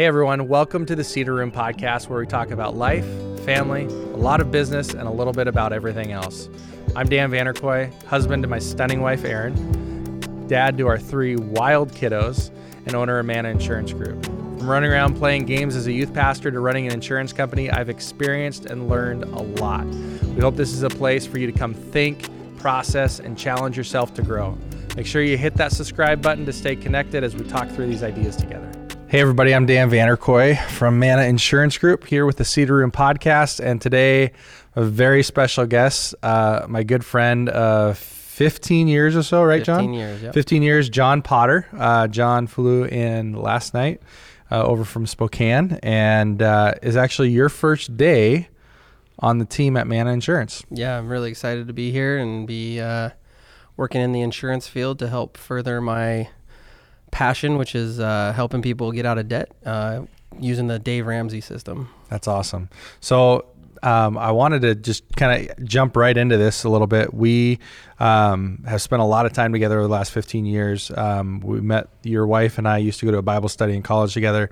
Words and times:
Hey 0.00 0.06
everyone, 0.06 0.48
welcome 0.48 0.86
to 0.86 0.96
the 0.96 1.04
Cedar 1.04 1.34
Room 1.34 1.52
podcast 1.52 2.08
where 2.08 2.18
we 2.18 2.26
talk 2.26 2.52
about 2.52 2.74
life, 2.74 3.04
family, 3.44 3.84
a 3.84 4.16
lot 4.16 4.40
of 4.40 4.50
business, 4.50 4.94
and 4.94 5.06
a 5.06 5.10
little 5.10 5.34
bit 5.34 5.46
about 5.46 5.74
everything 5.74 6.10
else. 6.10 6.48
I'm 6.96 7.06
Dan 7.06 7.30
Vanderkoy, 7.30 7.92
husband 8.04 8.42
to 8.44 8.48
my 8.48 8.58
stunning 8.60 9.02
wife 9.02 9.26
Erin, 9.26 10.46
dad 10.48 10.78
to 10.78 10.86
our 10.86 10.98
three 10.98 11.36
wild 11.36 11.92
kiddos, 11.92 12.50
and 12.86 12.94
owner 12.94 13.18
of 13.18 13.26
Mana 13.26 13.50
Insurance 13.50 13.92
Group. 13.92 14.24
From 14.24 14.70
running 14.70 14.90
around 14.90 15.16
playing 15.16 15.44
games 15.44 15.76
as 15.76 15.86
a 15.86 15.92
youth 15.92 16.14
pastor 16.14 16.50
to 16.50 16.60
running 16.60 16.86
an 16.86 16.94
insurance 16.94 17.34
company, 17.34 17.70
I've 17.70 17.90
experienced 17.90 18.64
and 18.64 18.88
learned 18.88 19.24
a 19.24 19.42
lot. 19.60 19.84
We 19.84 20.40
hope 20.40 20.56
this 20.56 20.72
is 20.72 20.82
a 20.82 20.88
place 20.88 21.26
for 21.26 21.36
you 21.36 21.46
to 21.46 21.52
come 21.52 21.74
think, 21.74 22.26
process, 22.56 23.20
and 23.20 23.36
challenge 23.36 23.76
yourself 23.76 24.14
to 24.14 24.22
grow. 24.22 24.56
Make 24.96 25.04
sure 25.04 25.20
you 25.20 25.36
hit 25.36 25.56
that 25.56 25.72
subscribe 25.72 26.22
button 26.22 26.46
to 26.46 26.54
stay 26.54 26.74
connected 26.74 27.22
as 27.22 27.36
we 27.36 27.46
talk 27.46 27.68
through 27.68 27.88
these 27.88 28.02
ideas 28.02 28.34
together. 28.34 28.79
Hey, 29.10 29.20
everybody, 29.20 29.52
I'm 29.52 29.66
Dan 29.66 29.90
Vanderkoy 29.90 30.56
from 30.68 31.00
Mana 31.00 31.22
Insurance 31.22 31.76
Group 31.78 32.06
here 32.06 32.24
with 32.24 32.36
the 32.36 32.44
Cedar 32.44 32.76
Room 32.76 32.92
podcast. 32.92 33.58
And 33.58 33.82
today, 33.82 34.30
a 34.76 34.84
very 34.84 35.24
special 35.24 35.66
guest, 35.66 36.14
uh, 36.22 36.66
my 36.68 36.84
good 36.84 37.04
friend 37.04 37.48
of 37.48 37.98
15 37.98 38.86
years 38.86 39.16
or 39.16 39.24
so, 39.24 39.42
right, 39.42 39.64
John? 39.64 39.78
15 39.80 39.94
years, 39.94 40.22
yep. 40.22 40.32
15 40.32 40.62
years, 40.62 40.88
John 40.88 41.22
Potter. 41.22 41.66
Uh, 41.76 42.06
John 42.06 42.46
flew 42.46 42.84
in 42.84 43.32
last 43.32 43.74
night 43.74 44.00
uh, 44.48 44.62
over 44.62 44.84
from 44.84 45.08
Spokane 45.08 45.80
and 45.82 46.40
uh, 46.40 46.74
is 46.80 46.96
actually 46.96 47.30
your 47.30 47.48
first 47.48 47.96
day 47.96 48.48
on 49.18 49.38
the 49.38 49.44
team 49.44 49.76
at 49.76 49.88
Mana 49.88 50.12
Insurance. 50.12 50.62
Yeah, 50.70 50.96
I'm 50.96 51.08
really 51.08 51.30
excited 51.30 51.66
to 51.66 51.72
be 51.72 51.90
here 51.90 52.16
and 52.16 52.46
be 52.46 52.80
uh, 52.80 53.10
working 53.76 54.02
in 54.02 54.12
the 54.12 54.20
insurance 54.20 54.68
field 54.68 55.00
to 55.00 55.08
help 55.08 55.36
further 55.36 55.80
my 55.80 56.28
passion, 57.10 57.58
which 57.58 57.74
is 57.74 58.00
uh, 58.00 58.32
helping 58.34 58.62
people 58.62 58.92
get 58.92 59.06
out 59.06 59.18
of 59.18 59.28
debt 59.28 59.50
uh, 59.64 60.02
using 60.38 60.66
the 60.66 60.78
Dave 60.78 61.06
Ramsey 61.06 61.40
system. 61.40 61.88
That's 62.08 62.28
awesome. 62.28 62.68
So 63.00 63.46
um, 63.82 64.18
I 64.18 64.32
wanted 64.32 64.62
to 64.62 64.74
just 64.74 65.04
kind 65.16 65.48
of 65.48 65.64
jump 65.64 65.96
right 65.96 66.16
into 66.16 66.36
this 66.36 66.64
a 66.64 66.68
little 66.68 66.86
bit. 66.86 67.14
We 67.14 67.58
um, 67.98 68.64
have 68.66 68.82
spent 68.82 69.00
a 69.00 69.04
lot 69.04 69.26
of 69.26 69.32
time 69.32 69.52
together 69.52 69.78
over 69.78 69.86
the 69.86 69.92
last 69.92 70.12
15 70.12 70.44
years. 70.44 70.90
Um, 70.96 71.40
we 71.40 71.60
met 71.60 71.88
your 72.02 72.26
wife 72.26 72.58
and 72.58 72.68
I 72.68 72.78
used 72.78 73.00
to 73.00 73.06
go 73.06 73.12
to 73.12 73.18
a 73.18 73.22
Bible 73.22 73.48
study 73.48 73.74
in 73.74 73.82
college 73.82 74.14
together. 74.14 74.50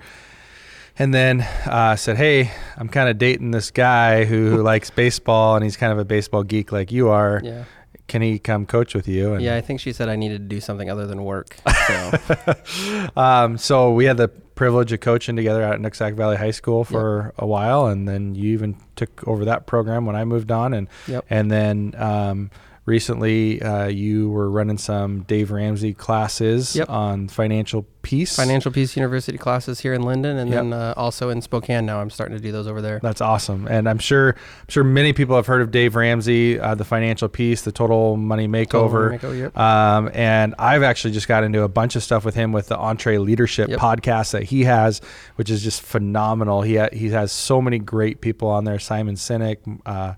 And 1.00 1.14
then 1.14 1.42
uh, 1.64 1.94
said, 1.94 2.16
"Hey, 2.16 2.50
I'm 2.76 2.88
kind 2.88 3.08
of 3.08 3.18
dating 3.18 3.52
this 3.52 3.70
guy 3.70 4.24
who 4.24 4.60
likes 4.64 4.90
baseball, 4.90 5.54
and 5.54 5.62
he's 5.62 5.76
kind 5.76 5.92
of 5.92 6.00
a 6.00 6.04
baseball 6.04 6.42
geek 6.42 6.72
like 6.72 6.90
you 6.90 7.10
are. 7.10 7.40
Yeah. 7.44 7.64
Can 8.08 8.22
he 8.22 8.38
come 8.38 8.66
coach 8.66 8.94
with 8.94 9.06
you?" 9.06 9.34
And 9.34 9.42
Yeah, 9.44 9.54
I 9.56 9.60
think 9.60 9.78
she 9.80 9.92
said 9.92 10.08
I 10.08 10.16
needed 10.16 10.38
to 10.48 10.54
do 10.56 10.60
something 10.60 10.90
other 10.90 11.06
than 11.06 11.22
work. 11.24 11.56
So, 11.88 13.06
um, 13.16 13.56
so 13.58 13.92
we 13.92 14.04
had 14.04 14.16
the 14.16 14.28
privilege 14.28 14.92
of 14.92 15.00
coaching 15.00 15.36
together 15.36 15.62
at 15.62 15.78
Nooksack 15.80 16.14
Valley 16.16 16.36
High 16.36 16.50
School 16.50 16.84
for 16.84 17.32
a 17.38 17.46
while, 17.46 17.86
and 17.86 18.08
then 18.08 18.34
you 18.34 18.52
even 18.52 18.76
took 18.96 19.26
over 19.26 19.44
that 19.46 19.66
program 19.66 20.04
when 20.04 20.16
I 20.16 20.24
moved 20.24 20.50
on, 20.50 20.74
and 20.74 20.88
Yep. 21.06 21.24
and 21.30 21.50
then 21.50 21.94
um, 21.96 22.50
recently 22.88 23.62
uh, 23.62 23.86
you 23.86 24.30
were 24.30 24.50
running 24.50 24.78
some 24.78 25.20
Dave 25.22 25.50
Ramsey 25.50 25.94
classes 25.94 26.74
Yep. 26.74 26.88
on 26.90 27.28
financial 27.28 27.86
peace. 28.02 28.34
Financial 28.36 28.72
Peace 28.72 28.96
University 28.96 29.36
classes 29.36 29.80
here 29.80 29.92
in 29.92 30.00
Lynden 30.02 30.38
and 30.40 30.48
Yep. 30.50 30.56
then 30.58 30.72
uh, 30.72 30.94
also 30.96 31.28
in 31.28 31.42
Spokane 31.42 31.84
now. 31.84 32.00
I'm 32.00 32.08
starting 32.10 32.36
to 32.36 32.42
do 32.42 32.50
those 32.50 32.66
over 32.66 32.80
there. 32.80 32.98
That's 33.02 33.20
awesome, 33.20 33.68
and 33.68 33.88
I'm 33.88 33.98
sure 33.98 34.30
I'm 34.30 34.68
sure 34.68 34.82
many 34.82 35.12
people 35.12 35.36
have 35.36 35.46
heard 35.46 35.60
of 35.60 35.70
Dave 35.70 35.94
Ramsey, 35.94 36.58
uh, 36.58 36.74
the 36.74 36.84
financial 36.84 37.28
peace, 37.28 37.62
the 37.62 37.72
Total 37.72 38.16
Money 38.16 38.48
Makeover. 38.48 39.20
Total 39.20 39.30
Makeover, 39.32 39.38
yep. 39.38 39.58
Um, 39.58 40.10
and 40.14 40.54
I've 40.58 40.82
actually 40.82 41.12
just 41.12 41.28
got 41.28 41.44
into 41.44 41.62
a 41.62 41.68
bunch 41.68 41.96
of 41.96 42.02
stuff 42.02 42.24
with 42.24 42.34
him 42.34 42.50
with 42.52 42.68
the 42.68 42.76
EntreLeadership 42.76 43.68
podcast 43.76 44.30
that 44.32 44.44
he 44.44 44.64
has, 44.64 45.00
which 45.36 45.50
is 45.50 45.62
just 45.62 45.82
phenomenal. 45.82 46.62
He 46.62 46.76
ha- 46.76 46.88
he 46.92 47.10
has 47.10 47.30
so 47.30 47.60
many 47.60 47.78
great 47.78 48.20
people 48.22 48.48
on 48.48 48.64
there: 48.64 48.78
Simon 48.78 49.16
Sinek, 49.16 49.58
uh, 49.84 50.14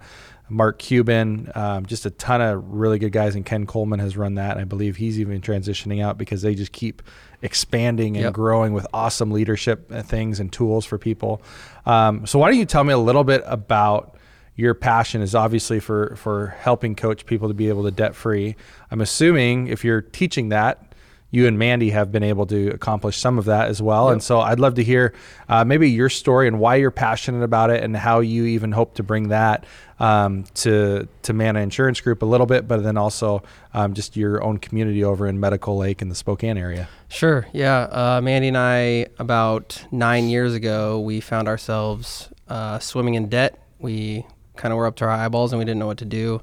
Mark 0.51 0.79
Cuban, 0.79 1.51
um, 1.55 1.87
just 1.87 2.05
a 2.05 2.11
ton 2.11 2.41
of 2.43 2.65
really 2.69 2.99
good 2.99 3.13
guys. 3.13 3.35
And 3.37 3.47
Ken 3.47 3.67
Coleman 3.67 4.01
has 4.01 4.17
run 4.17 4.35
that. 4.35 4.53
And 4.53 4.61
I 4.61 4.65
believe 4.65 4.97
he's 4.97 5.19
even 5.21 5.41
transitioning 5.41 6.03
out 6.03 6.19
because 6.19 6.43
they 6.43 6.55
just 6.55 6.73
keep 6.73 7.03
expanding 7.41 8.17
and 8.17 8.25
Yep. 8.25 8.33
growing 8.35 8.73
with 8.73 8.87
awesome 8.93 9.31
leadership 9.31 9.91
things 10.05 10.41
and 10.41 10.53
tools 10.53 10.85
for 10.85 10.99
people. 10.99 11.41
Um, 11.87 12.27
so 12.27 12.39
why 12.39 12.51
don't 12.51 12.59
you 12.59 12.67
tell 12.67 12.85
me 12.85 12.93
a 12.93 12.99
little 12.99 13.25
bit 13.25 13.43
about 13.47 14.17
your 14.57 14.75
passion 14.75 15.23
is 15.23 15.35
obviously 15.35 15.81
for 15.81 16.15
for 16.17 16.49
helping 16.61 16.95
coach 16.95 17.25
people 17.25 17.49
to 17.49 17.55
be 17.55 17.69
able 17.69 17.85
to 17.85 17.91
debt 17.91 18.15
free. 18.15 18.57
I'm 18.91 19.01
assuming 19.01 19.69
if 19.69 19.85
you're 19.85 20.03
teaching 20.03 20.51
that, 20.51 20.90
you 21.31 21.47
and 21.47 21.59
Mandy 21.59 21.91
have 21.91 22.11
been 22.11 22.23
able 22.23 22.47
to 22.47 22.69
accomplish 22.69 23.19
some 23.19 23.39
of 23.39 23.45
that 23.45 23.69
as 23.69 23.81
well. 23.81 24.09
And 24.11 24.23
so 24.23 24.41
I'd 24.41 24.59
love 24.59 24.75
to 24.75 24.85
hear 24.85 25.15
uh, 25.49 25.65
maybe 25.65 25.91
your 25.91 26.09
story 26.09 26.49
and 26.49 26.59
why 26.59 26.77
you're 26.77 26.91
passionate 26.91 27.43
about 27.45 27.71
it 27.71 27.85
and 27.85 27.97
how 27.97 28.21
you 28.21 28.47
even 28.47 28.73
hope 28.73 28.95
to 28.95 29.03
bring 29.03 29.29
that 29.29 29.65
um, 30.01 30.45
to 30.55 31.07
to 31.23 31.33
Mana 31.33 31.61
Insurance 31.61 32.01
Group 32.01 32.23
a 32.23 32.27
little 32.27 32.47
bit, 32.47 32.67
but 32.67 32.83
then 32.83 32.97
also 32.97 33.43
um, 33.75 33.95
just 33.95 34.17
your 34.17 34.43
own 34.43 34.59
community 34.59 35.05
over 35.05 35.27
in 35.27 35.39
Medical 35.39 35.77
Lake 35.77 36.03
in 36.03 36.09
the 36.09 36.15
Spokane 36.15 36.59
area. 36.59 36.89
Sure. 37.09 37.47
Yeah. 37.53 37.83
Uh, 37.83 38.21
Mandy 38.23 38.49
and 38.49 38.59
I, 38.59 39.07
about 39.19 39.85
nine 39.93 40.29
years 40.29 40.55
ago, 40.55 40.99
we 40.99 41.21
found 41.21 41.49
ourselves 41.49 42.31
uh, 42.49 42.79
swimming 42.79 43.15
in 43.15 43.29
debt. 43.29 43.59
We 43.79 44.27
kind 44.57 44.73
of 44.73 44.79
were 44.79 44.87
up 44.87 44.97
to 44.97 45.05
our 45.05 45.11
eyeballs 45.11 45.53
and 45.53 45.59
we 45.59 45.65
didn't 45.65 45.79
know 45.79 45.87
what 45.87 45.99
to 45.99 46.05
do. 46.05 46.43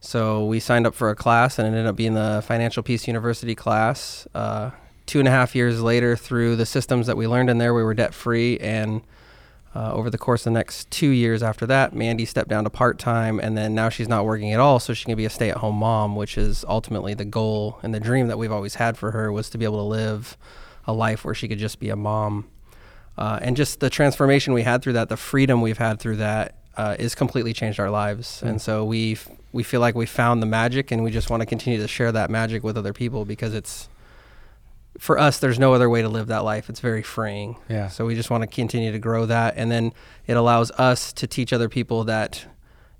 So 0.00 0.46
we 0.46 0.60
signed 0.60 0.86
up 0.86 0.94
for 0.94 1.10
a 1.10 1.14
class 1.14 1.58
and 1.58 1.66
it 1.66 1.70
ended 1.70 1.86
up 1.86 1.96
being 1.96 2.14
the 2.14 2.42
Financial 2.46 2.82
Peace 2.82 3.06
University 3.06 3.54
class. 3.54 4.26
Uh, 4.34 4.70
two 5.04 5.18
and 5.18 5.28
a 5.28 5.30
half 5.30 5.54
years 5.54 5.82
later, 5.82 6.16
through 6.16 6.56
the 6.56 6.66
systems 6.66 7.06
that 7.06 7.16
we 7.16 7.26
learned 7.26 7.50
in 7.50 7.58
there, 7.58 7.74
we 7.74 7.82
were 7.82 7.94
debt 7.94 8.14
free. 8.14 8.58
And 8.58 9.02
uh, 9.74 9.92
over 9.92 10.08
the 10.08 10.18
course 10.18 10.40
of 10.42 10.52
the 10.52 10.58
next 10.58 10.90
two 10.90 11.10
years 11.10 11.42
after 11.42 11.66
that, 11.66 11.94
Mandy 11.94 12.24
stepped 12.24 12.48
down 12.48 12.64
to 12.64 12.70
part 12.70 12.98
time, 12.98 13.38
and 13.38 13.56
then 13.56 13.74
now 13.74 13.88
she's 13.88 14.08
not 14.08 14.24
working 14.24 14.52
at 14.52 14.58
all, 14.58 14.80
so 14.80 14.94
she 14.94 15.04
can 15.04 15.16
be 15.16 15.24
a 15.24 15.30
stay 15.30 15.50
at 15.50 15.58
home 15.58 15.76
mom, 15.76 16.16
which 16.16 16.36
is 16.36 16.64
ultimately 16.66 17.14
the 17.14 17.24
goal 17.24 17.78
and 17.82 17.94
the 17.94 18.00
dream 18.00 18.26
that 18.28 18.38
we've 18.38 18.50
always 18.50 18.76
had 18.76 18.96
for 18.96 19.12
her 19.12 19.30
was 19.30 19.48
to 19.50 19.58
be 19.58 19.64
able 19.64 19.78
to 19.78 19.84
live 19.84 20.36
a 20.86 20.92
life 20.92 21.24
where 21.24 21.34
she 21.34 21.46
could 21.46 21.58
just 21.58 21.78
be 21.78 21.88
a 21.88 21.96
mom. 21.96 22.48
Uh, 23.16 23.38
and 23.42 23.56
just 23.56 23.80
the 23.80 23.90
transformation 23.90 24.54
we 24.54 24.62
had 24.62 24.82
through 24.82 24.94
that, 24.94 25.08
the 25.08 25.16
freedom 25.16 25.60
we've 25.60 25.78
had 25.78 26.00
through 26.00 26.16
that, 26.16 26.54
uh, 26.80 26.96
is 26.98 27.14
completely 27.14 27.52
changed 27.52 27.78
our 27.78 27.90
lives. 27.90 28.42
And 28.42 28.60
so 28.60 28.84
we 28.84 29.18
we 29.52 29.62
feel 29.62 29.80
like 29.80 29.94
we 29.94 30.06
found 30.06 30.42
the 30.42 30.46
magic, 30.46 30.90
and 30.90 31.04
we 31.04 31.10
just 31.10 31.28
want 31.28 31.42
to 31.42 31.46
continue 31.46 31.78
to 31.80 31.88
share 31.88 32.10
that 32.12 32.30
magic 32.30 32.62
with 32.62 32.76
other 32.78 32.94
people 32.94 33.24
because 33.24 33.52
it's 33.54 33.88
for 34.98 35.18
us, 35.18 35.38
there's 35.38 35.58
no 35.58 35.74
other 35.74 35.88
way 35.88 36.02
to 36.02 36.08
live 36.08 36.28
that 36.28 36.44
life. 36.44 36.68
It's 36.70 36.80
very 36.80 37.02
freeing. 37.02 37.56
Yeah. 37.68 37.88
So 37.88 38.06
we 38.06 38.14
just 38.14 38.30
want 38.30 38.42
to 38.42 38.46
continue 38.46 38.92
to 38.92 38.98
grow 38.98 39.26
that. 39.26 39.54
And 39.56 39.70
then 39.70 39.92
it 40.26 40.36
allows 40.36 40.70
us 40.72 41.12
to 41.14 41.26
teach 41.26 41.52
other 41.52 41.68
people 41.68 42.04
that 42.04 42.46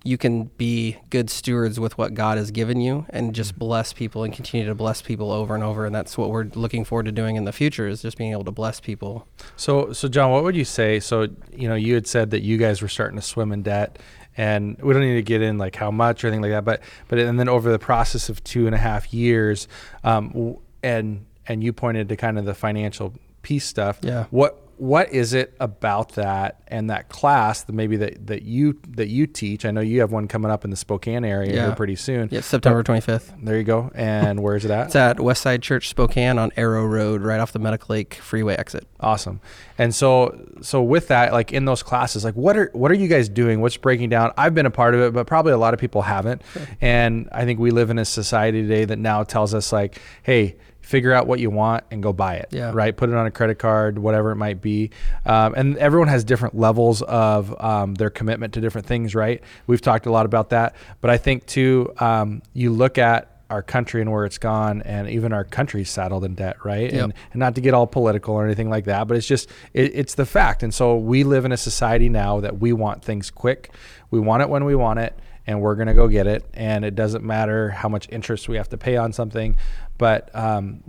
you 0.03 0.16
can 0.16 0.44
be 0.56 0.97
good 1.11 1.28
stewards 1.28 1.78
with 1.78 1.99
what 1.99 2.15
God 2.15 2.38
has 2.38 2.50
given 2.50 2.81
you 2.81 3.05
and 3.11 3.34
just 3.34 3.59
bless 3.59 3.93
people 3.93 4.25
and 4.25 4.33
continue 4.33 4.66
to 4.66 4.75
bless 4.75 5.03
people 5.03 5.31
over 5.31 5.55
and 5.55 5.62
over. 5.62 5.84
And 5.84 5.94
that's 5.94 6.16
what 6.16 6.31
we're 6.31 6.47
looking 6.55 6.84
forward 6.84 7.06
to 7.06 7.12
doing 7.12 7.37
in 7.37 7.44
the 7.44 7.53
future 7.53 7.87
is 7.87 8.00
just 8.00 8.16
being 8.16 8.33
able 8.33 8.44
to 8.44 8.50
bless 8.50 8.81
people. 8.81 9.28
So, 9.56 9.93
so 9.93 10.09
John, 10.09 10.31
what 10.31 10.43
would 10.43 10.56
you 10.56 10.65
say? 10.65 11.00
So, 11.00 11.28
you 11.53 11.69
know, 11.69 11.75
you 11.75 11.94
had 11.94 12.06
said 12.06 12.31
that 12.31 12.41
you 12.41 12.56
guys 12.56 12.81
were 12.81 12.88
starting 12.88 13.16
to 13.16 13.22
swim 13.22 13.53
in 13.53 13.62
debt, 13.62 13.99
and 14.37 14.81
we 14.81 14.94
don't 14.94 15.03
need 15.03 15.16
to 15.16 15.22
get 15.22 15.43
in 15.43 15.59
like 15.59 15.77
how 15.77 15.91
much 15.91 16.25
or 16.25 16.28
anything 16.28 16.43
like 16.43 16.53
that. 16.53 16.65
But, 16.65 16.82
but 17.09 17.19
and 17.19 17.38
then 17.38 17.49
over 17.49 17.71
the 17.71 17.78
process 17.78 18.31
of 18.31 18.43
two 18.43 18.67
and 18.67 18.75
a 18.75 18.78
half 18.78 19.12
years, 19.12 19.69
um, 20.03 20.56
and 20.82 21.27
and 21.47 21.62
you 21.62 21.72
pointed 21.72 22.09
to 22.09 22.17
kind 22.17 22.38
of 22.38 22.47
the 22.47 22.55
Financial 22.55 23.12
Peace 23.43 23.65
stuff. 23.65 23.99
Yeah. 24.03 24.27
What 24.31 24.59
what 24.81 25.13
is 25.13 25.35
it 25.35 25.55
about 25.61 26.13
that 26.15 26.63
and 26.69 26.89
that 26.89 27.09
class 27.11 27.63
that 27.65 27.73
maybe 27.75 27.97
that, 27.99 28.27
that 28.29 28.43
you 28.43 28.81
that 28.89 29.09
you 29.09 29.27
teach? 29.27 29.65
I 29.67 29.71
know 29.71 29.83
you 29.83 30.01
have 30.01 30.11
one 30.11 30.27
coming 30.27 30.51
up 30.51 30.65
in 30.65 30.71
the 30.71 30.77
Spokane 30.77 31.25
area 31.25 31.55
Yeah. 31.55 31.67
here 31.67 31.75
pretty 31.75 31.97
soon. 31.97 32.29
Yeah, 32.33 32.41
September 32.41 32.83
25th. 32.83 33.33
There 33.45 33.59
you 33.59 33.63
go. 33.65 33.91
And 33.95 34.43
where's 34.43 34.65
it 34.65 34.71
at? 34.71 34.87
It's 34.87 34.97
at 34.97 35.19
Westside 35.19 35.61
Church 35.61 35.89
Spokane 35.89 36.39
on 36.39 36.51
Arrow 36.57 36.87
Road, 36.87 37.21
right 37.21 37.41
off 37.41 37.53
the 37.53 37.59
Medical 37.59 37.93
Lake 37.95 38.15
Freeway 38.15 38.55
exit. 38.57 38.87
Awesome. 39.01 39.41
And 39.77 39.95
so 39.95 40.49
so 40.63 40.83
with 40.83 41.09
that, 41.09 41.33
like 41.33 41.53
in 41.53 41.67
those 41.67 41.83
classes, 41.83 42.25
like 42.25 42.35
what 42.35 42.56
are 42.56 42.71
what 42.73 42.91
are 42.91 42.94
you 42.94 43.09
guys 43.09 43.29
doing? 43.29 43.61
What's 43.61 43.76
breaking 43.76 44.09
down? 44.09 44.33
I've 44.38 44.55
been 44.55 44.67
a 44.67 44.71
part 44.71 44.94
of 44.94 45.00
it, 45.03 45.12
but 45.12 45.26
probably 45.26 45.53
a 45.53 45.59
lot 45.59 45.75
of 45.75 45.81
people 45.81 46.03
haven't. 46.03 46.41
And 46.81 47.29
I 47.33 47.44
think 47.44 47.61
we 47.61 47.71
live 47.71 47.91
in 47.91 47.99
a 47.99 48.05
society 48.06 48.62
today 48.62 48.87
that 48.87 48.99
now 48.99 49.25
tells 49.25 49.53
us 49.55 49.73
like, 49.73 50.00
hey, 50.23 50.56
figure 50.90 51.12
out 51.12 51.28
what 51.28 51.38
you 51.38 51.50
want 51.50 51.84
and 51.92 52.02
go 52.02 52.12
buy 52.12 52.34
it. 52.34 52.48
Yeah. 52.50 52.72
Right. 52.75 52.96
Put 52.96 53.10
it 53.10 53.14
on 53.14 53.25
a 53.25 53.31
credit 53.31 53.60
card, 53.60 53.96
whatever 53.96 54.32
it 54.32 54.37
might 54.37 54.60
be. 54.60 54.90
Um, 55.25 55.54
and 55.56 55.76
everyone 55.78 56.08
has 56.08 56.25
different 56.25 56.56
levels 56.58 57.00
of 57.02 57.54
um, 57.62 57.94
their 57.94 58.10
commitment 58.10 58.54
to 58.54 58.60
different 58.60 58.88
things. 58.88 59.14
Right. 59.14 59.40
We've 59.69 59.81
talked 59.81 60.06
a 60.06 60.10
lot 60.10 60.26
about 60.26 60.50
that, 60.50 60.75
but 61.00 61.08
I 61.10 61.16
think 61.16 61.46
too, 61.46 61.92
um, 61.98 62.42
you 62.54 62.72
look 62.72 62.98
at 62.98 63.28
our 63.50 63.62
country 63.62 64.00
and 64.00 64.10
where 64.12 64.25
it's 64.25 64.38
gone 64.38 64.82
and 64.82 65.08
even 65.08 65.32
our 65.32 65.42
country's 65.44 65.90
saddled 65.90 66.22
in 66.25 66.34
debt 66.37 66.64
right 66.64 66.92
Yep. 66.92 67.02
and, 67.04 67.14
and 67.32 67.40
not 67.40 67.56
to 67.56 67.60
get 67.60 67.75
all 67.75 67.84
political 67.84 68.34
or 68.37 68.44
anything 68.44 68.70
like 68.70 68.84
that 68.84 69.08
but 69.08 69.16
it's 69.16 69.26
just 69.26 69.50
it, 69.75 69.90
it's 69.92 70.14
the 70.14 70.25
fact 70.25 70.62
and 70.62 70.72
so 70.72 70.96
we 70.96 71.25
live 71.25 71.44
in 71.44 71.50
a 71.50 71.56
society 71.56 72.08
now 72.08 72.38
that 72.38 72.60
we 72.60 72.72
want 72.72 73.02
things 73.02 73.28
quick 73.28 73.70
we 74.12 74.20
want 74.20 74.40
it 74.40 74.48
when 74.48 74.64
we 74.64 74.76
want 74.76 75.00
it 75.00 75.19
and 75.48 75.60
we're 75.60 75.75
going 75.75 75.88
to 75.88 75.94
go 75.94 76.06
get 76.06 76.28
it 76.28 76.44
and 76.54 76.84
it 76.84 76.94
doesn't 76.94 77.25
matter 77.25 77.70
how 77.70 77.88
much 77.88 78.06
interest 78.12 78.48
we 78.48 78.56
have 78.56 78.69
to 78.69 78.78
pay 78.78 78.96
on 78.96 79.12
something 79.12 79.56
but 80.00 80.35
um, 80.35 80.82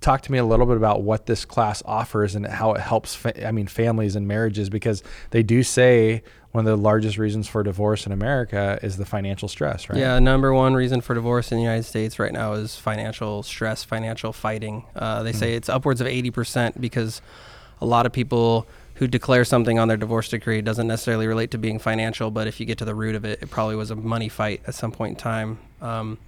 talk 0.00 0.22
to 0.22 0.32
me 0.32 0.38
a 0.38 0.44
little 0.44 0.66
bit 0.66 0.76
about 0.76 1.02
what 1.02 1.26
this 1.26 1.44
class 1.44 1.82
offers 1.86 2.34
and 2.34 2.46
how 2.46 2.72
it 2.72 2.80
helps 2.80 3.14
fa- 3.14 3.46
i 3.46 3.52
mean 3.52 3.66
families 3.66 4.16
and 4.16 4.26
marriages 4.26 4.68
because 4.70 5.02
they 5.30 5.42
do 5.42 5.62
say 5.62 6.22
one 6.52 6.66
of 6.66 6.70
the 6.70 6.82
largest 6.82 7.16
reasons 7.18 7.46
for 7.46 7.62
divorce 7.62 8.06
in 8.06 8.12
america 8.12 8.78
is 8.82 8.96
the 8.96 9.04
financial 9.04 9.46
stress 9.46 9.88
right 9.88 9.98
Yeah, 9.98 10.18
number 10.18 10.52
one 10.52 10.74
reason 10.74 11.00
for 11.00 11.14
divorce 11.14 11.52
in 11.52 11.58
the 11.58 11.62
United 11.64 11.84
States 11.84 12.18
right 12.18 12.32
now 12.32 12.54
is 12.54 12.76
financial 12.76 13.42
stress, 13.42 13.84
financial 13.84 14.32
fighting. 14.32 14.84
Uh, 14.96 15.22
they 15.22 15.32
say 15.32 15.54
it's 15.54 15.68
upwards 15.68 16.00
of 16.00 16.06
80% 16.08 16.80
because 16.80 17.22
a 17.80 17.86
lot 17.86 18.04
of 18.06 18.12
people 18.12 18.66
who 18.94 19.06
declare 19.06 19.44
something 19.44 19.78
on 19.78 19.86
their 19.88 19.96
divorce 19.96 20.28
decree 20.28 20.60
doesn't 20.60 20.86
necessarily 20.88 21.26
relate 21.26 21.50
to 21.52 21.58
being 21.58 21.78
financial, 21.78 22.30
but 22.30 22.46
if 22.46 22.58
you 22.60 22.66
get 22.66 22.78
to 22.78 22.84
the 22.84 22.94
root 22.94 23.14
of 23.14 23.24
it, 23.24 23.38
it 23.42 23.48
probably 23.50 23.76
was 23.76 23.90
a 23.90 23.96
money 23.96 24.28
fight 24.28 24.60
at 24.66 24.74
some 24.74 24.90
point 24.92 25.10
in 25.10 25.16
time. 25.16 25.58
Um, 25.80 26.18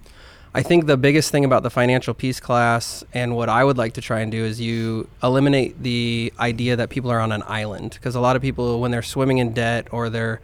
I 0.55 0.61
think 0.61 0.85
the 0.85 0.97
biggest 0.97 1.31
thing 1.31 1.45
about 1.45 1.63
the 1.63 1.71
financial 1.71 2.13
peace 2.13 2.39
class 2.39 3.03
and 3.13 3.35
what 3.35 3.49
I 3.49 3.63
would 3.63 3.77
like 3.77 3.93
to 3.93 4.01
try 4.01 4.19
and 4.19 4.31
do 4.31 4.43
is 4.45 4.61
you 4.61 5.07
eliminate 5.23 5.81
the 5.81 6.31
idea 6.39 6.75
that 6.75 6.89
people 6.89 7.09
are 7.11 7.19
on 7.19 7.31
an 7.31 7.41
island 7.47 7.91
because 7.93 8.13
a 8.13 8.19
lot 8.19 8.35
of 8.35 8.41
people 8.41 8.79
when 8.79 8.91
they're 8.91 9.01
swimming 9.01 9.39
in 9.39 9.53
debt 9.53 9.87
or 9.91 10.09
they're 10.09 10.41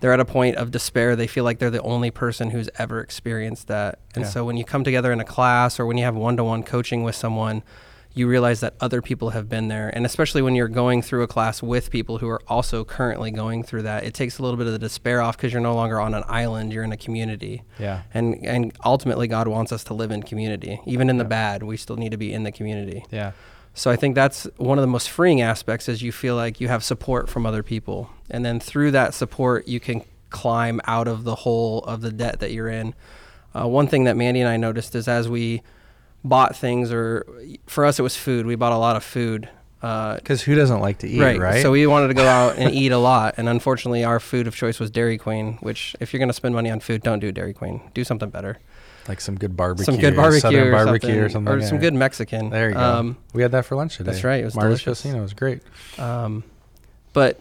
they're 0.00 0.12
at 0.14 0.20
a 0.20 0.24
point 0.24 0.56
of 0.56 0.70
despair 0.70 1.14
they 1.16 1.26
feel 1.26 1.44
like 1.44 1.58
they're 1.58 1.70
the 1.70 1.82
only 1.82 2.10
person 2.10 2.50
who's 2.50 2.70
ever 2.78 3.00
experienced 3.00 3.68
that 3.68 3.98
and 4.14 4.24
Yeah. 4.24 4.30
so 4.30 4.44
when 4.46 4.56
you 4.56 4.64
come 4.64 4.84
together 4.84 5.12
in 5.12 5.20
a 5.20 5.24
class 5.24 5.78
or 5.78 5.84
when 5.84 5.98
you 5.98 6.04
have 6.04 6.16
one-to-one 6.16 6.62
coaching 6.62 7.02
with 7.04 7.14
someone 7.14 7.62
you 8.14 8.28
realize 8.28 8.60
that 8.60 8.74
other 8.80 9.00
people 9.00 9.30
have 9.30 9.48
been 9.48 9.68
there 9.68 9.88
and 9.88 10.04
especially 10.04 10.42
when 10.42 10.54
you're 10.54 10.68
going 10.68 11.00
through 11.00 11.22
a 11.22 11.26
class 11.26 11.62
with 11.62 11.90
people 11.90 12.18
who 12.18 12.28
are 12.28 12.42
also 12.46 12.84
currently 12.84 13.30
going 13.30 13.62
through 13.62 13.82
that 13.82 14.04
it 14.04 14.12
takes 14.12 14.38
a 14.38 14.42
little 14.42 14.56
bit 14.56 14.66
of 14.66 14.72
the 14.72 14.78
despair 14.78 15.22
off 15.22 15.36
because 15.36 15.52
you're 15.52 15.62
no 15.62 15.74
longer 15.74 15.98
on 16.00 16.12
an 16.14 16.22
island 16.28 16.72
you're 16.72 16.84
in 16.84 16.92
a 16.92 16.96
community 16.96 17.62
yeah 17.78 18.02
and 18.12 18.44
and 18.44 18.72
ultimately 18.84 19.26
God 19.26 19.48
wants 19.48 19.72
us 19.72 19.84
to 19.84 19.94
live 19.94 20.10
in 20.10 20.22
community. 20.22 20.80
Even 20.86 21.08
in 21.08 21.18
the 21.18 21.24
bad, 21.24 21.62
we 21.62 21.76
still 21.76 21.96
need 21.96 22.10
to 22.10 22.16
be 22.16 22.32
in 22.32 22.42
the 22.42 22.52
community. 22.52 23.04
yeah 23.10 23.32
So 23.74 23.90
I 23.90 23.96
think 23.96 24.14
that's 24.14 24.46
one 24.56 24.78
of 24.78 24.82
the 24.82 24.88
most 24.88 25.08
freeing 25.10 25.40
aspects 25.40 25.88
is 25.88 26.02
you 26.02 26.12
feel 26.12 26.36
like 26.36 26.60
you 26.60 26.68
have 26.68 26.84
support 26.84 27.28
from 27.28 27.46
other 27.46 27.62
people. 27.62 28.10
And 28.30 28.44
then 28.44 28.60
through 28.60 28.90
that 28.92 29.14
support 29.14 29.66
you 29.66 29.80
can 29.80 30.04
climb 30.30 30.80
out 30.84 31.08
of 31.08 31.24
the 31.24 31.34
hole 31.36 31.80
of 31.84 32.00
the 32.00 32.12
debt 32.12 32.40
that 32.40 32.52
you're 32.52 32.68
in. 32.68 32.94
Uh, 33.54 33.68
one 33.68 33.86
thing 33.86 34.04
that 34.04 34.16
Mandy 34.16 34.40
and 34.40 34.48
I 34.48 34.56
noticed 34.56 34.94
is 34.94 35.08
as 35.08 35.28
we 35.28 35.62
bought 36.24 36.54
things 36.56 36.92
or 36.92 37.26
for 37.66 37.84
us 37.84 37.98
it 37.98 38.02
was 38.02 38.16
food. 38.16 38.46
We 38.46 38.54
bought 38.54 38.72
a 38.72 38.78
lot 38.78 38.96
of 38.96 39.04
food. 39.04 39.48
Uh, 39.82 40.14
because 40.14 40.40
who 40.42 40.54
doesn't 40.54 40.78
like 40.78 40.98
to 40.98 41.08
eat 41.08 41.20
right, 41.20 41.60
So 41.60 41.72
we 41.72 41.84
wanted 41.88 42.06
to 42.08 42.14
go 42.14 42.24
out 42.24 42.56
and 42.56 42.72
eat 42.72 42.92
a 42.92 42.98
lot, 42.98 43.34
and 43.36 43.48
unfortunately, 43.48 44.04
our 44.04 44.20
food 44.20 44.46
of 44.46 44.54
choice 44.54 44.78
was 44.78 44.92
Dairy 44.92 45.18
Queen. 45.18 45.54
Which, 45.54 45.96
if 45.98 46.12
you're 46.12 46.18
going 46.18 46.28
to 46.28 46.32
spend 46.34 46.54
money 46.54 46.70
on 46.70 46.78
food, 46.78 47.02
don't 47.02 47.18
do 47.18 47.32
Dairy 47.32 47.52
Queen. 47.52 47.90
Do 47.92 48.04
something 48.04 48.30
better. 48.30 48.60
like 49.08 49.20
some 49.20 49.34
good 49.34 49.56
barbecue 49.56 49.84
some 49.84 49.96
good 49.98 50.14
barbecue, 50.14 50.40
southern 50.40 50.68
or 50.68 50.70
barbecue 50.70 51.08
something, 51.08 51.20
or 51.24 51.28
something 51.28 51.52
or 51.52 51.58
like 51.58 51.68
some 51.68 51.78
good 51.78 51.94
Mexican. 51.94 52.50
there 52.50 52.68
you 52.68 52.74
go 52.76 52.80
Um, 52.80 53.16
we 53.34 53.42
had 53.42 53.50
that 53.50 53.64
for 53.64 53.74
lunch 53.74 53.96
today 53.96 54.12
that's 54.12 54.22
right, 54.22 54.40
it 54.40 54.44
was 54.44 54.54
Marta's 54.54 54.80
delicious. 54.84 55.02
Casino 55.02 55.22
was 55.22 55.32
great 55.34 55.62
um, 55.98 56.44
but 57.12 57.40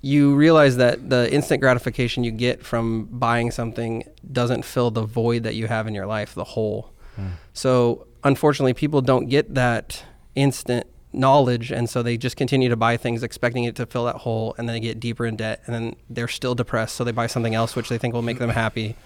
you 0.00 0.36
realize 0.36 0.76
that 0.76 1.10
the 1.10 1.32
instant 1.34 1.60
gratification 1.60 2.22
you 2.22 2.30
get 2.30 2.62
from 2.64 3.06
buying 3.06 3.50
something 3.50 4.04
doesn't 4.30 4.64
fill 4.64 4.92
the 4.92 5.02
void 5.02 5.42
that 5.42 5.56
you 5.56 5.66
have 5.66 5.88
in 5.88 5.94
your 5.94 6.06
life, 6.06 6.34
the 6.34 6.44
hole. 6.44 6.92
Mm. 7.18 7.32
So 7.52 8.06
unfortunately, 8.22 8.74
people 8.74 9.00
don't 9.00 9.28
get 9.28 9.54
that 9.54 10.04
instant 10.34 10.86
knowledge, 11.12 11.70
and 11.70 11.88
so 11.88 12.02
they 12.02 12.16
just 12.16 12.36
continue 12.36 12.68
to 12.68 12.76
buy 12.76 12.96
things 12.96 13.22
expecting 13.22 13.64
it 13.64 13.76
to 13.76 13.86
fill 13.86 14.04
that 14.06 14.16
hole, 14.16 14.54
and 14.58 14.68
then 14.68 14.74
they 14.74 14.80
get 14.80 14.98
deeper 14.98 15.24
in 15.24 15.36
debt, 15.36 15.62
and 15.66 15.74
then 15.74 15.96
they're 16.10 16.26
still 16.26 16.54
depressed, 16.54 16.96
so 16.96 17.04
they 17.04 17.12
buy 17.12 17.26
something 17.26 17.54
else 17.54 17.76
which 17.76 17.88
they 17.88 17.98
think 17.98 18.14
will 18.14 18.22
make 18.22 18.38
them 18.38 18.50
happy. 18.50 18.96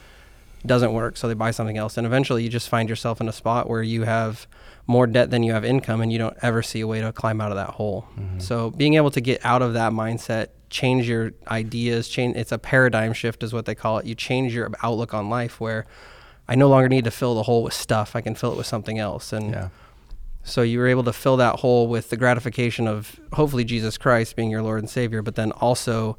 Doesn't 0.66 0.92
work, 0.92 1.16
so 1.16 1.28
they 1.28 1.34
buy 1.34 1.50
something 1.50 1.76
else, 1.76 1.96
and 1.96 2.06
eventually 2.06 2.42
you 2.42 2.48
just 2.48 2.68
find 2.68 2.88
yourself 2.88 3.20
in 3.20 3.28
a 3.28 3.32
spot 3.32 3.68
where 3.68 3.82
you 3.82 4.04
have 4.04 4.46
more 4.86 5.06
debt 5.06 5.30
than 5.30 5.42
you 5.42 5.52
have 5.52 5.64
income, 5.64 6.00
and 6.00 6.10
you 6.10 6.18
don't 6.18 6.36
ever 6.40 6.62
see 6.62 6.80
a 6.80 6.86
way 6.86 7.00
to 7.00 7.12
climb 7.12 7.40
out 7.40 7.52
of 7.52 7.56
that 7.56 7.70
hole. 7.70 8.08
So 8.38 8.70
being 8.70 8.94
able 8.94 9.10
to 9.10 9.20
get 9.20 9.44
out 9.44 9.60
of 9.60 9.74
that 9.74 9.92
mindset, 9.92 10.48
change 10.70 11.06
your 11.08 11.32
ideas, 11.48 12.08
change 12.08 12.36
it's 12.36 12.52
a 12.52 12.58
paradigm 12.58 13.12
shift 13.12 13.42
is 13.42 13.52
what 13.52 13.66
they 13.66 13.74
call 13.74 13.98
it. 13.98 14.06
You 14.06 14.14
change 14.14 14.54
your 14.54 14.70
outlook 14.82 15.12
on 15.12 15.28
life 15.28 15.60
where 15.60 15.86
I 16.48 16.54
no 16.54 16.68
longer 16.68 16.88
need 16.88 17.04
to 17.04 17.10
fill 17.10 17.34
the 17.34 17.42
hole 17.42 17.62
with 17.62 17.74
stuff. 17.74 18.16
I 18.16 18.20
can 18.20 18.34
fill 18.34 18.52
it 18.52 18.56
with 18.56 18.66
something 18.66 18.98
else. 18.98 19.32
And 19.32 19.50
yeah 19.50 19.68
so 20.48 20.62
you 20.62 20.78
were 20.78 20.86
able 20.88 21.04
to 21.04 21.12
fill 21.12 21.36
that 21.36 21.56
hole 21.60 21.88
with 21.88 22.10
the 22.10 22.16
gratification 22.16 22.88
of 22.88 23.20
hopefully 23.34 23.64
Jesus 23.64 23.98
Christ 23.98 24.34
being 24.34 24.50
your 24.50 24.62
Lord 24.62 24.80
and 24.80 24.88
Savior, 24.88 25.22
but 25.22 25.34
then 25.34 25.52
also 25.52 26.16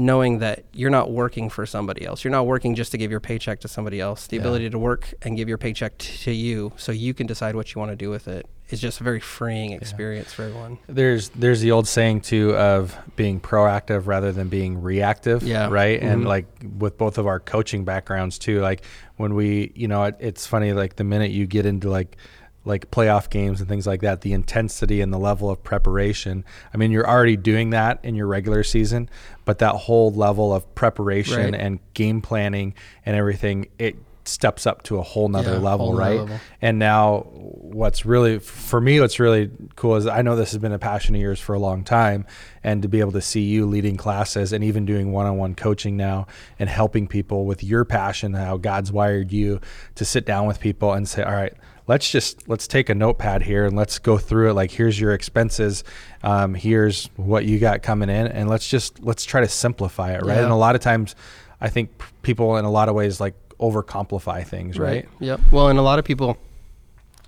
knowing 0.00 0.38
that 0.38 0.64
you're 0.72 0.90
not 0.90 1.10
working 1.10 1.50
for 1.50 1.66
somebody 1.66 2.06
else. 2.06 2.24
You're 2.24 2.30
not 2.30 2.46
working 2.46 2.74
just 2.74 2.90
to 2.92 2.98
give 2.98 3.10
your 3.10 3.20
paycheck 3.20 3.60
to 3.60 3.68
somebody 3.68 4.00
else. 4.00 4.26
The 4.26 4.36
Yeah. 4.36 4.42
ability 4.42 4.70
to 4.70 4.78
work 4.78 5.12
and 5.22 5.36
give 5.36 5.48
your 5.48 5.58
paycheck 5.58 5.98
t- 5.98 6.16
to 6.24 6.32
you 6.32 6.72
so 6.76 6.90
you 6.90 7.12
can 7.12 7.26
decide 7.26 7.54
what 7.54 7.74
you 7.74 7.78
want 7.78 7.90
to 7.92 7.96
do 7.96 8.08
with 8.08 8.26
it 8.26 8.46
is 8.70 8.80
just 8.80 9.00
a 9.00 9.04
very 9.04 9.20
freeing 9.20 9.72
experience 9.72 10.32
for 10.32 10.44
everyone. 10.44 10.78
there's 10.88 11.28
there's 11.30 11.60
the 11.60 11.72
old 11.72 11.86
saying 11.88 12.20
too 12.20 12.54
of 12.56 12.96
being 13.16 13.40
proactive 13.40 14.06
rather 14.06 14.30
than 14.32 14.48
being 14.48 14.80
reactive 14.80 15.42
Yeah. 15.42 15.68
right 15.70 16.00
and 16.00 16.22
Mhm. 16.22 16.26
like 16.28 16.46
with 16.78 16.96
both 16.96 17.18
of 17.18 17.26
our 17.26 17.40
coaching 17.40 17.84
backgrounds 17.84 18.38
too 18.38 18.60
like 18.60 18.82
when 19.16 19.34
we 19.34 19.72
you 19.74 19.88
know 19.88 20.04
it, 20.04 20.14
it's 20.20 20.46
funny 20.46 20.72
like 20.72 20.94
the 20.96 21.04
minute 21.04 21.32
you 21.32 21.46
get 21.48 21.66
into 21.66 21.90
like 21.90 22.16
like 22.64 22.90
playoff 22.90 23.30
games 23.30 23.60
and 23.60 23.68
things 23.68 23.86
like 23.86 24.00
that 24.02 24.20
the 24.20 24.32
intensity 24.34 25.00
and 25.00 25.12
the 25.12 25.18
level 25.18 25.48
of 25.48 25.62
preparation 25.62 26.44
i 26.74 26.76
mean 26.76 26.90
you're 26.90 27.08
already 27.08 27.36
doing 27.36 27.70
that 27.70 27.98
in 28.02 28.14
your 28.14 28.26
regular 28.26 28.62
season 28.62 29.08
but 29.46 29.58
that 29.58 29.74
whole 29.74 30.12
level 30.12 30.52
of 30.54 30.74
preparation 30.74 31.52
Right. 31.52 31.54
and 31.54 31.78
game 31.94 32.20
planning 32.20 32.74
and 33.06 33.16
everything 33.16 33.66
it 33.78 33.96
steps 34.26 34.66
up 34.66 34.82
to 34.84 34.98
a 34.98 35.02
whole 35.02 35.28
nother 35.28 35.54
Yeah, 35.54 35.58
level 35.58 35.86
whole 35.86 35.96
right 35.96 36.20
level. 36.20 36.38
and 36.60 36.78
now, 36.78 37.20
what's 37.32 38.04
really 38.04 38.38
for 38.38 38.80
me, 38.80 39.00
what's 39.00 39.18
really 39.18 39.50
cool 39.76 39.96
is 39.96 40.06
I 40.06 40.20
know 40.22 40.36
this 40.36 40.52
has 40.52 40.60
been 40.60 40.72
a 40.72 40.78
passion 40.78 41.14
of 41.16 41.20
yours 41.20 41.40
for 41.40 41.54
a 41.54 41.58
long 41.58 41.82
time, 41.82 42.26
and 42.62 42.82
to 42.82 42.88
be 42.88 43.00
able 43.00 43.12
to 43.12 43.22
see 43.22 43.40
you 43.40 43.66
leading 43.66 43.96
classes 43.96 44.52
and 44.52 44.62
even 44.62 44.84
doing 44.84 45.10
one-on-one 45.10 45.54
coaching 45.56 45.96
now 45.96 46.26
and 46.60 46.68
helping 46.68 47.08
people 47.08 47.44
with 47.46 47.64
your 47.64 47.84
passion, 47.84 48.34
how 48.34 48.56
God's 48.58 48.92
wired 48.92 49.32
you 49.32 49.60
to 49.96 50.04
sit 50.04 50.26
down 50.26 50.46
with 50.46 50.60
people 50.60 50.92
and 50.92 51.08
say, 51.08 51.22
"All 51.24 51.32
right, 51.32 51.54
let's 51.90 52.08
just 52.08 52.48
let's 52.48 52.68
take 52.68 52.88
a 52.88 52.94
notepad 52.94 53.42
here 53.42 53.66
and 53.66 53.76
let's 53.76 53.98
go 53.98 54.16
through 54.16 54.50
it. 54.50 54.52
Like, 54.52 54.70
here's 54.70 54.98
your 54.98 55.12
expenses, 55.12 55.82
um, 56.22 56.54
here's 56.54 57.10
what 57.16 57.44
you 57.44 57.58
got 57.58 57.82
coming 57.82 58.08
in, 58.08 58.28
and 58.28 58.48
let's 58.48 58.68
just 58.68 59.02
let's 59.02 59.24
try 59.24 59.40
to 59.40 59.48
simplify 59.48 60.12
it, 60.12 60.22
right? 60.22 60.36
Yeah. 60.36 60.44
And 60.44 60.52
a 60.52 60.56
lot 60.56 60.76
of 60.76 60.80
times, 60.80 61.16
I 61.60 61.68
think 61.68 61.90
people 62.22 62.56
in 62.58 62.64
a 62.64 62.70
lot 62.70 62.88
of 62.88 62.94
ways 62.94 63.20
like 63.20 63.34
overcomplify 63.58 64.46
things, 64.46 64.78
right? 64.78 65.08
Yep. 65.18 65.40
Well, 65.50 65.68
and 65.68 65.80
a 65.80 65.82
lot 65.82 65.98
of 65.98 66.04
people, 66.04 66.38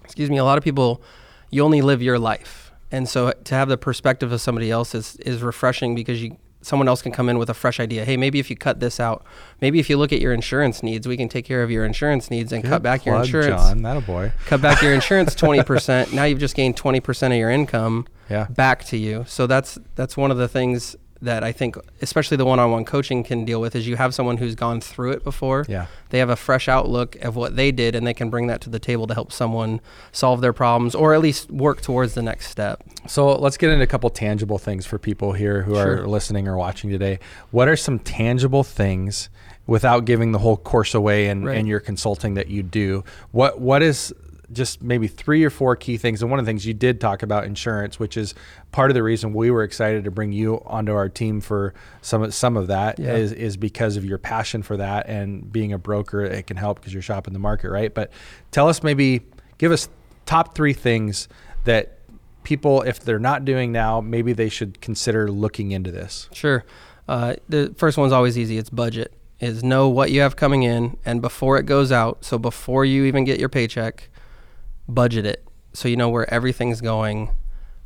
excuse 0.04 0.30
me, 0.30 0.36
a 0.36 0.44
lot 0.44 0.58
of 0.58 0.62
people, 0.62 1.02
you 1.50 1.64
only 1.64 1.82
live 1.82 2.00
your 2.00 2.20
life, 2.20 2.70
and 2.92 3.08
so 3.08 3.32
to 3.32 3.54
have 3.56 3.68
the 3.68 3.76
perspective 3.76 4.30
of 4.30 4.40
somebody 4.40 4.70
else 4.70 4.94
is 4.94 5.16
is 5.16 5.42
refreshing 5.42 5.96
because 5.96 6.22
you 6.22 6.36
someone 6.62 6.88
else 6.88 7.02
can 7.02 7.12
come 7.12 7.28
in 7.28 7.38
with 7.38 7.50
a 7.50 7.54
fresh 7.54 7.78
idea. 7.80 8.04
Hey, 8.04 8.16
maybe 8.16 8.38
if 8.38 8.48
you 8.50 8.56
cut 8.56 8.80
this 8.80 8.98
out, 9.00 9.24
maybe 9.60 9.78
if 9.80 9.90
you 9.90 9.96
look 9.98 10.12
at 10.12 10.20
your 10.20 10.32
insurance 10.32 10.82
needs, 10.82 11.06
we 11.06 11.16
can 11.16 11.28
take 11.28 11.44
care 11.44 11.62
of 11.62 11.70
your 11.70 11.84
insurance 11.84 12.30
needs 12.30 12.52
and 12.52 12.62
cut 12.62 12.70
Good 12.78 12.82
back 12.82 13.04
your 13.04 13.16
insurance. 13.16 13.62
John. 13.62 13.82
That 13.82 13.96
a 13.96 14.00
boy. 14.00 14.32
Cut 14.46 14.62
back 14.62 14.80
your 14.82 14.94
insurance 14.94 15.34
twenty 15.36 15.62
percent. 15.62 16.12
Now 16.12 16.24
you've 16.24 16.38
just 16.40 16.54
gained 16.54 16.76
twenty 16.76 17.00
percent 17.00 17.32
of 17.34 17.38
your 17.38 17.50
income 17.50 18.06
Yeah. 18.30 18.44
back 18.48 18.84
to 18.86 18.96
you. 18.96 19.24
So 19.26 19.46
that's 19.46 19.78
that's 19.96 20.16
one 20.16 20.30
of 20.30 20.36
the 20.38 20.48
things 20.48 20.96
that 21.22 21.42
I 21.44 21.52
think, 21.52 21.76
especially 22.02 22.36
the 22.36 22.44
one-on-one 22.44 22.84
coaching 22.84 23.22
can 23.22 23.44
deal 23.44 23.60
with, 23.60 23.74
is 23.76 23.86
you 23.86 23.96
have 23.96 24.12
someone 24.14 24.36
who's 24.38 24.54
gone 24.54 24.80
through 24.80 25.12
it 25.12 25.24
before 25.24 25.64
Yeah. 25.68 25.86
they 26.10 26.18
have 26.18 26.28
a 26.30 26.36
fresh 26.36 26.68
outlook 26.68 27.16
of 27.22 27.36
what 27.36 27.56
they 27.56 27.70
did 27.72 27.94
and 27.94 28.06
they 28.06 28.12
can 28.14 28.28
bring 28.28 28.48
that 28.48 28.60
to 28.62 28.70
the 28.70 28.78
table 28.78 29.06
to 29.06 29.14
help 29.14 29.32
someone 29.32 29.80
solve 30.10 30.40
their 30.40 30.52
problems 30.52 30.94
or 30.94 31.14
at 31.14 31.20
least 31.20 31.50
work 31.50 31.80
towards 31.80 32.14
the 32.14 32.22
next 32.22 32.48
step 32.48 32.82
So 33.06 33.34
let's 33.36 33.56
get 33.56 33.70
into 33.70 33.82
a 33.84 33.86
couple 33.86 34.10
tangible 34.10 34.58
things 34.58 34.84
for 34.84 34.98
people 34.98 35.32
here 35.32 35.62
who 35.62 35.76
are 35.76 36.06
listening 36.06 36.46
or 36.48 36.56
watching 36.56 36.90
today. 36.90 37.18
What 37.50 37.68
are 37.68 37.76
some 37.76 37.98
tangible 37.98 38.64
things 38.64 39.28
without 39.66 40.04
giving 40.04 40.32
the 40.32 40.38
whole 40.40 40.56
course 40.56 40.92
away 40.94 41.28
and, 41.28 41.46
Right. 41.46 41.56
and 41.56 41.68
your 41.68 41.78
consulting 41.80 42.34
that 42.34 42.48
you 42.48 42.62
do? 42.64 43.04
What 43.30 43.60
what 43.60 43.80
is 43.82 44.12
just 44.52 44.82
maybe 44.82 45.06
three 45.08 45.44
or 45.44 45.50
four 45.50 45.76
key 45.76 45.96
things? 45.96 46.22
And 46.22 46.30
one 46.30 46.38
of 46.40 46.46
the 46.46 46.50
things 46.50 46.66
you 46.66 46.74
did 46.74 47.00
talk 47.00 47.22
about 47.22 47.44
insurance, 47.44 47.98
which 47.98 48.16
is 48.16 48.34
part 48.72 48.90
of 48.90 48.94
the 48.94 49.02
reason 49.02 49.32
we 49.34 49.50
were 49.50 49.62
excited 49.62 50.04
to 50.04 50.10
bring 50.10 50.32
you 50.32 50.62
onto 50.66 50.92
our 50.92 51.08
team 51.08 51.40
for 51.40 51.74
some 52.00 52.22
of, 52.22 52.34
some 52.34 52.56
of 52.56 52.66
that 52.68 52.98
Yeah. 52.98 53.14
is 53.14 53.32
is 53.32 53.56
because 53.56 53.96
of 53.96 54.04
your 54.04 54.18
passion 54.18 54.62
for 54.62 54.76
that 54.76 55.08
and 55.08 55.50
being 55.52 55.72
a 55.72 55.78
broker. 55.78 56.22
It 56.22 56.46
can 56.46 56.56
help 56.56 56.80
because 56.80 56.92
you're 56.92 57.02
shopping 57.02 57.32
the 57.32 57.38
market, 57.40 57.70
right? 57.70 57.92
But 57.92 58.10
tell 58.50 58.68
us 58.68 58.82
maybe 58.82 59.22
give 59.58 59.72
us 59.72 59.88
top 60.26 60.54
three 60.54 60.72
things 60.72 61.28
that 61.64 61.98
people, 62.44 62.82
if 62.82 63.00
they're 63.00 63.18
not 63.20 63.44
doing 63.44 63.70
now, 63.72 64.00
maybe 64.00 64.32
they 64.32 64.48
should 64.48 64.80
consider 64.80 65.30
looking 65.30 65.70
into 65.72 65.90
this. 65.92 66.28
sure 66.32 66.64
uh, 67.08 67.34
the 67.48 67.72
first 67.76 67.98
one's 67.98 68.12
always 68.12 68.38
easy 68.38 68.58
it's 68.58 68.70
budget 68.70 69.12
is 69.40 69.62
know 69.64 69.88
what 69.88 70.10
you 70.12 70.20
have 70.20 70.36
coming 70.36 70.62
in 70.62 70.96
and 71.04 71.20
before 71.20 71.58
it 71.58 71.66
goes 71.66 71.90
out 71.90 72.24
so 72.24 72.38
before 72.38 72.84
you 72.84 73.04
even 73.04 73.24
get 73.24 73.40
your 73.40 73.48
paycheck 73.48 74.08
budget 74.88 75.24
it 75.26 75.44
so 75.72 75.88
you 75.88 75.96
know 75.96 76.08
where 76.08 76.32
everything's 76.32 76.80
going 76.80 77.30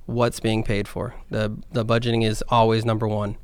what's 0.06 0.40
being 0.40 0.62
paid 0.62 0.86
for 0.86 1.14
the 1.30 1.56
the 1.72 1.84
budgeting 1.84 2.24
is 2.24 2.42
always 2.48 2.84
number 2.84 3.06
one 3.06 3.36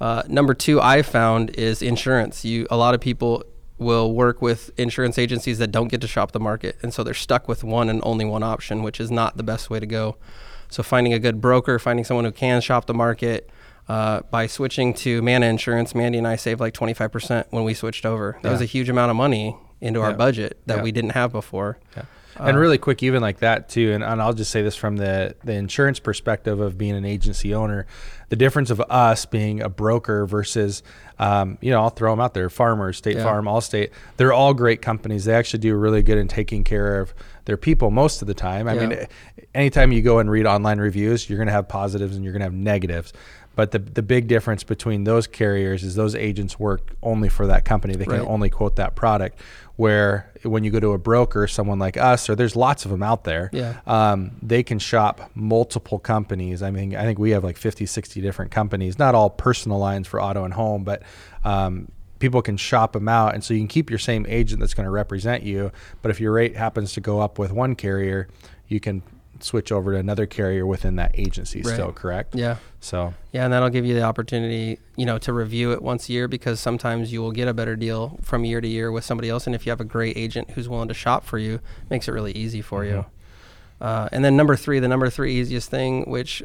uh, 0.00 0.22
number 0.28 0.54
two 0.54 0.80
i 0.80 1.02
found 1.02 1.50
is 1.50 1.82
insurance 1.82 2.44
you 2.44 2.66
a 2.70 2.76
lot 2.76 2.94
of 2.94 3.00
people 3.00 3.44
will 3.80 4.12
work 4.12 4.42
with 4.42 4.70
insurance 4.78 5.18
agencies 5.18 5.58
that 5.58 5.72
don't 5.72 5.88
get 5.88 6.02
to 6.02 6.06
shop 6.06 6.32
the 6.32 6.38
market. 6.38 6.76
And 6.82 6.92
so 6.92 7.02
they're 7.02 7.14
stuck 7.14 7.48
with 7.48 7.64
one 7.64 7.88
and 7.88 8.00
only 8.04 8.26
one 8.26 8.42
option, 8.42 8.82
which 8.82 9.00
is 9.00 9.10
not 9.10 9.38
the 9.38 9.42
best 9.42 9.70
way 9.70 9.80
to 9.80 9.86
go. 9.86 10.16
So 10.68 10.82
finding 10.82 11.14
a 11.14 11.18
good 11.18 11.40
broker, 11.40 11.78
finding 11.78 12.04
someone 12.04 12.26
who 12.26 12.30
can 12.30 12.60
shop 12.60 12.86
the 12.86 12.94
market, 12.94 13.50
uh, 13.88 14.20
by 14.30 14.46
switching 14.46 14.94
to 14.94 15.20
Mana 15.20 15.46
Insurance, 15.46 15.96
Mandy 15.96 16.18
and 16.18 16.28
I 16.28 16.36
saved 16.36 16.60
like 16.60 16.74
25% 16.74 17.46
when 17.50 17.64
we 17.64 17.74
switched 17.74 18.06
over. 18.06 18.38
That 18.42 18.50
yeah. 18.50 18.52
was 18.52 18.60
a 18.60 18.66
huge 18.66 18.88
amount 18.88 19.10
of 19.10 19.16
money 19.16 19.56
into 19.80 20.00
our 20.00 20.12
budget 20.12 20.58
that 20.66 20.76
yeah. 20.76 20.82
we 20.82 20.92
didn't 20.92 21.10
have 21.10 21.32
before. 21.32 21.78
Uh, 22.38 22.44
and 22.44 22.58
really 22.58 22.78
quick, 22.78 23.02
even 23.02 23.20
like 23.20 23.38
that 23.38 23.68
too, 23.68 23.92
and, 23.92 24.04
and 24.04 24.22
I'll 24.22 24.32
just 24.32 24.50
say 24.50 24.62
this 24.62 24.76
from 24.76 24.96
the, 24.96 25.34
the 25.44 25.52
insurance 25.52 25.98
perspective 25.98 26.60
of 26.60 26.78
being 26.78 26.94
an 26.94 27.04
agency 27.04 27.54
owner, 27.54 27.86
the 28.28 28.36
difference 28.36 28.70
of 28.70 28.80
us 28.80 29.26
being 29.26 29.60
a 29.60 29.68
broker 29.68 30.26
versus, 30.26 30.82
um, 31.18 31.58
you 31.60 31.70
know, 31.70 31.82
I'll 31.82 31.90
throw 31.90 32.12
them 32.12 32.20
out 32.20 32.34
there, 32.34 32.48
Farmers, 32.48 32.96
State 32.96 33.16
yeah. 33.16 33.24
Farm, 33.24 33.46
Allstate, 33.46 33.90
they're 34.16 34.32
all 34.32 34.54
great 34.54 34.80
companies. 34.80 35.24
They 35.24 35.34
actually 35.34 35.60
do 35.60 35.74
really 35.74 36.02
good 36.02 36.18
in 36.18 36.28
taking 36.28 36.64
care 36.64 37.00
of 37.00 37.12
their 37.44 37.56
people 37.56 37.90
most 37.90 38.22
of 38.22 38.28
the 38.28 38.34
time. 38.34 38.68
I 38.68 38.74
yeah. 38.74 38.86
mean, 38.86 39.06
anytime 39.54 39.92
you 39.92 40.02
go 40.02 40.18
and 40.18 40.30
read 40.30 40.46
online 40.46 40.78
reviews, 40.78 41.28
you're 41.28 41.38
going 41.38 41.48
to 41.48 41.52
have 41.52 41.68
positives 41.68 42.14
and 42.14 42.24
you're 42.24 42.32
going 42.32 42.40
to 42.40 42.46
have 42.46 42.54
negatives. 42.54 43.12
But 43.56 43.72
the 43.72 43.80
the 43.80 44.02
big 44.02 44.28
difference 44.28 44.62
between 44.62 45.04
those 45.04 45.26
carriers 45.26 45.82
is 45.82 45.94
those 45.94 46.14
agents 46.14 46.58
work 46.58 46.94
only 47.02 47.28
for 47.28 47.48
that 47.48 47.64
company. 47.64 47.94
They 47.96 48.04
can 48.04 48.20
right. 48.20 48.26
only 48.26 48.48
quote 48.48 48.76
that 48.76 48.94
product. 48.94 49.38
Where 49.80 50.30
when 50.42 50.62
you 50.62 50.70
go 50.70 50.78
to 50.78 50.92
a 50.92 50.98
broker, 50.98 51.46
someone 51.46 51.78
like 51.78 51.96
us, 51.96 52.28
or 52.28 52.34
there's 52.34 52.54
lots 52.54 52.84
of 52.84 52.90
them 52.90 53.02
out 53.02 53.24
there, 53.24 53.48
yeah. 53.50 53.80
um, 53.86 54.32
they 54.42 54.62
can 54.62 54.78
shop 54.78 55.30
multiple 55.34 55.98
companies. 55.98 56.62
I 56.62 56.70
mean, 56.70 56.94
I 56.94 57.04
think 57.04 57.18
we 57.18 57.30
have 57.30 57.44
like 57.44 57.56
50, 57.56 57.86
60 57.86 58.20
different 58.20 58.50
companies, 58.50 58.98
not 58.98 59.14
all 59.14 59.30
personal 59.30 59.78
lines 59.78 60.06
for 60.06 60.20
auto 60.20 60.44
and 60.44 60.52
home, 60.52 60.84
but 60.84 61.02
um, 61.44 61.90
people 62.18 62.42
can 62.42 62.58
shop 62.58 62.92
them 62.92 63.08
out. 63.08 63.32
And 63.32 63.42
so 63.42 63.54
you 63.54 63.60
can 63.60 63.68
keep 63.68 63.88
your 63.88 63.98
same 63.98 64.26
agent 64.28 64.60
that's 64.60 64.74
going 64.74 64.84
to 64.84 64.90
represent 64.90 65.44
you. 65.44 65.72
But 66.02 66.10
if 66.10 66.20
your 66.20 66.32
rate 66.32 66.56
happens 66.56 66.92
to 66.92 67.00
go 67.00 67.20
up 67.20 67.38
with 67.38 67.50
one 67.50 67.74
carrier, 67.74 68.28
you 68.68 68.80
can 68.80 69.02
switch 69.42 69.72
over 69.72 69.92
to 69.92 69.98
another 69.98 70.26
carrier 70.26 70.66
within 70.66 70.96
that 70.96 71.12
agency 71.14 71.62
right. 71.62 71.72
still, 71.72 71.92
correct? 71.92 72.34
Yeah. 72.34 72.56
So 72.80 73.14
yeah, 73.32 73.44
and 73.44 73.52
that'll 73.52 73.70
give 73.70 73.84
you 73.84 73.94
the 73.94 74.02
opportunity, 74.02 74.78
you 74.96 75.06
know, 75.06 75.18
to 75.18 75.32
review 75.32 75.72
it 75.72 75.82
once 75.82 76.08
a 76.08 76.12
year 76.12 76.28
because 76.28 76.60
sometimes 76.60 77.12
you 77.12 77.20
will 77.20 77.32
get 77.32 77.48
a 77.48 77.54
better 77.54 77.76
deal 77.76 78.18
from 78.22 78.44
year 78.44 78.60
to 78.60 78.68
year 78.68 78.90
with 78.90 79.04
somebody 79.04 79.28
else, 79.28 79.46
and 79.46 79.54
if 79.54 79.66
you 79.66 79.70
have 79.70 79.80
a 79.80 79.84
great 79.84 80.16
agent 80.16 80.52
who's 80.52 80.68
willing 80.68 80.88
to 80.88 80.94
shop 80.94 81.24
for 81.24 81.38
you, 81.38 81.60
makes 81.88 82.08
it 82.08 82.12
really 82.12 82.32
easy 82.32 82.62
for 82.62 82.84
mm-hmm. 82.84 82.96
you. 82.96 83.06
Uh, 83.80 84.08
and 84.12 84.24
then 84.24 84.36
number 84.36 84.56
three, 84.56 84.78
the 84.78 84.88
number 84.88 85.08
three 85.08 85.34
easiest 85.34 85.70
thing, 85.70 86.04
which 86.04 86.42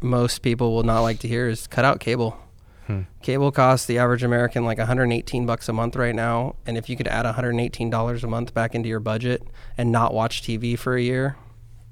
most 0.00 0.38
people 0.42 0.74
will 0.74 0.84
not 0.84 1.00
like 1.00 1.18
to 1.20 1.28
hear, 1.28 1.48
is 1.48 1.66
cut 1.66 1.84
out 1.84 2.00
cable. 2.00 2.38
Hmm. 2.86 3.02
Cable 3.22 3.50
costs 3.50 3.86
the 3.86 3.98
average 3.98 4.22
American 4.22 4.64
like 4.64 4.78
118 4.78 5.44
bucks 5.44 5.68
a 5.68 5.72
month 5.72 5.96
right 5.96 6.14
now, 6.14 6.54
and 6.66 6.78
if 6.78 6.88
you 6.88 6.96
could 6.96 7.08
add 7.08 7.24
118 7.24 7.90
dollars 7.90 8.22
a 8.22 8.28
month 8.28 8.54
back 8.54 8.74
into 8.74 8.88
your 8.88 9.00
budget 9.00 9.42
and 9.76 9.90
not 9.90 10.14
watch 10.14 10.42
TV 10.42 10.78
for 10.78 10.96
a 10.96 11.02
year, 11.02 11.36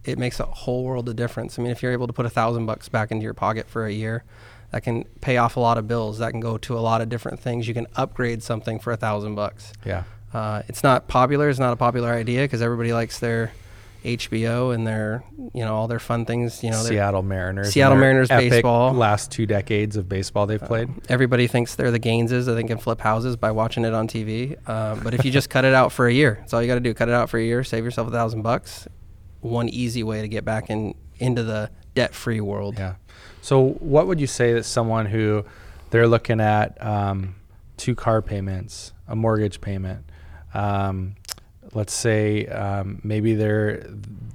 it 0.04 0.18
makes 0.18 0.40
a 0.40 0.46
whole 0.46 0.84
world 0.84 1.08
of 1.08 1.16
difference. 1.16 1.58
I 1.58 1.62
mean, 1.62 1.72
if 1.72 1.82
you're 1.82 1.92
able 1.92 2.06
to 2.06 2.12
put 2.12 2.26
a 2.26 2.30
thousand 2.30 2.66
bucks 2.66 2.88
back 2.88 3.10
into 3.10 3.24
your 3.24 3.34
pocket 3.34 3.68
for 3.68 3.86
a 3.86 3.92
year, 3.92 4.24
that 4.70 4.82
can 4.82 5.04
pay 5.20 5.36
off 5.36 5.56
a 5.56 5.60
lot 5.60 5.78
of 5.78 5.86
bills. 5.86 6.18
That 6.18 6.32
can 6.32 6.40
go 6.40 6.58
to 6.58 6.76
a 6.76 6.80
lot 6.80 7.00
of 7.00 7.08
different 7.08 7.40
things. 7.40 7.68
You 7.68 7.74
can 7.74 7.86
upgrade 7.94 8.42
something 8.42 8.78
for 8.78 8.92
a 8.92 8.96
thousand 8.96 9.34
bucks. 9.34 9.72
Yeah. 9.84 10.04
Uh, 10.32 10.62
it's 10.68 10.82
not 10.82 11.06
popular. 11.06 11.48
It's 11.48 11.60
not 11.60 11.72
a 11.72 11.76
popular 11.76 12.12
idea 12.12 12.42
because 12.42 12.60
everybody 12.60 12.92
likes 12.92 13.20
their 13.20 13.52
HBO 14.04 14.74
and 14.74 14.84
their, 14.84 15.22
you 15.54 15.64
know, 15.64 15.76
all 15.76 15.86
their 15.86 16.00
fun 16.00 16.26
things. 16.26 16.64
You 16.64 16.70
know, 16.70 16.82
Seattle 16.82 17.22
Mariners. 17.22 17.72
Seattle 17.72 17.96
Mariners 17.96 18.28
baseball. 18.28 18.92
Last 18.92 19.30
two 19.30 19.46
decades 19.46 19.96
of 19.96 20.08
baseball 20.08 20.46
they've 20.46 20.60
uh, 20.62 20.66
played. 20.66 20.90
Everybody 21.08 21.46
thinks 21.46 21.76
they're 21.76 21.92
the 21.92 22.00
Gaineses. 22.00 22.48
I 22.48 22.54
think 22.56 22.68
can 22.68 22.78
flip 22.78 23.00
houses 23.00 23.36
by 23.36 23.52
watching 23.52 23.84
it 23.84 23.94
on 23.94 24.08
TV. 24.08 24.58
Uh, 24.66 24.96
but 24.96 25.14
if 25.14 25.24
you 25.24 25.30
just 25.30 25.50
cut 25.50 25.64
it 25.64 25.72
out 25.72 25.92
for 25.92 26.08
a 26.08 26.12
year, 26.12 26.38
that's 26.40 26.52
all 26.52 26.60
you 26.60 26.66
got 26.66 26.74
to 26.74 26.80
do. 26.80 26.92
Cut 26.92 27.08
it 27.08 27.14
out 27.14 27.30
for 27.30 27.38
a 27.38 27.44
year. 27.44 27.62
Save 27.62 27.84
yourself 27.84 28.08
a 28.08 28.10
thousand 28.10 28.42
bucks 28.42 28.88
one 29.44 29.68
easy 29.68 30.02
way 30.02 30.22
to 30.22 30.28
get 30.28 30.44
back 30.44 30.70
in 30.70 30.94
into 31.18 31.42
the 31.42 31.70
debt 31.94 32.14
free 32.14 32.40
world. 32.40 32.76
Yeah. 32.78 32.94
So 33.42 33.72
what 33.80 34.06
would 34.06 34.18
you 34.20 34.26
say 34.26 34.54
that 34.54 34.64
someone 34.64 35.06
who 35.06 35.44
they're 35.90 36.08
looking 36.08 36.40
at 36.40 36.82
um, 36.84 37.36
two 37.76 37.94
car 37.94 38.22
payments, 38.22 38.92
a 39.06 39.14
mortgage 39.14 39.60
payment, 39.60 40.04
um, 40.54 41.16
let's 41.72 41.92
say 41.92 42.46
um, 42.46 43.00
maybe 43.04 43.34
they're 43.34 43.86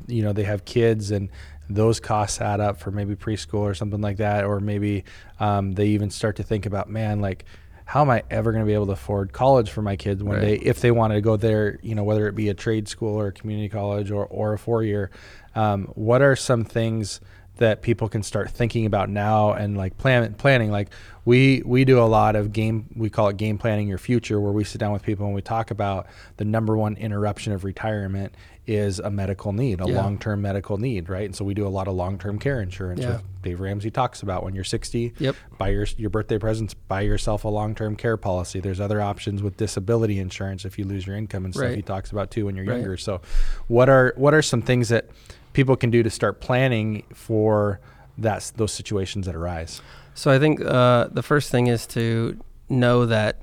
you 0.07 0.21
know 0.21 0.31
they 0.31 0.43
have 0.43 0.63
kids 0.63 1.11
and 1.11 1.29
those 1.71 1.99
costs 1.99 2.39
add 2.41 2.59
up 2.59 2.79
for 2.79 2.91
maybe 2.91 3.15
preschool 3.15 3.59
or 3.59 3.73
something 3.73 4.01
like 4.01 4.17
that, 4.17 4.45
or 4.45 4.59
maybe 4.59 5.03
um, 5.39 5.71
they 5.73 5.87
even 5.87 6.09
start 6.09 6.35
to 6.35 6.43
think 6.43 6.65
about 6.65 6.89
man 6.89 7.19
like 7.19 7.45
how 7.89 8.01
am 8.01 8.10
I 8.12 8.22
ever 8.29 8.51
going 8.51 8.63
to 8.63 8.67
be 8.67 8.75
able 8.75 8.86
to 8.86 8.91
afford 8.91 9.34
college 9.34 9.72
for 9.72 9.81
my 9.81 9.96
kids 9.96 10.22
one 10.22 10.36
right. 10.36 10.41
day 10.46 10.55
if 10.58 10.79
they 10.79 10.91
want 10.91 11.12
to 11.12 11.22
go 11.22 11.38
there, 11.38 11.79
you 11.81 11.96
know, 11.96 12.03
whether 12.03 12.27
it 12.27 12.36
be 12.36 12.48
a 12.50 12.53
trade 12.53 12.88
school 12.88 13.19
or 13.19 13.27
a 13.27 13.31
community 13.31 13.67
college 13.67 14.12
or, 14.12 14.27
or 14.27 14.53
a 14.53 14.60
four 14.60 14.84
year? 14.84 15.10
Um, 15.55 15.86
what 15.96 16.22
are 16.22 16.36
some 16.36 16.65
things 16.65 17.19
that 17.59 17.81
people 17.81 18.09
can 18.09 18.23
start 18.23 18.49
thinking 18.49 18.85
about 18.85 19.09
now 19.09 19.53
and 19.53 19.77
like 19.77 19.97
plan 19.97 20.33
planning? 20.33 20.71
Like 20.71 20.89
we 21.25 21.61
we 21.65 21.85
do 21.85 21.99
a 21.99 22.05
lot 22.05 22.35
of 22.35 22.51
game 22.51 22.87
we 22.95 23.09
call 23.09 23.29
it 23.29 23.37
game 23.37 23.57
planning 23.57 23.87
your 23.87 23.97
future 23.97 24.39
where 24.39 24.51
we 24.51 24.63
sit 24.63 24.79
down 24.79 24.91
with 24.91 25.03
people 25.03 25.25
and 25.25 25.35
we 25.35 25.41
talk 25.41 25.71
about 25.71 26.07
the 26.37 26.45
number 26.45 26.75
one 26.75 26.95
interruption 26.97 27.53
of 27.53 27.63
retirement 27.63 28.33
is 28.69 28.99
a 28.99 29.09
medical 29.09 29.51
need, 29.51 29.81
a 29.81 29.87
yeah. 29.87 29.95
long-term 29.95 30.43
medical 30.43 30.77
need, 30.77 31.09
right? 31.09 31.25
And 31.25 31.35
so 31.35 31.43
we 31.43 31.55
do 31.55 31.65
a 31.65 31.69
lot 31.69 31.87
of 31.87 31.95
long-term 31.95 32.37
care 32.37 32.61
insurance. 32.61 33.01
Yeah. 33.01 33.21
Dave 33.41 33.61
Ramsey 33.61 33.89
talks 33.89 34.21
about 34.21 34.43
when 34.43 34.53
you're 34.53 34.63
60, 34.63 35.15
yep. 35.17 35.35
buy 35.57 35.69
your 35.69 35.87
your 35.97 36.11
birthday 36.11 36.37
presents, 36.37 36.75
buy 36.75 37.01
yourself 37.01 37.45
a 37.45 37.47
long-term 37.47 37.95
care 37.95 38.15
policy. 38.15 38.59
There's 38.59 38.79
other 38.79 39.01
options 39.01 39.41
with 39.41 39.57
disability 39.57 40.19
insurance 40.19 40.65
if 40.65 40.77
you 40.77 40.85
lose 40.85 41.07
your 41.07 41.15
income 41.15 41.45
and 41.45 41.53
stuff. 41.53 41.69
Right. 41.69 41.77
He 41.77 41.81
talks 41.81 42.11
about 42.11 42.29
too 42.29 42.45
when 42.45 42.55
you're 42.55 42.65
right. 42.65 42.75
younger. 42.75 42.95
So, 42.97 43.21
what 43.67 43.89
are 43.89 44.13
what 44.17 44.35
are 44.35 44.43
some 44.43 44.61
things 44.61 44.89
that 44.89 45.09
people 45.53 45.75
can 45.75 45.89
do 45.89 46.03
to 46.03 46.09
start 46.09 46.41
planning 46.41 47.03
for 47.13 47.79
that 48.17 48.51
those 48.55 48.71
situations 48.71 49.25
that 49.25 49.35
arise? 49.35 49.81
So 50.13 50.31
I 50.31 50.39
think 50.39 50.61
uh, 50.61 51.07
the 51.11 51.23
first 51.23 51.49
thing 51.51 51.67
is 51.67 51.87
to 51.87 52.39
know 52.67 53.05
that 53.05 53.41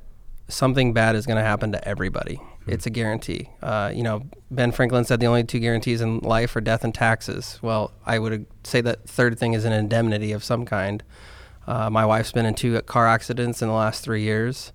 something 0.48 0.92
bad 0.92 1.16
is 1.16 1.26
going 1.26 1.38
to 1.38 1.42
happen 1.42 1.72
to 1.72 1.88
everybody. 1.88 2.36
Mm-hmm. 2.36 2.72
It's 2.72 2.86
a 2.86 2.90
guarantee. 2.90 3.50
Uh, 3.62 3.92
you 3.94 4.02
know, 4.02 4.22
Ben 4.50 4.72
Franklin 4.72 5.04
said 5.04 5.20
the 5.20 5.26
only 5.26 5.44
two 5.44 5.58
guarantees 5.58 6.00
in 6.00 6.18
life 6.18 6.54
are 6.56 6.60
death 6.60 6.84
and 6.84 6.94
taxes. 6.94 7.58
Well, 7.62 7.92
I 8.04 8.18
would 8.18 8.46
say 8.64 8.80
that 8.82 9.08
third 9.08 9.38
thing 9.38 9.54
is 9.54 9.64
an 9.64 9.72
indemnity 9.72 10.32
of 10.32 10.44
some 10.44 10.64
kind. 10.64 11.02
Uh, 11.66 11.90
my 11.90 12.06
wife's 12.06 12.32
been 12.32 12.46
in 12.46 12.54
two 12.54 12.80
car 12.82 13.06
accidents 13.08 13.62
in 13.62 13.68
the 13.68 13.74
last 13.74 14.04
three 14.04 14.22
years. 14.22 14.72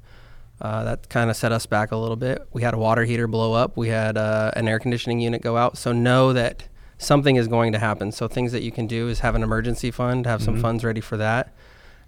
Uh, 0.59 0.83
that 0.83 1.09
kind 1.09 1.29
of 1.29 1.35
set 1.35 1.51
us 1.51 1.65
back 1.65 1.91
a 1.91 1.97
little 1.97 2.15
bit. 2.15 2.47
We 2.53 2.61
had 2.61 2.73
a 2.73 2.77
water 2.77 3.03
heater 3.03 3.27
blow 3.27 3.53
up. 3.53 3.77
We 3.77 3.88
had 3.88 4.17
uh, 4.17 4.51
an 4.55 4.67
air 4.67 4.79
conditioning 4.79 5.19
unit 5.19 5.41
go 5.41 5.57
out. 5.57 5.77
So 5.77 5.91
know 5.91 6.33
that 6.33 6.67
something 7.01 7.36
is 7.36 7.48
going 7.48 7.72
to 7.72 7.79
happen. 7.79 8.12
So 8.12 8.27
things 8.27 8.51
that 8.51 8.63
you 8.63 8.72
can 8.72 8.88
do 8.88 9.08
is 9.08 9.20
have 9.20 9.36
an 9.36 9.43
emergency 9.43 9.91
fund, 9.91 10.25
have 10.25 10.39
mm-hmm. 10.39 10.46
some 10.46 10.62
funds 10.62 10.84
ready 10.84 11.01
for 11.01 11.17
that, 11.17 11.53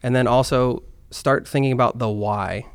and 0.02 0.16
then 0.16 0.28
also 0.28 0.84
start 1.12 1.48
thinking 1.48 1.72
about 1.72 2.00
the 2.00 2.10
why 2.10 2.66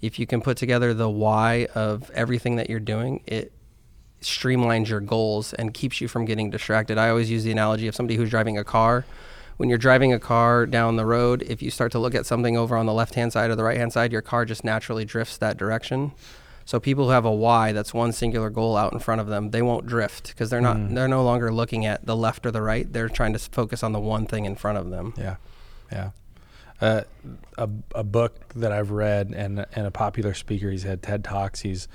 if 0.00 0.18
you 0.18 0.26
can 0.26 0.40
put 0.40 0.56
together 0.56 0.92
the 0.94 1.08
why 1.08 1.68
of 1.74 2.10
everything 2.10 2.56
that 2.56 2.68
you're 2.68 2.80
doing, 2.80 3.22
it 3.26 3.52
streamlines 4.20 4.88
your 4.88 5.00
goals 5.00 5.52
and 5.54 5.72
keeps 5.72 6.00
you 6.00 6.08
from 6.08 6.24
getting 6.24 6.50
distracted. 6.50 6.98
I 6.98 7.08
always 7.08 7.30
use 7.30 7.44
the 7.44 7.52
analogy 7.52 7.86
of 7.86 7.94
somebody 7.94 8.16
who's 8.16 8.30
driving 8.30 8.58
a 8.58 8.64
car. 8.64 9.04
When 9.56 9.68
you're 9.68 9.78
driving 9.78 10.12
a 10.12 10.18
car 10.18 10.66
down 10.66 10.96
the 10.96 11.06
road, 11.06 11.42
if 11.42 11.62
you 11.62 11.70
start 11.70 11.92
to 11.92 11.98
look 11.98 12.14
at 12.14 12.26
something 12.26 12.56
over 12.56 12.76
on 12.76 12.86
the 12.86 12.92
left 12.92 13.14
hand 13.14 13.32
side 13.32 13.50
or 13.50 13.56
the 13.56 13.64
right 13.64 13.78
hand 13.78 13.92
side, 13.92 14.12
your 14.12 14.22
car 14.22 14.44
just 14.44 14.64
naturally 14.64 15.04
drifts 15.04 15.38
that 15.38 15.56
direction. 15.56 16.12
So 16.66 16.80
people 16.80 17.04
who 17.04 17.10
have 17.10 17.24
a 17.24 17.30
why, 17.30 17.70
that's 17.70 17.94
one 17.94 18.10
singular 18.10 18.50
goal 18.50 18.76
out 18.76 18.92
in 18.92 18.98
front 18.98 19.20
of 19.20 19.28
them, 19.28 19.52
they 19.52 19.62
won't 19.62 19.86
drift 19.86 20.28
because 20.28 20.50
they're 20.50 20.60
not 20.60 20.76
mm. 20.76 20.94
they're 20.94 21.06
no 21.06 21.22
longer 21.22 21.52
looking 21.52 21.86
at 21.86 22.04
the 22.04 22.16
left 22.16 22.44
or 22.44 22.50
the 22.50 22.60
right. 22.60 22.92
They're 22.92 23.08
trying 23.08 23.32
to 23.34 23.38
focus 23.38 23.84
on 23.84 23.92
the 23.92 24.00
one 24.00 24.26
thing 24.26 24.44
in 24.44 24.56
front 24.56 24.76
of 24.76 24.90
them. 24.90 25.14
Yeah. 25.16 25.36
Yeah. 25.92 26.10
Uh, 26.80 27.02
a, 27.56 27.70
a 27.94 28.04
book 28.04 28.52
that 28.54 28.72
I've 28.72 28.90
read 28.90 29.28
and 29.28 29.64
and 29.74 29.86
a 29.86 29.92
popular 29.92 30.34
speaker. 30.34 30.70
He's 30.70 30.82
had 30.82 31.02
TED 31.02 31.22
talks. 31.22 31.60
He's 31.60 31.86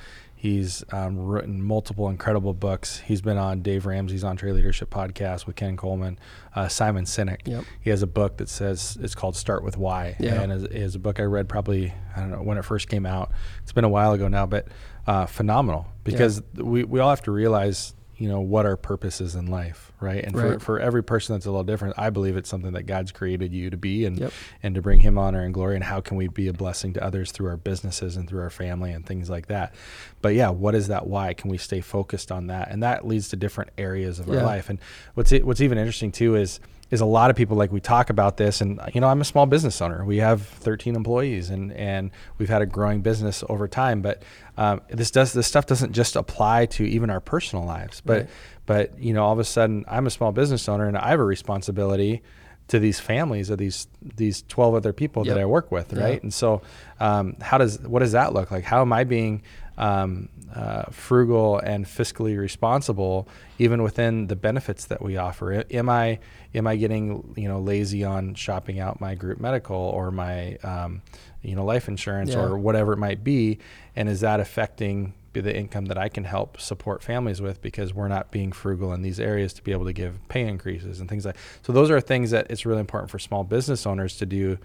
he's 0.41 0.83
um, 0.91 1.19
written 1.19 1.61
multiple 1.61 2.09
incredible 2.09 2.55
books. 2.55 2.97
He's 3.01 3.21
been 3.21 3.37
on 3.37 3.61
Dave 3.61 3.85
Ramsey's 3.85 4.23
EntreLeadership 4.23 4.87
podcast 4.87 5.45
with 5.45 5.55
Ken 5.55 5.77
Coleman. 5.77 6.17
Uh, 6.55 6.67
Simon 6.67 7.05
Sinek. 7.05 7.41
Yep. 7.45 7.63
He 7.79 7.91
has 7.91 8.01
a 8.01 8.07
book 8.07 8.37
that 8.37 8.49
says 8.49 8.97
it's 8.99 9.13
called 9.13 9.35
Start 9.35 9.63
with 9.63 9.77
Why. 9.77 10.15
Yeah. 10.19 10.41
And 10.41 10.51
is, 10.51 10.63
is 10.63 10.95
a 10.95 10.99
book 10.99 11.19
I 11.19 11.23
read 11.23 11.47
probably 11.47 11.93
I 12.15 12.21
don't 12.21 12.31
know 12.31 12.41
when 12.41 12.57
it 12.57 12.65
first 12.65 12.89
came 12.89 13.05
out. 13.05 13.31
It's 13.61 13.71
been 13.71 13.83
a 13.83 13.89
while 13.89 14.13
ago 14.13 14.27
now, 14.27 14.47
but 14.47 14.67
uh, 15.05 15.27
phenomenal 15.27 15.85
because 16.03 16.41
yeah. 16.55 16.63
we 16.63 16.85
we 16.85 16.99
all 16.99 17.11
have 17.11 17.21
to 17.23 17.31
realize 17.31 17.93
you 18.17 18.27
know 18.27 18.39
what 18.39 18.65
our 18.65 18.77
purpose 18.77 19.21
is 19.21 19.35
in 19.35 19.45
life 19.45 19.90
right 20.01 20.23
and 20.23 20.35
right. 20.35 20.53
For, 20.53 20.59
for 20.59 20.79
every 20.79 21.03
person 21.03 21.35
that's 21.35 21.45
a 21.45 21.51
little 21.51 21.63
different 21.63 21.95
i 21.97 22.09
believe 22.09 22.35
it's 22.35 22.49
something 22.49 22.73
that 22.73 22.83
god's 22.83 23.11
created 23.11 23.53
you 23.53 23.69
to 23.69 23.77
be 23.77 24.05
and 24.05 24.19
yep. 24.19 24.33
and 24.63 24.75
to 24.75 24.81
bring 24.81 24.99
him 24.99 25.17
honor 25.17 25.43
and 25.43 25.53
glory 25.53 25.75
and 25.75 25.83
how 25.83 26.01
can 26.01 26.17
we 26.17 26.27
be 26.27 26.47
a 26.47 26.53
blessing 26.53 26.93
to 26.93 27.03
others 27.03 27.31
through 27.31 27.47
our 27.47 27.57
businesses 27.57 28.17
and 28.17 28.27
through 28.27 28.41
our 28.41 28.49
family 28.49 28.91
and 28.91 29.05
things 29.05 29.29
like 29.29 29.47
that 29.47 29.73
but 30.21 30.33
yeah 30.33 30.49
what 30.49 30.75
is 30.75 30.87
that 30.87 31.07
why 31.07 31.33
can 31.33 31.49
we 31.49 31.57
stay 31.57 31.81
focused 31.81 32.31
on 32.31 32.47
that 32.47 32.69
and 32.69 32.83
that 32.83 33.05
leads 33.05 33.29
to 33.29 33.35
different 33.35 33.69
areas 33.77 34.19
of 34.19 34.27
yeah. 34.27 34.37
our 34.37 34.43
life 34.43 34.69
and 34.69 34.79
what's 35.13 35.31
what's 35.31 35.61
even 35.61 35.77
interesting 35.77 36.11
too 36.11 36.35
is 36.35 36.59
is 36.91 37.01
a 37.01 37.05
lot 37.05 37.29
of 37.31 37.35
people 37.35 37.57
like 37.57 37.71
we 37.71 37.79
talk 37.79 38.09
about 38.09 38.37
this 38.37 38.61
and 38.61 38.79
you 38.93 39.01
know 39.01 39.07
i'm 39.07 39.21
a 39.21 39.25
small 39.25 39.45
business 39.45 39.81
owner. 39.81 40.05
We 40.05 40.17
have 40.17 40.41
13 40.43 40.95
employees 40.95 41.49
and 41.49 41.71
and 41.73 42.11
we've 42.37 42.49
had 42.49 42.61
a 42.61 42.65
growing 42.65 43.01
business 43.01 43.43
over 43.49 43.67
time 43.67 44.01
but 44.01 44.21
um, 44.57 44.81
this 44.89 45.09
does 45.09 45.33
this 45.33 45.47
stuff 45.47 45.65
doesn't 45.65 45.93
just 45.93 46.15
apply 46.15 46.67
to 46.67 46.83
even 46.85 47.09
our 47.09 47.21
personal 47.21 47.65
lives. 47.65 48.01
But 48.01 48.17
Right. 48.17 48.29
but 48.65 48.99
you 48.99 49.13
know 49.13 49.23
all 49.25 49.33
of 49.33 49.39
a 49.39 49.43
sudden 49.45 49.85
i'm 49.87 50.05
a 50.05 50.11
small 50.11 50.31
business 50.31 50.67
owner 50.69 50.85
and 50.87 50.97
i 50.97 51.09
have 51.09 51.19
a 51.19 51.23
responsibility 51.23 52.21
to 52.67 52.79
these 52.79 52.99
families 52.99 53.49
of 53.49 53.57
these 53.57 53.87
these 54.17 54.43
12 54.47 54.75
other 54.75 54.93
people 54.93 55.23
that 55.25 55.37
i 55.37 55.45
work 55.45 55.71
with 55.71 55.91
Yeah. 55.93 56.03
right? 56.03 56.23
And 56.23 56.33
so 56.33 56.61
um, 56.99 57.35
how 57.41 57.57
does 57.57 57.79
what 57.79 57.99
does 57.99 58.11
that 58.13 58.33
look 58.33 58.51
like? 58.51 58.63
How 58.65 58.81
am 58.81 58.93
i 58.93 59.03
being 59.03 59.41
um, 59.77 60.29
uh, 60.53 60.83
frugal 60.91 61.59
and 61.59 61.85
fiscally 61.85 62.37
responsible 62.37 63.27
even 63.57 63.81
within 63.83 64.27
the 64.27 64.35
benefits 64.35 64.85
that 64.85 65.01
we 65.01 65.15
offer 65.17 65.63
am 65.71 65.87
i 65.89 66.19
am 66.53 66.67
i 66.67 66.75
getting 66.75 67.33
you 67.37 67.47
know 67.47 67.59
lazy 67.59 68.03
on 68.03 68.33
shopping 68.35 68.79
out 68.79 68.99
my 68.99 69.15
group 69.15 69.39
medical 69.39 69.77
or 69.77 70.11
my 70.11 70.55
um, 70.57 71.01
you 71.41 71.55
know 71.55 71.63
life 71.63 71.87
insurance 71.87 72.31
Yeah. 72.31 72.41
or 72.43 72.57
whatever 72.57 72.93
it 72.93 72.97
might 72.97 73.23
be 73.23 73.59
and 73.95 74.09
is 74.09 74.19
that 74.21 74.39
affecting 74.39 75.13
the 75.33 75.55
income 75.55 75.85
that 75.85 75.97
I 75.97 76.09
can 76.09 76.25
help 76.25 76.59
support 76.59 77.01
families 77.01 77.39
with 77.41 77.61
because 77.61 77.93
we're 77.93 78.09
not 78.09 78.31
being 78.31 78.51
frugal 78.51 78.91
in 78.93 79.01
these 79.01 79.17
areas 79.17 79.53
to 79.53 79.61
be 79.63 79.71
able 79.71 79.85
to 79.85 79.93
give 79.93 80.19
pay 80.27 80.45
increases 80.45 80.99
and 80.99 81.07
things 81.09 81.25
like 81.25 81.37
so 81.61 81.71
those 81.71 81.89
are 81.89 82.01
things 82.01 82.31
that 82.31 82.47
it's 82.51 82.65
really 82.65 82.81
important 82.81 83.09
for 83.09 83.17
small 83.17 83.45
business 83.45 83.85
owners 83.85 84.17
to 84.17 84.25
do 84.25 84.57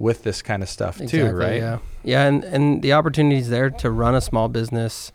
with 0.00 0.24
this 0.24 0.42
kind 0.42 0.62
of 0.64 0.68
stuff 0.68 0.98
too 1.06 1.26
right 1.30 1.60
Yeah, 1.60 1.78
yeah, 2.02 2.24
and 2.26 2.42
and 2.42 2.82
the 2.82 2.92
opportunities 2.94 3.48
there 3.50 3.70
to 3.70 3.90
run 3.90 4.16
a 4.16 4.20
small 4.20 4.48
business 4.48 5.12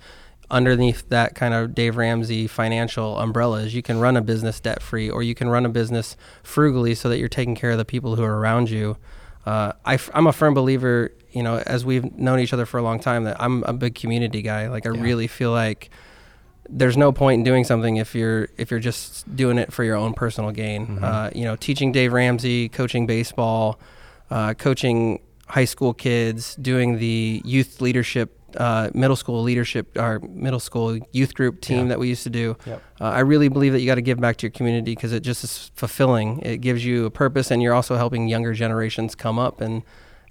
underneath 0.52 1.10
that 1.10 1.34
kind 1.34 1.56
of 1.56 1.74
Dave 1.74 1.98
Ramsey 1.98 2.46
financial 2.48 3.18
umbrella 3.18 3.62
is 3.62 3.74
you 3.74 3.82
can 3.82 4.00
run 4.00 4.16
a 4.16 4.22
business 4.22 4.60
debt 4.60 4.82
free 4.84 5.10
or 5.10 5.24
you 5.24 5.34
can 5.34 5.50
run 5.50 5.66
a 5.66 5.70
business 5.70 6.16
frugally 6.44 6.94
so 6.94 7.10
that 7.10 7.18
you're 7.18 7.28
taking 7.28 7.56
care 7.56 7.72
of 7.72 7.80
the 7.80 7.84
people 7.86 8.16
who 8.16 8.24
are 8.24 8.38
around 8.38 8.70
you. 8.70 8.96
Uh, 9.44 9.72
I, 9.84 9.98
am 10.14 10.28
a 10.28 10.32
firm 10.32 10.54
believer, 10.54 11.12
you 11.32 11.42
know, 11.42 11.58
as 11.66 11.84
we've 11.84 12.16
known 12.16 12.40
each 12.40 12.54
other 12.54 12.68
for 12.68 12.78
a 12.78 12.84
long 12.84 13.00
time, 13.00 13.24
that 13.24 13.38
I'm 13.40 13.64
a 13.64 13.74
big 13.74 13.96
community 13.96 14.44
guy. 14.44 14.68
Like 14.68 14.86
I 14.86 14.92
Yeah. 14.92 15.02
really 15.02 15.26
feel 15.28 15.52
like 15.52 15.90
there's 16.70 16.96
no 16.98 17.12
point 17.12 17.40
in 17.40 17.44
doing 17.44 17.64
something 17.64 17.98
if 17.98 18.14
you're 18.14 18.50
if 18.58 18.70
you're 18.70 18.80
just 18.80 19.36
doing 19.36 19.58
it 19.58 19.74
for 19.74 19.84
your 19.84 19.96
own 19.96 20.14
personal 20.14 20.52
gain. 20.52 20.86
Mhm. 20.88 21.04
Uh, 21.04 21.30
you 21.34 21.44
know, 21.44 21.56
teaching 21.56 21.92
Dave 21.92 22.14
Ramsey, 22.14 22.70
coaching 22.70 23.08
baseball, 23.08 23.80
uh, 24.32 24.54
coaching 24.56 25.22
high 25.48 25.66
school 25.66 25.94
kids, 25.94 26.56
doing 26.56 26.98
the 26.98 27.42
youth 27.46 27.82
leadership, 27.82 28.40
uh, 28.58 28.90
middle 28.94 29.16
school 29.16 29.44
leadership, 29.44 29.98
our 29.98 30.20
middle 30.20 30.60
school 30.60 30.98
youth 31.12 31.34
group 31.36 31.62
team 31.62 31.84
Yeah. 31.84 31.88
that 31.90 32.00
we 32.00 32.08
used 32.08 32.24
to 32.24 32.30
do. 32.30 32.56
Yep. 32.66 32.82
Uh, 33.02 33.04
I 33.04 33.20
really 33.20 33.50
believe 33.50 33.74
that 33.74 33.82
you 33.82 33.86
got 33.86 33.96
to 33.96 34.02
give 34.02 34.20
back 34.20 34.38
to 34.38 34.44
your 34.48 34.52
community 34.52 34.96
because 34.96 35.14
it 35.14 35.22
just 35.22 35.44
is 35.44 35.72
fulfilling. 35.76 36.40
It 36.40 36.58
gives 36.62 36.84
you 36.86 37.06
a 37.06 37.12
purpose, 37.12 37.52
and 37.52 37.62
you're 37.62 37.74
also 37.74 37.96
helping 37.98 38.28
younger 38.28 38.54
generations 38.54 39.16
come 39.16 39.38
up 39.40 39.62
and. 39.62 39.84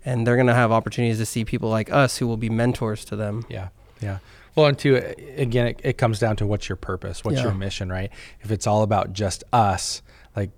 And 0.07 0.27
they're 0.27 0.37
going 0.37 0.49
to 0.49 0.55
have 0.55 0.71
opportunities 0.71 1.17
to 1.17 1.25
see 1.25 1.47
people 1.47 1.71
like 1.71 1.91
us 1.91 2.19
who 2.19 2.27
will 2.27 2.37
be 2.37 2.51
mentors 2.51 3.07
to 3.07 3.17
them. 3.17 3.47
Yeah, 3.49 3.69
yeah. 4.03 4.19
Well, 4.55 4.67
and 4.67 4.79
two, 4.79 4.97
again, 5.39 5.67
it, 5.69 5.81
it 5.83 5.97
comes 5.97 6.19
down 6.19 6.37
to 6.37 6.47
what's 6.47 6.69
your 6.69 6.77
purpose, 6.77 7.25
what's 7.25 7.39
Yeah. 7.39 7.45
your 7.45 7.55
mission, 7.55 7.89
right? 7.91 8.11
If 8.43 8.51
it's 8.51 8.67
all 8.67 8.83
about 8.83 9.15
just 9.15 9.45
us, 9.51 10.03
like 10.37 10.51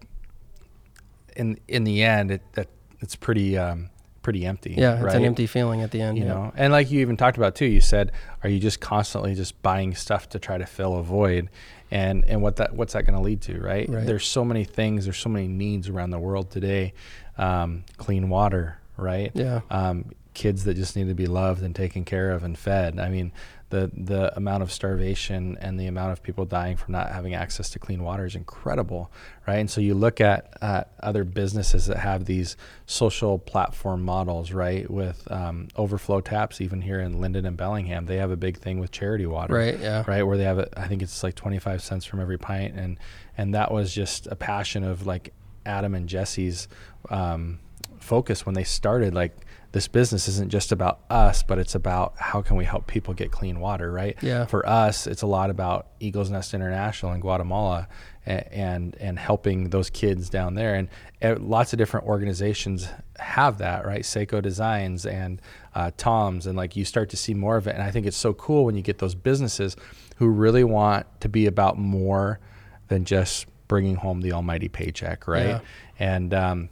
in 1.36 1.58
in 1.68 1.84
the 1.84 2.02
end, 2.02 2.32
it 2.32 2.42
that 2.54 2.66
it's 3.00 3.16
pretty 3.16 3.56
um, 3.58 3.90
pretty 4.22 4.44
empty. 4.44 4.74
Yeah, 4.76 4.94
it's 4.94 5.04
right? 5.04 5.16
an 5.16 5.24
empty 5.24 5.46
feeling 5.46 5.82
at 5.82 5.92
the 5.92 6.00
end. 6.00 6.18
You 6.18 6.24
yeah. 6.24 6.30
know, 6.30 6.52
and 6.56 6.72
like 6.72 6.90
you 6.90 7.00
even 7.00 7.16
talked 7.16 7.36
about 7.36 7.54
too, 7.54 7.66
you 7.66 7.80
said, 7.80 8.10
are 8.42 8.48
you 8.48 8.58
just 8.58 8.80
constantly 8.80 9.34
just 9.34 9.60
buying 9.62 9.94
stuff 9.94 10.28
to 10.30 10.38
try 10.38 10.58
to 10.58 10.66
fill 10.66 10.96
a 10.96 11.02
void? 11.02 11.48
And 11.90 12.24
and 12.24 12.42
what 12.42 12.56
that 12.56 12.74
what's 12.74 12.94
that 12.94 13.04
going 13.06 13.14
to 13.14 13.22
lead 13.22 13.40
to, 13.42 13.60
right? 13.60 13.88
Right. 13.88 14.04
There's 14.04 14.26
so 14.26 14.44
many 14.44 14.64
things, 14.64 15.04
there's 15.04 15.18
so 15.18 15.28
many 15.28 15.46
needs 15.46 15.88
around 15.88 16.10
the 16.10 16.18
world 16.18 16.50
today. 16.50 16.94
Um, 17.38 17.84
clean 17.98 18.28
water, 18.28 18.78
right? 18.96 19.30
Yeah. 19.34 19.60
um, 19.70 20.10
kids 20.36 20.64
that 20.64 20.74
just 20.74 20.94
need 20.96 21.08
to 21.08 21.14
be 21.14 21.26
loved 21.26 21.62
and 21.62 21.74
taken 21.74 22.04
care 22.04 22.30
of 22.30 22.44
and 22.44 22.56
fed. 22.58 22.98
I 23.00 23.08
mean, 23.08 23.32
the 23.70 23.90
the 23.92 24.36
amount 24.36 24.62
of 24.62 24.70
starvation 24.70 25.56
and 25.60 25.80
the 25.80 25.86
amount 25.86 26.12
of 26.12 26.22
people 26.22 26.44
dying 26.44 26.76
from 26.76 26.92
not 26.92 27.10
having 27.10 27.34
access 27.34 27.70
to 27.70 27.78
clean 27.80 28.02
water 28.04 28.24
is 28.26 28.36
incredible, 28.36 29.10
right? 29.48 29.56
And 29.56 29.68
so 29.70 29.80
you 29.80 29.94
look 29.94 30.20
at 30.20 30.56
uh, 30.62 30.84
other 31.02 31.24
businesses 31.24 31.86
that 31.86 31.96
have 31.96 32.26
these 32.26 32.56
social 32.84 33.38
platform 33.38 34.02
models, 34.04 34.52
right? 34.52 34.88
With 34.88 35.26
um, 35.32 35.66
overflow 35.74 36.20
taps, 36.20 36.60
even 36.60 36.82
here 36.82 37.00
in 37.00 37.14
Lynden 37.16 37.46
and 37.46 37.56
Bellingham, 37.56 38.06
they 38.06 38.18
have 38.18 38.30
a 38.30 38.36
big 38.36 38.58
thing 38.58 38.78
with 38.78 38.92
charity 38.92 39.26
water, 39.26 39.54
Right. 39.54 39.80
Yeah. 39.80 40.04
right 40.06 40.22
where 40.22 40.36
they 40.36 40.44
have 40.44 40.58
it 40.60 40.72
i 40.76 40.86
think 40.86 41.02
it's 41.02 41.22
like 41.22 41.34
25 41.34 41.82
cents 41.82 42.04
from 42.04 42.20
every 42.20 42.38
pint 42.38 42.76
and 42.76 42.98
and 43.38 43.54
that 43.54 43.72
was 43.72 43.92
just 43.92 44.26
a 44.28 44.36
passion 44.36 44.84
of 44.84 45.06
like 45.06 45.32
adam 45.64 45.94
and 45.94 46.08
jesse's 46.08 46.68
um, 47.10 47.58
focus 47.98 48.44
when 48.46 48.54
they 48.54 48.64
started 48.64 49.14
like 49.14 49.34
this 49.72 49.88
business 49.88 50.28
isn't 50.28 50.50
just 50.50 50.72
about 50.72 51.00
us 51.10 51.42
but 51.42 51.58
it's 51.58 51.74
about 51.74 52.14
how 52.18 52.40
can 52.42 52.56
we 52.56 52.64
help 52.64 52.86
people 52.86 53.14
get 53.14 53.30
clean 53.30 53.60
water 53.60 53.90
right? 53.90 54.16
Yeah. 54.22 54.46
for 54.46 54.66
us 54.66 55.06
it's 55.06 55.22
a 55.22 55.26
lot 55.26 55.50
about 55.50 55.88
eagles 56.00 56.30
nest 56.30 56.54
international 56.54 57.12
in 57.12 57.20
guatemala 57.20 57.88
and 58.26 58.44
and, 58.50 58.96
and 58.96 59.18
helping 59.18 59.70
those 59.70 59.88
kids 59.88 60.28
down 60.28 60.54
there. 60.54 60.74
And 60.74 60.88
uh, 61.22 61.36
lots 61.38 61.72
of 61.72 61.78
different 61.78 62.06
organizations 62.06 62.88
have 63.18 63.58
that 63.58 63.86
right? 63.86 64.02
Sseko 64.02 64.42
Designs 64.42 65.06
and 65.06 65.40
uh, 65.74 65.92
toms 65.96 66.46
and 66.46 66.56
like 66.56 66.76
you 66.76 66.84
start 66.84 67.10
to 67.10 67.16
see 67.16 67.34
more 67.34 67.56
of 67.56 67.66
it. 67.66 67.74
And 67.74 67.82
i 67.82 67.90
think 67.90 68.06
it's 68.06 68.16
so 68.16 68.34
cool 68.34 68.64
when 68.64 68.74
you 68.74 68.82
get 68.82 68.98
those 68.98 69.14
businesses 69.14 69.76
who 70.16 70.28
really 70.28 70.64
want 70.64 71.06
to 71.20 71.28
be 71.28 71.46
about 71.46 71.78
more 71.78 72.40
than 72.88 73.04
just 73.04 73.46
bringing 73.68 73.96
home 73.96 74.20
the 74.20 74.32
almighty 74.32 74.68
paycheck 74.68 75.26
right? 75.28 75.46
Yeah. 75.46 75.60
and 75.98 76.34
um, 76.34 76.68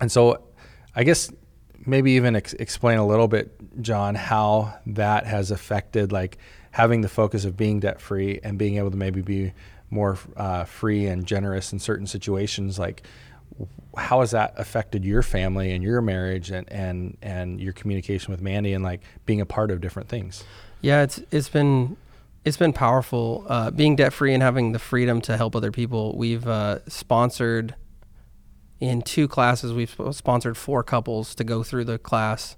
and 0.00 0.10
so 0.10 0.42
i 0.94 1.04
guess 1.04 1.30
maybe 1.88 2.12
even 2.12 2.36
ex- 2.36 2.54
explain 2.54 2.98
a 2.98 3.06
little 3.06 3.28
bit 3.28 3.52
john 3.82 4.14
how 4.14 4.74
that 4.86 5.26
has 5.26 5.50
affected 5.50 6.12
like 6.12 6.38
having 6.70 7.00
the 7.00 7.08
focus 7.08 7.44
of 7.44 7.56
being 7.56 7.80
debt 7.80 8.00
free 8.00 8.38
and 8.42 8.58
being 8.58 8.76
able 8.76 8.90
to 8.90 8.96
maybe 8.96 9.22
be 9.22 9.52
more 9.90 10.18
uh, 10.36 10.64
free 10.64 11.06
and 11.06 11.26
generous 11.26 11.72
in 11.72 11.78
certain 11.78 12.06
situations 12.06 12.78
like 12.78 13.02
how 13.96 14.20
has 14.20 14.30
that 14.30 14.54
affected 14.56 15.04
your 15.04 15.22
family 15.22 15.72
and 15.72 15.82
your 15.82 16.00
marriage 16.00 16.50
and, 16.50 16.70
and, 16.70 17.16
and 17.22 17.60
your 17.60 17.72
communication 17.72 18.30
with 18.30 18.40
Mandy 18.40 18.72
and 18.72 18.84
like 18.84 19.00
being 19.26 19.40
a 19.40 19.46
part 19.46 19.70
of 19.70 19.80
different 19.80 20.08
things? 20.08 20.44
Yeah, 20.80 21.02
it's 21.02 21.20
it's 21.30 21.48
been 21.48 21.96
it's 22.44 22.56
been 22.56 22.72
powerful 22.72 23.44
uh, 23.48 23.70
being 23.70 23.96
debt 23.96 24.12
free 24.12 24.32
and 24.32 24.42
having 24.42 24.72
the 24.72 24.78
freedom 24.78 25.20
to 25.22 25.36
help 25.36 25.56
other 25.56 25.72
people. 25.72 26.16
We've 26.16 26.46
uh, 26.46 26.78
sponsored 26.86 27.74
in 28.80 29.02
two 29.02 29.28
classes. 29.28 29.72
We've 29.72 29.90
sp- 29.90 30.12
sponsored 30.12 30.56
four 30.56 30.82
couples 30.82 31.34
to 31.36 31.44
go 31.44 31.62
through 31.62 31.84
the 31.84 31.98
class, 31.98 32.56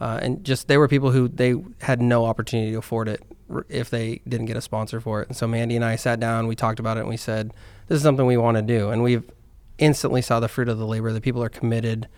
uh, 0.00 0.18
and 0.22 0.44
just 0.44 0.68
they 0.68 0.76
were 0.76 0.88
people 0.88 1.12
who 1.12 1.28
they 1.28 1.54
had 1.80 2.02
no 2.02 2.24
opportunity 2.26 2.72
to 2.72 2.78
afford 2.78 3.08
it 3.08 3.22
if 3.68 3.90
they 3.90 4.20
didn't 4.28 4.46
get 4.46 4.56
a 4.56 4.60
sponsor 4.60 5.00
for 5.00 5.22
it. 5.22 5.28
And 5.28 5.36
so 5.36 5.46
Mandy 5.46 5.76
and 5.76 5.84
I 5.84 5.96
sat 5.96 6.18
down, 6.20 6.46
we 6.46 6.56
talked 6.56 6.80
about 6.80 6.96
it, 6.96 7.00
and 7.00 7.08
we 7.08 7.16
said, 7.16 7.52
"This 7.88 7.96
is 7.96 8.02
something 8.02 8.26
we 8.26 8.36
want 8.36 8.56
to 8.56 8.62
do." 8.62 8.90
And 8.90 9.02
we've 9.02 9.30
instantly 9.78 10.22
saw 10.22 10.40
the 10.40 10.48
fruit 10.48 10.68
of 10.68 10.78
the 10.78 10.86
labor. 10.86 11.12
The 11.12 11.20
people 11.20 11.42
are 11.42 11.48
committed. 11.48 12.08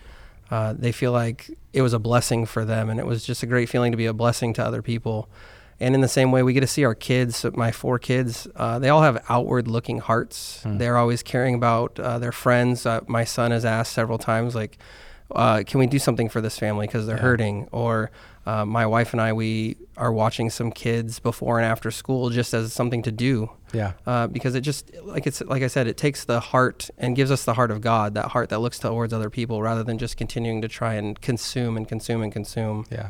Uh, 0.51 0.75
they 0.77 0.93
feel 0.93 1.13
like 1.13 1.51
it 1.73 1.83
was 1.83 1.93
a 1.93 1.99
blessing 1.99 2.47
for 2.47 2.65
them, 2.65 2.89
and 2.89 3.01
it 3.01 3.07
was 3.07 3.25
just 3.25 3.43
a 3.43 3.47
great 3.47 3.69
feeling 3.69 3.93
to 3.93 3.97
be 3.97 4.07
a 4.07 4.13
blessing 4.13 4.53
to 4.55 4.65
other 4.65 4.83
people. 4.83 5.29
And 5.79 5.95
in 5.95 6.01
the 6.01 6.09
same 6.09 6.33
way, 6.33 6.43
we 6.43 6.53
get 6.55 6.61
to 6.61 6.67
see 6.67 6.85
our 6.85 6.95
kids. 6.95 7.45
My 7.55 7.71
four 7.71 7.99
kids, 7.99 8.47
uh, 8.57 8.79
they 8.79 8.89
all 8.89 9.03
have 9.03 9.23
outward-looking 9.29 9.99
hearts. 9.99 10.63
Hmm. 10.63 10.79
They're 10.79 10.97
always 10.97 11.23
caring 11.23 11.55
about 11.55 12.01
uh, 12.01 12.19
their 12.19 12.33
friends. 12.33 12.87
Uh, 12.87 13.01
my 13.07 13.25
son 13.25 13.51
has 13.51 13.65
asked 13.65 13.93
several 13.93 14.17
times, 14.19 14.55
like, 14.55 14.79
uh, 15.35 15.63
"Can 15.67 15.79
we 15.81 15.87
do 15.87 15.99
something 15.99 16.29
for 16.31 16.41
this 16.41 16.59
family 16.59 16.87
because 16.87 17.07
they're 17.07 17.17
Yeah. 17.17 17.23
hurting?" 17.23 17.69
Or 17.73 18.11
uh, 18.47 18.65
my 18.65 18.87
wife 18.87 19.13
and 19.13 19.21
I, 19.21 19.33
we 19.35 19.77
are 19.99 20.13
watching 20.13 20.49
some 20.51 20.71
kids 20.71 21.19
before 21.19 21.59
and 21.59 21.67
after 21.67 21.91
school 21.91 22.31
just 22.31 22.55
as 22.55 22.73
something 22.73 23.03
to 23.03 23.11
do 23.11 23.51
Yeah. 23.73 23.93
uh, 24.07 24.29
because 24.29 24.55
it 24.55 24.61
just 24.61 24.93
like 25.03 25.27
it's 25.27 25.41
like 25.43 25.63
I 25.63 25.67
said, 25.67 25.87
it 25.89 25.97
takes 25.99 26.25
the 26.25 26.39
heart 26.41 26.89
and 26.97 27.15
gives 27.17 27.31
us 27.31 27.45
the 27.45 27.55
heart 27.55 27.71
of 27.73 27.81
God, 27.83 28.15
that 28.15 28.29
heart 28.29 28.49
that 28.51 28.61
looks 28.61 28.79
towards 28.79 29.13
other 29.13 29.29
people, 29.31 29.61
rather 29.63 29.83
than 29.83 29.99
just 29.99 30.17
continuing 30.17 30.63
to 30.63 30.69
try 30.69 30.95
and 30.95 31.21
consume 31.21 31.77
and 31.77 31.87
consume 31.89 32.23
and 32.23 32.33
consume. 32.33 32.87
Yeah. 32.91 33.09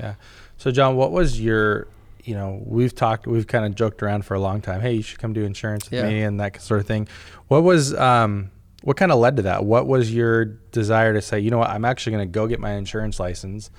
Yeah. 0.00 0.14
So 0.56 0.70
John, 0.72 0.96
what 0.96 1.12
was 1.12 1.38
your 1.40 1.86
you 2.24 2.34
know, 2.34 2.62
we've 2.64 2.94
talked 2.94 3.26
we've 3.26 3.46
kind 3.46 3.64
of 3.64 3.74
joked 3.74 4.02
around 4.02 4.24
for 4.24 4.34
a 4.34 4.40
long 4.40 4.60
time. 4.60 4.80
Hey, 4.80 4.94
you 4.94 5.02
should 5.02 5.18
come 5.18 5.32
do 5.32 5.44
insurance 5.44 5.84
with 5.90 6.00
Yeah. 6.00 6.08
me 6.08 6.22
and 6.22 6.40
that 6.40 6.60
sort 6.60 6.80
of 6.80 6.86
thing. 6.86 7.08
What 7.48 7.62
was 7.62 7.94
um 7.94 8.50
what 8.82 8.96
kind 8.96 9.10
of 9.10 9.18
led 9.18 9.36
to 9.36 9.42
that? 9.42 9.64
What 9.64 9.86
was 9.88 10.14
your 10.14 10.44
desire 10.44 11.12
to 11.12 11.20
say, 11.20 11.40
you 11.40 11.50
know 11.50 11.58
what, 11.58 11.70
I'm 11.70 11.84
actually 11.84 12.12
going 12.12 12.28
to 12.28 12.32
go 12.32 12.46
get 12.46 12.60
my 12.60 12.72
insurance 12.74 13.18
license 13.18 13.70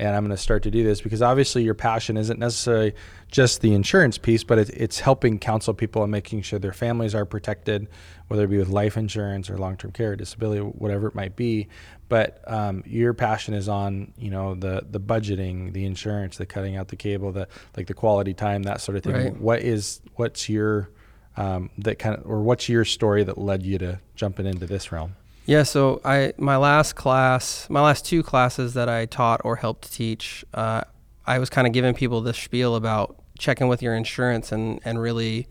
and 0.00 0.08
I'm 0.16 0.24
going 0.24 0.36
to 0.36 0.42
start 0.42 0.62
to 0.64 0.70
do 0.70 0.82
this 0.84 1.00
because 1.00 1.22
obviously 1.22 1.62
your 1.62 1.74
passion 1.74 2.16
isn't 2.16 2.38
necessarily 2.40 2.94
just 3.30 3.60
the 3.62 3.72
insurance 3.74 4.16
piece, 4.18 4.42
but 4.44 4.58
it, 4.58 4.70
it's 4.70 5.00
helping 5.00 5.38
counsel 5.38 5.74
people 5.74 6.02
and 6.02 6.10
making 6.10 6.42
sure 6.42 6.58
their 6.58 6.72
families 6.72 7.14
are 7.14 7.24
protected, 7.24 7.88
whether 8.28 8.44
it 8.44 8.48
be 8.48 8.58
with 8.58 8.68
life 8.68 8.96
insurance 8.96 9.48
or 9.50 9.58
long-term 9.58 9.92
care, 9.92 10.14
disability, 10.16 10.60
whatever 10.60 11.06
it 11.08 11.14
might 11.14 11.34
be. 11.36 11.68
But 12.08 12.42
um, 12.46 12.82
your 12.86 13.12
passion 13.12 13.52
is 13.54 13.68
on, 13.68 14.12
you 14.16 14.30
know, 14.30 14.54
the 14.54 14.86
the 14.90 15.00
budgeting, 15.00 15.72
the 15.72 15.84
insurance, 15.84 16.38
the 16.38 16.46
cutting 16.46 16.76
out 16.76 16.88
the 16.88 16.96
cable, 16.96 17.32
the 17.32 17.48
like 17.76 17.86
the 17.86 17.94
quality 17.94 18.34
time, 18.34 18.62
that 18.62 18.80
sort 18.80 18.96
of 18.96 19.04
thing. 19.04 19.14
Right. 19.14 19.36
What 19.36 19.60
is 19.60 20.00
what's 20.16 20.48
your 20.48 20.90
um, 21.36 21.70
that 21.78 21.98
kind 21.98 22.16
of 22.16 22.26
or 22.26 22.40
what's 22.42 22.68
your 22.68 22.84
story 22.84 23.24
that 23.24 23.38
led 23.38 23.62
you 23.62 23.78
to 23.78 24.00
jumping 24.14 24.46
into 24.46 24.66
this 24.66 24.90
realm? 24.90 25.16
Yeah, 25.46 25.62
so 25.62 26.00
I 26.04 26.34
my 26.36 26.56
last 26.56 26.94
class, 26.94 27.68
my 27.70 27.80
last 27.80 28.04
two 28.04 28.22
classes 28.22 28.74
that 28.74 28.88
I 28.88 29.06
taught 29.06 29.40
or 29.44 29.56
helped 29.56 29.90
teach, 29.92 30.44
uh, 30.52 30.82
I 31.26 31.38
was 31.38 31.48
kind 31.48 31.66
of 31.66 31.72
giving 31.72 31.94
people 31.94 32.20
this 32.20 32.38
spiel 32.38 32.74
about 32.74 33.16
checking 33.38 33.68
with 33.68 33.82
your 33.82 33.94
insurance 33.94 34.52
and 34.52 34.80
and 34.84 35.00
really 35.00 35.46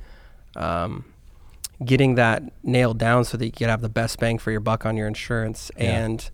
um, 0.56 1.06
getting 1.84 2.15
that 2.15 2.43
nailed 2.63 2.98
down 2.98 3.26
so 3.26 3.38
that 3.38 3.46
you 3.46 3.52
can 3.52 3.70
have 3.70 3.82
the 3.82 3.89
best 3.89 4.20
bang 4.20 4.38
for 4.38 4.52
your 4.52 4.60
buck 4.60 4.86
on 4.86 4.98
your 4.98 5.08
insurance. 5.08 5.72
Yeah. 5.78 6.04
And 6.04 6.30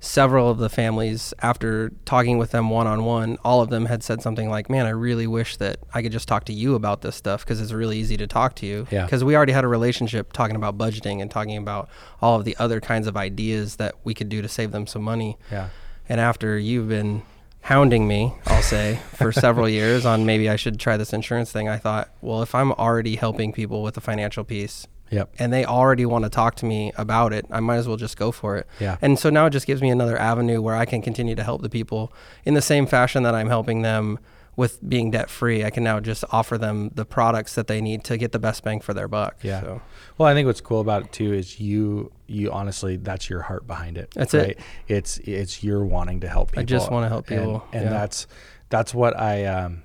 several 0.00 0.48
of 0.48 0.58
the 0.58 0.68
families, 0.68 1.34
after 1.40 1.90
talking 2.04 2.38
with 2.38 2.52
them 2.52 2.70
one 2.70 2.86
on 2.86 3.04
one, 3.04 3.36
all 3.44 3.60
of 3.60 3.68
them 3.68 3.86
had 3.86 4.02
said 4.02 4.22
something 4.22 4.48
like, 4.48 4.70
"Man, 4.70 4.86
I 4.86 4.90
really 4.90 5.26
wish 5.26 5.56
that 5.56 5.78
I 5.92 6.02
could 6.02 6.12
just 6.12 6.28
talk 6.28 6.44
to 6.44 6.52
you 6.52 6.74
about 6.74 7.02
this 7.02 7.16
stuff 7.16 7.44
because 7.44 7.60
it's 7.60 7.72
really 7.72 7.98
easy 7.98 8.16
to 8.16 8.26
talk 8.26 8.54
to 8.56 8.66
you." 8.66 8.86
Yeah. 8.90 9.04
Because 9.04 9.24
we 9.24 9.34
already 9.34 9.52
had 9.52 9.64
a 9.64 9.68
relationship 9.68 10.32
talking 10.32 10.56
about 10.56 10.78
budgeting 10.78 11.20
and 11.20 11.30
talking 11.30 11.56
about 11.56 11.88
all 12.22 12.38
of 12.38 12.44
the 12.44 12.56
other 12.58 12.80
kinds 12.80 13.06
of 13.06 13.16
ideas 13.16 13.76
that 13.76 13.96
we 14.04 14.14
could 14.14 14.28
do 14.28 14.40
to 14.40 14.48
save 14.48 14.70
them 14.70 14.86
some 14.86 15.02
money. 15.02 15.36
Yeah. 15.50 15.68
And 16.08 16.20
after 16.20 16.56
you've 16.56 16.88
been 16.88 17.22
hounding 17.62 18.06
me, 18.06 18.32
I'll 18.46 18.62
say, 18.62 19.00
for 19.14 19.32
several 19.32 19.68
years 19.68 20.06
on 20.06 20.24
maybe 20.24 20.48
I 20.48 20.56
should 20.56 20.78
try 20.78 20.96
this 20.96 21.12
insurance 21.12 21.52
thing, 21.52 21.68
I 21.68 21.76
thought, 21.76 22.08
well, 22.22 22.42
if 22.42 22.54
I'm 22.54 22.72
already 22.72 23.16
helping 23.16 23.52
people 23.52 23.82
with 23.82 23.94
the 23.94 24.00
financial 24.00 24.44
piece 24.44 24.86
Yep. 25.10 25.34
and 25.38 25.52
they 25.52 25.64
already 25.64 26.04
want 26.06 26.24
to 26.24 26.30
talk 26.30 26.54
to 26.56 26.66
me 26.66 26.92
about 26.96 27.32
it, 27.32 27.46
I 27.50 27.60
might 27.60 27.76
as 27.76 27.88
well 27.88 27.96
just 27.96 28.16
go 28.16 28.30
for 28.32 28.56
it. 28.56 28.66
Yeah. 28.80 28.96
And 29.00 29.18
so 29.18 29.30
now 29.30 29.46
it 29.46 29.50
just 29.50 29.66
gives 29.66 29.80
me 29.82 29.90
another 29.90 30.18
avenue 30.18 30.60
where 30.60 30.74
I 30.76 30.84
can 30.84 31.00
continue 31.02 31.34
to 31.34 31.42
help 31.42 31.62
the 31.62 31.70
people 31.70 32.12
in 32.44 32.54
the 32.54 32.62
same 32.62 32.86
fashion 32.86 33.22
that 33.22 33.34
I'm 33.34 33.48
helping 33.48 33.82
them 33.82 34.18
with 34.56 34.86
being 34.88 35.12
debt 35.12 35.30
free. 35.30 35.64
I 35.64 35.70
can 35.70 35.84
now 35.84 36.00
just 36.00 36.24
offer 36.32 36.58
them 36.58 36.90
the 36.94 37.04
products 37.04 37.54
that 37.54 37.68
they 37.68 37.80
need 37.80 38.02
to 38.04 38.16
get 38.18 38.32
the 38.32 38.40
best 38.40 38.64
bang 38.64 38.80
for 38.80 38.92
their 38.92 39.06
buck. 39.06 39.36
Yeah. 39.42 39.60
So, 39.60 39.82
Well, 40.18 40.28
I 40.28 40.34
think 40.34 40.46
what's 40.46 40.60
cool 40.60 40.80
about 40.80 41.04
it 41.04 41.12
too 41.12 41.32
is 41.32 41.60
you 41.60 42.10
you 42.26 42.50
honestly 42.50 42.96
that's 42.96 43.30
your 43.30 43.42
heart 43.42 43.66
behind 43.68 43.96
it. 43.96 44.10
That's 44.16 44.34
it. 44.34 44.58
It's 44.88 45.18
it's 45.18 45.62
you're 45.62 45.84
wanting 45.84 46.20
to 46.20 46.28
help 46.28 46.50
people. 46.50 46.62
I 46.62 46.64
just 46.64 46.90
wanna 46.90 47.08
help 47.08 47.30
And- 47.30 47.38
people, 47.40 47.64
and, 47.72 47.84
yeah. 47.84 47.90
that's 47.90 48.26
that's 48.68 48.92
what 48.92 49.16
I 49.18 49.44
um 49.44 49.84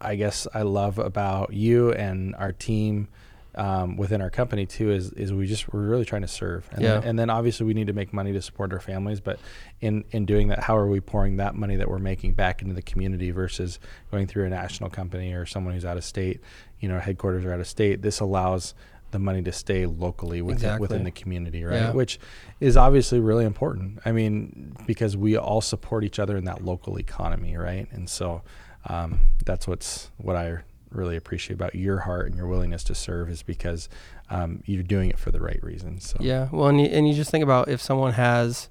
I 0.00 0.14
guess 0.16 0.46
I 0.52 0.62
love 0.62 0.98
about 0.98 1.52
you 1.54 1.92
and 1.92 2.34
our 2.36 2.52
team. 2.52 3.08
Um, 3.56 3.96
within 3.96 4.20
our 4.20 4.30
company 4.30 4.66
too 4.66 4.90
is 4.90 5.12
is 5.12 5.32
we 5.32 5.46
just 5.46 5.72
we're 5.72 5.86
really 5.86 6.04
trying 6.04 6.22
to 6.22 6.28
serve 6.28 6.68
and, 6.72 6.82
Yeah. 6.82 6.94
then, 6.94 7.08
and 7.10 7.18
then 7.20 7.30
obviously 7.30 7.64
we 7.66 7.72
need 7.72 7.86
to 7.86 7.92
make 7.92 8.12
money 8.12 8.32
to 8.32 8.42
support 8.42 8.72
our 8.72 8.80
families 8.80 9.20
but 9.20 9.38
in 9.80 10.02
in 10.10 10.26
doing 10.26 10.48
that 10.48 10.64
how 10.64 10.76
are 10.76 10.88
we 10.88 10.98
pouring 10.98 11.36
that 11.36 11.54
money 11.54 11.76
that 11.76 11.88
we're 11.88 12.00
making 12.00 12.32
back 12.34 12.62
into 12.62 12.74
the 12.74 12.82
community 12.82 13.30
versus 13.30 13.78
going 14.10 14.26
through 14.26 14.46
a 14.46 14.50
national 14.50 14.90
company 14.90 15.32
or 15.34 15.46
someone 15.46 15.72
who's 15.72 15.84
out 15.84 15.96
of 15.96 16.02
state 16.04 16.40
you 16.80 16.88
know 16.88 16.98
headquarters 16.98 17.44
are 17.44 17.52
out 17.52 17.60
of 17.60 17.68
state 17.68 18.02
this 18.02 18.18
allows 18.18 18.74
the 19.12 19.20
money 19.20 19.40
to 19.42 19.52
stay 19.52 19.86
locally 19.86 20.42
within, 20.42 20.56
Exactly. 20.56 20.80
within 20.80 21.04
the 21.04 21.12
community 21.12 21.62
right 21.62 21.76
Yeah. 21.76 21.92
which 21.92 22.18
is 22.58 22.76
obviously 22.76 23.20
really 23.20 23.44
important 23.44 24.00
i 24.04 24.10
mean 24.10 24.74
because 24.84 25.16
we 25.16 25.36
all 25.36 25.60
support 25.60 26.02
each 26.02 26.18
other 26.18 26.36
in 26.36 26.44
that 26.46 26.64
local 26.64 26.98
economy 26.98 27.56
right 27.56 27.86
and 27.92 28.08
so 28.10 28.42
um, 28.88 29.20
that's 29.44 29.68
what's 29.68 30.10
what 30.16 30.34
i 30.34 30.58
really 30.94 31.16
appreciate 31.16 31.54
about 31.54 31.74
your 31.74 32.00
heart 32.00 32.26
and 32.26 32.36
your 32.36 32.46
willingness 32.46 32.84
to 32.84 32.94
serve 32.94 33.28
is 33.30 33.42
because 33.42 33.88
um, 34.30 34.62
you're 34.66 34.82
doing 34.82 35.10
it 35.10 35.18
for 35.18 35.30
the 35.30 35.40
right 35.40 35.62
reasons 35.62 36.10
so 36.10 36.18
Yeah, 36.20 36.48
well, 36.52 36.68
and 36.68 36.80
you, 36.80 36.86
and 36.86 37.08
you 37.08 37.14
just 37.14 37.30
think 37.30 37.44
about 37.44 37.68
if 37.68 37.80
someone 37.80 38.12
has 38.12 38.68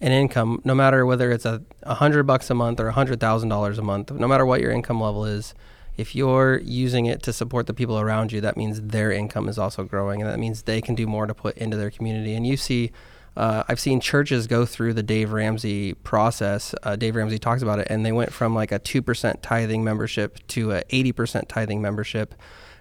an 0.00 0.12
income, 0.12 0.60
no 0.64 0.74
matter 0.74 1.06
whether 1.06 1.30
it's 1.30 1.46
a, 1.46 1.62
a 1.82 1.94
hundred 1.94 2.24
bucks 2.24 2.50
a 2.50 2.54
month 2.54 2.80
or 2.80 2.88
a 2.88 2.92
hundred 2.92 3.20
thousand 3.20 3.48
dollars 3.48 3.78
a 3.78 3.82
month, 3.82 4.10
no 4.10 4.28
matter 4.28 4.44
what 4.44 4.60
your 4.60 4.70
income 4.70 5.00
level 5.00 5.24
is, 5.24 5.54
if 5.96 6.14
you're 6.14 6.58
using 6.58 7.06
it 7.06 7.22
to 7.22 7.32
support 7.32 7.66
the 7.66 7.74
people 7.74 7.98
around 7.98 8.32
you, 8.32 8.40
that 8.40 8.56
means 8.56 8.80
their 8.80 9.12
income 9.12 9.48
is 9.48 9.58
also 9.58 9.84
growing, 9.84 10.20
and 10.20 10.30
that 10.30 10.38
means 10.38 10.62
they 10.62 10.80
can 10.80 10.94
do 10.94 11.06
more 11.06 11.26
to 11.26 11.34
put 11.34 11.56
into 11.56 11.76
their 11.76 11.90
community. 11.90 12.34
And 12.34 12.46
you 12.46 12.56
see, 12.56 12.90
uh, 13.36 13.64
I've 13.68 13.80
seen 13.80 14.00
churches 14.00 14.46
go 14.46 14.64
through 14.64 14.94
the 14.94 15.02
Dave 15.02 15.32
Ramsey 15.32 15.94
process. 15.94 16.74
Uh, 16.82 16.96
Dave 16.96 17.16
Ramsey 17.16 17.38
talks 17.38 17.62
about 17.62 17.78
it, 17.80 17.88
and 17.90 18.04
they 18.06 18.12
went 18.12 18.32
from 18.32 18.54
like 18.54 18.70
a 18.70 18.78
two 18.78 19.02
percent 19.02 19.42
tithing 19.42 19.82
membership 19.82 20.38
to 20.48 20.72
a 20.72 20.82
eighty 20.90 21.12
percent 21.12 21.48
tithing 21.48 21.82
membership, 21.82 22.34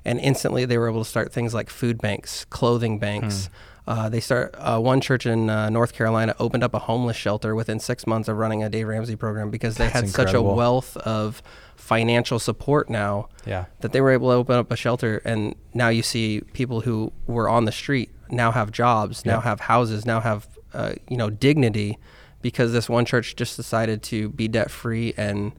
and 0.06 0.20
instantly 0.20 0.66
they 0.66 0.78
were 0.78 0.89
able 0.89 1.04
to 1.04 1.10
start 1.10 1.34
things 1.34 1.54
like 1.54 1.70
food 1.70 2.00
banks, 2.00 2.46
clothing 2.46 3.00
banks. 3.00 3.50
Uh, 3.86 4.08
they 4.08 4.22
start 4.22 4.56
uh, 4.58 4.80
one 4.80 5.02
church 5.02 5.26
in 5.26 5.50
uh, 5.50 5.70
North 5.70 5.92
Carolina 5.92 6.34
opened 6.39 6.63
up 6.63 6.74
a 6.74 6.80
homeless 6.80 7.18
shelter 7.18 7.54
within 7.54 7.80
six 7.82 8.08
months 8.08 8.30
of 8.30 8.38
running 8.38 8.63
a 8.63 8.70
Dave 8.70 8.88
Ramsey 8.88 9.18
program 9.18 9.50
because 9.50 9.76
they 9.76 9.86
That's 9.88 9.94
had 9.94 10.10
such 10.10 10.34
a 10.34 10.42
wealth 10.42 10.96
of 10.98 11.44
financial 11.76 12.39
support 12.39 12.89
now 12.89 13.28
yeah 13.46 13.66
that 13.82 13.92
they 13.92 14.00
were 14.00 14.12
able 14.12 14.30
to 14.30 14.36
open 14.36 14.56
up 14.56 14.72
a 14.72 14.76
shelter 14.78 15.22
and 15.26 15.54
now 15.74 15.89
you 15.89 16.02
see 16.02 16.39
people 16.54 16.80
who 16.80 17.12
were 17.28 17.50
on 17.50 17.66
the 17.66 17.74
street 17.74 18.10
now 18.30 18.52
have 18.52 18.72
jobs 18.72 19.26
now 19.26 19.36
Yeah. 19.38 19.42
have 19.42 19.60
houses 19.62 20.06
now 20.06 20.20
have 20.22 20.48
uh, 20.74 20.94
you 21.10 21.18
know 21.18 21.30
dignity 21.30 21.98
because 22.42 22.72
this 22.74 22.90
one 22.90 23.06
church 23.06 23.36
just 23.36 23.56
decided 23.58 24.02
to 24.04 24.30
be 24.30 24.48
debt 24.48 24.70
free 24.72 25.14
and 25.18 25.52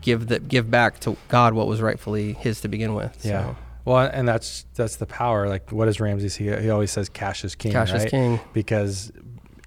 give 0.00 0.28
the 0.28 0.38
give 0.40 0.70
back 0.70 1.00
to 1.00 1.16
God 1.28 1.54
what 1.54 1.66
was 1.66 1.80
rightfully 1.82 2.32
his 2.34 2.60
to 2.62 2.68
begin 2.68 2.94
with 2.94 3.24
yeah 3.24 3.44
so, 3.46 3.56
well 3.84 3.98
and 4.12 4.26
that's 4.28 4.64
that's 4.74 4.96
the 4.96 5.06
power 5.06 5.48
like 5.48 5.70
what 5.72 5.86
does 5.86 6.00
ramsey 6.00 6.28
say 6.28 6.60
he 6.62 6.70
always 6.70 6.90
says 6.90 7.08
cash 7.08 7.44
is 7.44 7.54
king 7.54 7.72
cash 7.72 7.92
right? 7.92 8.04
is 8.04 8.10
king 8.10 8.40
because 8.52 9.12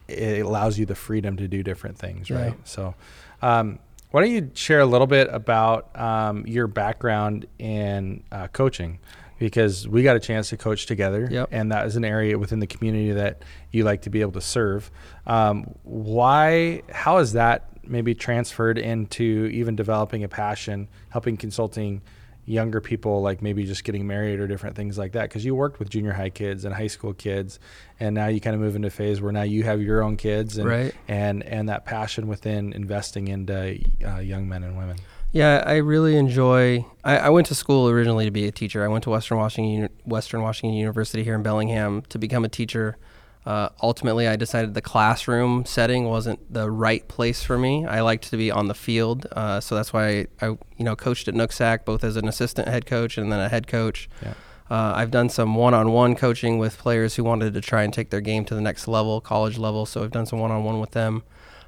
it 0.07 0.45
allows 0.45 0.77
you 0.79 0.85
the 0.85 0.95
freedom 0.95 1.37
to 1.37 1.47
do 1.47 1.63
different 1.63 1.97
things, 1.97 2.29
Yeah. 2.29 2.41
right? 2.43 2.67
So, 2.67 2.93
um, 3.41 3.79
why 4.11 4.21
don't 4.21 4.31
you 4.31 4.51
share 4.53 4.81
a 4.81 4.85
little 4.85 5.07
bit 5.07 5.27
about 5.31 5.97
um, 5.99 6.45
your 6.45 6.67
background 6.67 7.47
in 7.57 8.21
uh, 8.31 8.47
coaching? 8.49 8.99
Because 9.43 9.85
we 9.85 10.03
got 10.03 10.15
a 10.15 10.21
chance 10.21 10.49
to 10.51 10.57
coach 10.57 10.85
together, 10.85 11.27
Yep. 11.29 11.49
and 11.51 11.69
that 11.73 11.85
is 11.85 11.97
an 11.97 12.05
area 12.05 12.39
within 12.39 12.59
the 12.59 12.67
community 12.67 13.11
that 13.11 13.41
you 13.71 13.83
like 13.83 14.03
to 14.03 14.09
be 14.09 14.21
able 14.21 14.31
to 14.31 14.41
serve. 14.41 14.89
Um, 15.27 15.75
why? 15.83 16.81
How 16.89 17.17
has 17.17 17.33
that 17.33 17.67
maybe 17.85 18.15
transferred 18.15 18.77
into 18.77 19.49
even 19.51 19.75
developing 19.75 20.23
a 20.23 20.29
passion, 20.29 20.87
helping 21.09 21.35
consulting 21.35 22.01
younger 22.45 22.79
people 22.79 23.21
like 23.21 23.41
maybe 23.41 23.65
just 23.65 23.83
getting 23.83 24.05
married 24.07 24.39
or 24.39 24.47
different 24.47 24.75
things 24.77 24.97
like 24.97 25.11
that 25.13 25.23
because 25.23 25.43
you 25.45 25.55
worked 25.55 25.79
with 25.79 25.89
junior 25.89 26.11
high 26.13 26.29
kids 26.29 26.65
and 26.65 26.73
high 26.75 26.87
school 26.87 27.13
kids 27.13 27.57
and 28.01 28.13
now 28.15 28.27
you 28.27 28.41
kind 28.41 28.53
of 28.53 28.59
move 28.61 28.75
into 28.75 28.89
a 28.89 28.91
phase 28.91 29.21
where 29.21 29.31
now 29.31 29.43
you 29.43 29.63
have 29.63 29.81
your 29.81 30.03
own 30.03 30.17
kids 30.17 30.57
and 30.57 30.67
Right. 30.67 30.93
and 31.07 31.41
and 31.43 31.69
that 31.69 31.85
passion 31.85 32.27
within 32.27 32.73
investing 32.73 33.29
into 33.29 33.79
uh, 34.05 34.19
young 34.19 34.49
men 34.49 34.63
and 34.63 34.77
women 34.77 34.97
Yeah, 35.33 35.63
I 35.65 35.77
really 35.77 36.15
enjoy. 36.15 36.85
I, 37.03 37.17
I 37.17 37.29
went 37.29 37.47
to 37.47 37.55
school 37.55 37.89
originally 37.89 38.25
to 38.25 38.31
be 38.31 38.47
a 38.47 38.51
teacher. 38.51 38.85
I 38.85 38.87
went 38.87 39.03
to 39.05 39.09
Western 39.09 39.39
Washington 39.39 39.89
Western 40.05 40.43
Washington 40.43 40.77
University 40.77 41.23
here 41.23 41.33
in 41.33 41.41
Bellingham 41.41 42.03
to 42.09 42.19
become 42.19 42.45
a 42.45 42.49
teacher. 42.49 42.97
Uh, 43.43 43.69
ultimately, 43.81 44.27
I 44.27 44.35
decided 44.35 44.73
the 44.75 44.81
classroom 44.81 45.65
setting 45.65 46.05
wasn't 46.05 46.53
the 46.53 46.69
right 46.69 47.05
place 47.07 47.43
for 47.43 47.57
me. 47.57 47.83
I 47.83 48.01
liked 48.01 48.29
to 48.29 48.37
be 48.37 48.51
on 48.51 48.67
the 48.67 48.75
field, 48.75 49.25
uh, 49.31 49.59
so 49.59 49.75
that's 49.75 49.91
why 49.91 50.07
I, 50.07 50.27
I, 50.39 50.45
you 50.45 50.85
know, 50.85 50.95
coached 50.95 51.27
at 51.27 51.33
Nooksack 51.33 51.83
both 51.83 52.03
as 52.03 52.15
an 52.15 52.27
assistant 52.27 52.69
head 52.69 52.85
coach 52.85 53.17
and 53.17 53.31
then 53.31 53.39
a 53.39 53.49
head 53.49 53.67
coach. 53.67 54.07
yeah 54.21 54.35
Uh, 54.69 54.93
I've 54.95 55.11
done 55.11 55.29
some 55.29 55.55
one-on-one 55.55 56.15
coaching 56.15 56.57
with 56.57 56.77
players 56.77 57.15
who 57.15 57.23
wanted 57.25 57.53
to 57.53 57.61
try 57.61 57.83
and 57.83 57.93
take 57.93 58.11
their 58.11 58.21
game 58.21 58.45
to 58.45 58.55
the 58.55 58.61
next 58.61 58.87
level, 58.87 59.19
college 59.19 59.57
level. 59.57 59.85
So 59.85 60.03
I've 60.03 60.11
done 60.11 60.25
some 60.25 60.39
one-on-one 60.39 60.79
with 60.79 60.91
them, 60.91 61.23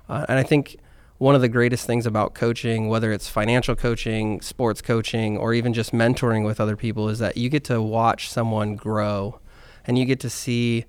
uh, 0.07 0.25
and 0.29 0.39
I 0.39 0.43
think 0.43 0.77
one 1.17 1.33
of 1.35 1.41
the 1.41 1.47
greatest 1.49 1.85
things 1.87 2.05
about 2.05 2.33
coaching, 2.33 2.89
whether 2.89 3.11
it's 3.13 3.29
financial 3.29 3.75
coaching, 3.75 4.41
sports 4.41 4.81
coaching, 4.81 5.37
or 5.37 5.53
even 5.53 5.73
just 5.73 5.93
mentoring 5.93 6.45
with 6.45 6.59
other 6.59 6.75
people, 6.75 7.07
is 7.09 7.19
that 7.19 7.37
you 7.37 7.49
get 7.49 7.63
to 7.65 7.81
watch 7.81 8.29
someone 8.29 8.75
grow, 8.75 9.39
and 9.85 9.97
you 9.97 10.05
get 10.05 10.19
to 10.21 10.29
see 10.29 10.85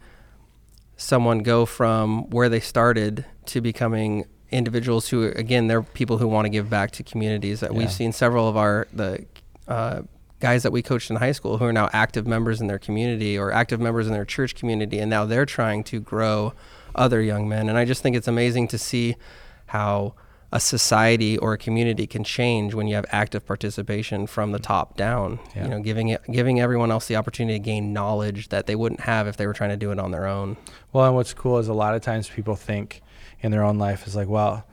someone 0.96 1.40
go 1.40 1.66
from 1.66 2.28
where 2.30 2.48
they 2.48 2.60
started 2.60 3.24
to 3.46 3.60
becoming 3.60 4.24
individuals 4.50 5.08
who 5.08 5.24
again 5.32 5.66
they're 5.66 5.82
people 5.82 6.18
who 6.18 6.26
want 6.28 6.44
to 6.46 6.48
give 6.48 6.70
back 6.70 6.90
to 6.92 7.02
communities 7.02 7.60
that 7.60 7.72
Yeah. 7.72 7.78
we've 7.78 7.90
seen 7.92 8.12
several 8.12 8.48
of 8.48 8.56
our 8.56 8.86
the 8.92 9.26
uh, 9.68 10.02
guys 10.40 10.62
that 10.62 10.70
we 10.70 10.82
coached 10.82 11.10
in 11.10 11.16
high 11.16 11.32
school 11.32 11.58
who 11.58 11.64
are 11.64 11.72
now 11.72 11.90
active 11.92 12.26
members 12.28 12.60
in 12.60 12.66
their 12.68 12.78
community 12.78 13.36
or 13.36 13.50
active 13.52 13.80
members 13.80 14.06
in 14.06 14.12
their 14.12 14.24
church 14.24 14.54
community 14.54 14.98
and 15.00 15.10
now 15.10 15.24
they're 15.26 15.44
trying 15.46 15.82
to 15.84 15.98
grow 16.00 16.52
other 16.94 17.20
young 17.20 17.48
men 17.48 17.68
and 17.68 17.76
i 17.76 17.84
just 17.84 18.02
think 18.02 18.14
it's 18.16 18.28
amazing 18.28 18.68
to 18.68 18.78
see 18.78 19.16
how 19.66 20.14
a 20.52 20.60
society 20.60 21.36
or 21.36 21.52
a 21.54 21.58
community 21.58 22.06
can 22.06 22.22
change 22.22 22.72
when 22.72 22.86
you 22.86 22.94
have 22.94 23.04
active 23.10 23.44
participation 23.44 24.26
from 24.26 24.52
the 24.52 24.58
top 24.58 24.96
down. 24.96 25.38
Yeah. 25.54 25.64
you 25.64 25.70
know 25.70 25.80
giving 25.80 26.08
it 26.08 26.22
giving 26.30 26.60
everyone 26.60 26.90
else 26.90 27.06
the 27.06 27.16
opportunity 27.16 27.58
to 27.58 27.64
gain 27.64 27.92
knowledge 27.92 28.48
that 28.48 28.66
they 28.66 28.76
wouldn't 28.76 29.00
have 29.00 29.26
if 29.26 29.36
they 29.36 29.46
were 29.46 29.52
trying 29.52 29.70
to 29.70 29.76
do 29.76 29.90
it 29.90 29.98
on 29.98 30.12
their 30.12 30.26
own. 30.26 30.56
Well 30.92 31.04
and 31.04 31.14
what's 31.14 31.34
cool 31.34 31.58
is 31.58 31.68
a 31.68 31.74
lot 31.74 31.94
of 31.94 32.02
times 32.02 32.30
people 32.30 32.54
think 32.56 33.02
in 33.40 33.50
their 33.50 33.64
own 33.64 33.78
life 33.78 34.06
is 34.06 34.16
like 34.16 34.28
well 34.28 34.64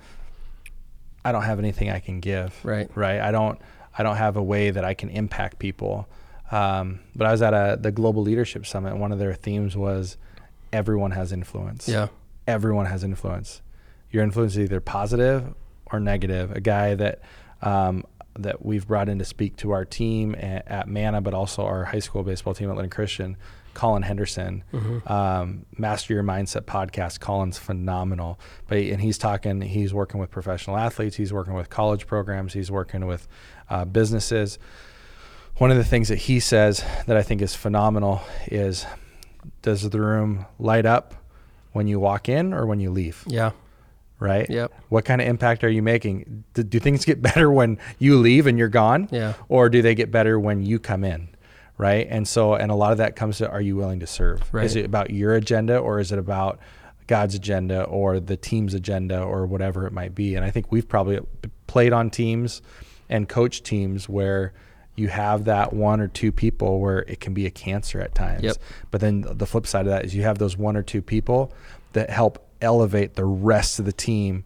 i 1.25 1.31
don't 1.31 1.43
have 1.43 1.59
anything 1.59 1.89
i 1.89 1.99
can 1.99 2.19
give. 2.19 2.53
Right. 2.63 2.89
Right? 2.95 3.19
I 3.19 3.31
don't 3.31 3.59
i 3.97 4.03
don't 4.03 4.17
have 4.17 4.37
a 4.37 4.43
way 4.43 4.69
that 4.69 4.85
i 4.85 4.93
can 4.93 5.09
impact 5.09 5.59
people. 5.59 6.07
Um, 6.51 6.99
but 7.15 7.25
i 7.25 7.31
was 7.31 7.41
at 7.41 7.53
a 7.53 7.77
the 7.81 7.91
global 7.91 8.21
leadership 8.21 8.67
summit 8.67 8.91
and 8.91 9.01
one 9.01 9.11
of 9.11 9.17
their 9.17 9.33
themes 9.33 9.75
was 9.75 10.17
everyone 10.71 11.11
has 11.11 11.31
influence. 11.31 11.89
Yeah. 11.89 12.07
Everyone 12.47 12.85
has 12.85 13.03
influence. 13.03 13.61
Your 14.13 14.23
influence 14.23 14.53
is 14.53 14.59
either 14.59 14.79
positive 14.79 15.53
or 15.87 15.99
negative. 15.99 16.51
A 16.55 16.61
guy 16.61 16.95
that 16.95 17.19
um, 17.61 18.05
that 18.39 18.65
we've 18.65 18.87
brought 18.87 19.09
in 19.09 19.19
to 19.19 19.25
speak 19.25 19.57
to 19.57 19.71
our 19.71 19.83
team 19.85 20.33
at, 20.35 20.65
at 20.67 20.87
Mana, 20.87 21.19
but 21.21 21.33
also 21.33 21.65
our 21.65 21.83
high 21.83 21.99
school 21.99 22.23
baseball 22.23 22.53
team 22.53 22.69
at 22.71 22.75
Lynn 22.77 22.89
Christian, 22.89 23.35
Colin 23.73 24.01
Henderson, 24.03 24.63
Mm-hmm. 24.73 25.11
um, 25.11 25.65
Master 25.77 26.13
Your 26.13 26.23
Mindset 26.23 26.61
podcast. 26.61 27.19
Colin's 27.19 27.57
phenomenal, 27.57 28.39
but 28.67 28.77
and 28.77 29.01
he's 29.01 29.17
talking. 29.17 29.61
He's 29.61 29.93
working 29.93 30.19
with 30.19 30.31
professional 30.31 30.77
athletes. 30.77 31.15
He's 31.15 31.33
working 31.33 31.53
with 31.55 31.69
college 31.69 32.07
programs. 32.07 32.53
He's 32.53 32.71
working 32.71 33.05
with 33.07 33.27
uh, 33.69 33.85
businesses. 33.85 34.57
One 35.57 35.69
of 35.69 35.77
the 35.77 35.83
things 35.83 36.07
that 36.07 36.17
he 36.17 36.39
says 36.39 36.83
that 37.05 37.15
I 37.17 37.21
think 37.21 37.41
is 37.41 37.53
phenomenal 37.55 38.21
is, 38.47 38.85
does 39.61 39.87
the 39.89 40.01
room 40.01 40.45
light 40.57 40.85
up 40.87 41.13
when 41.73 41.85
you 41.87 41.99
walk 41.99 42.27
in 42.29 42.53
or 42.53 42.65
when 42.65 42.79
you 42.79 42.89
leave? 42.89 43.23
Yeah. 43.27 43.51
Right. 44.23 44.49
Yep. 44.49 44.73
What 44.87 45.03
kind 45.03 45.21
of 45.21 45.27
impact 45.27 45.65
are 45.65 45.69
you 45.69 45.81
making? 45.81 46.45
Do, 46.53 46.63
do 46.63 46.79
things 46.79 47.03
get 47.03 47.21
better 47.33 47.51
when 47.51 47.77
you 47.99 48.17
leave 48.17 48.47
and 48.47 48.57
you're 48.57 48.69
gone? 48.69 49.09
Yeah. 49.11 49.33
Or 49.49 49.69
do 49.69 49.81
they 49.81 49.95
get 49.95 50.11
better 50.11 50.39
when 50.39 50.65
you 50.65 50.79
come 50.79 51.03
in? 51.03 51.27
Right. 51.77 52.07
And 52.09 52.25
so, 52.25 52.53
and 52.53 52.71
a 52.71 52.75
lot 52.75 52.93
of 52.93 52.99
that 52.99 53.17
comes 53.17 53.39
to 53.39 53.49
are 53.49 53.59
you 53.59 53.75
willing 53.75 53.99
to 53.99 54.07
serve? 54.07 54.41
Right. 54.53 54.63
Is 54.63 54.77
it 54.77 54.85
about 54.85 55.09
your 55.09 55.33
agenda 55.33 55.77
or 55.77 55.99
is 55.99 56.13
it 56.13 56.19
about 56.19 56.59
God's 57.07 57.35
agenda 57.35 57.83
or 57.83 58.21
the 58.21 58.37
team's 58.37 58.73
agenda 58.73 59.21
or 59.21 59.45
whatever 59.45 59.85
it 59.85 59.91
might 59.91 60.15
be? 60.15 60.35
And 60.35 60.45
I 60.45 60.51
think 60.51 60.71
we've 60.71 60.87
probably 60.87 61.19
played 61.67 61.91
on 61.91 62.09
teams 62.09 62.61
and 63.09 63.27
coached 63.27 63.65
teams 63.65 64.07
where 64.07 64.53
you 64.95 65.09
have 65.09 65.45
that 65.45 65.73
one 65.73 65.99
or 65.99 66.07
two 66.07 66.31
people 66.31 66.79
where 66.79 66.99
it 66.99 67.19
can 67.19 67.33
be 67.33 67.45
a 67.45 67.51
cancer 67.51 67.99
at 67.99 68.15
times. 68.15 68.43
Yep. 68.43 68.57
But 68.91 69.01
then 69.01 69.25
the 69.27 69.47
flip 69.47 69.67
side 69.67 69.85
of 69.85 69.91
that 69.91 70.05
is 70.05 70.15
you 70.15 70.21
have 70.21 70.37
those 70.37 70.55
one 70.55 70.77
or 70.77 70.83
two 70.83 71.01
people 71.01 71.51
that 71.93 72.09
help 72.09 72.47
elevate 72.63 73.15
the 73.15 73.25
rest 73.25 73.79
of 73.79 73.85
the 73.85 73.93
team 73.93 74.43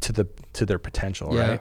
to 0.00 0.12
the 0.12 0.28
to 0.52 0.66
their 0.66 0.78
potential, 0.78 1.34
Yeah. 1.34 1.48
right? 1.48 1.60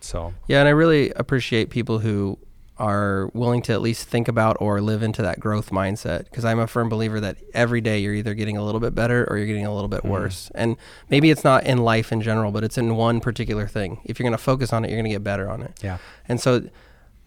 So 0.00 0.34
Yeah, 0.46 0.60
and 0.60 0.68
I 0.68 0.72
really 0.72 1.10
appreciate 1.10 1.70
people 1.70 2.00
who 2.00 2.38
are 2.76 3.30
willing 3.34 3.62
to 3.62 3.72
at 3.72 3.80
least 3.80 4.08
think 4.08 4.26
about 4.26 4.56
or 4.60 4.80
live 4.80 5.02
into 5.02 5.22
that 5.22 5.38
growth 5.38 5.70
mindset 5.70 6.24
because 6.24 6.44
I'm 6.44 6.58
a 6.58 6.66
firm 6.66 6.88
believer 6.88 7.20
that 7.20 7.36
every 7.54 7.80
day 7.80 8.00
you're 8.00 8.14
either 8.14 8.34
getting 8.34 8.56
a 8.56 8.64
little 8.64 8.80
bit 8.80 8.94
better 8.96 9.24
or 9.30 9.38
you're 9.38 9.46
getting 9.46 9.64
a 9.66 9.72
little 9.72 9.88
bit 9.88 10.02
mm. 10.02 10.10
worse. 10.10 10.50
And 10.56 10.76
maybe 11.08 11.30
it's 11.30 11.44
not 11.44 11.64
in 11.64 11.78
life 11.78 12.10
in 12.10 12.20
general, 12.20 12.50
but 12.50 12.64
it's 12.64 12.76
in 12.76 12.96
one 12.96 13.20
particular 13.20 13.68
thing. 13.68 14.00
If 14.04 14.18
you're 14.18 14.24
going 14.24 14.36
to 14.36 14.42
focus 14.42 14.72
on 14.72 14.84
it, 14.84 14.90
you're 14.90 14.96
going 14.96 15.10
to 15.10 15.14
get 15.14 15.22
better 15.22 15.48
on 15.48 15.62
it. 15.62 15.78
yeah, 15.82 15.98
And 16.28 16.40
so 16.40 16.68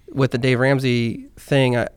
with 0.10 0.32
the 0.32 0.38
Dave 0.38 0.60
Ramsey 0.60 1.30
thing, 1.38 1.78
I, 1.78 1.88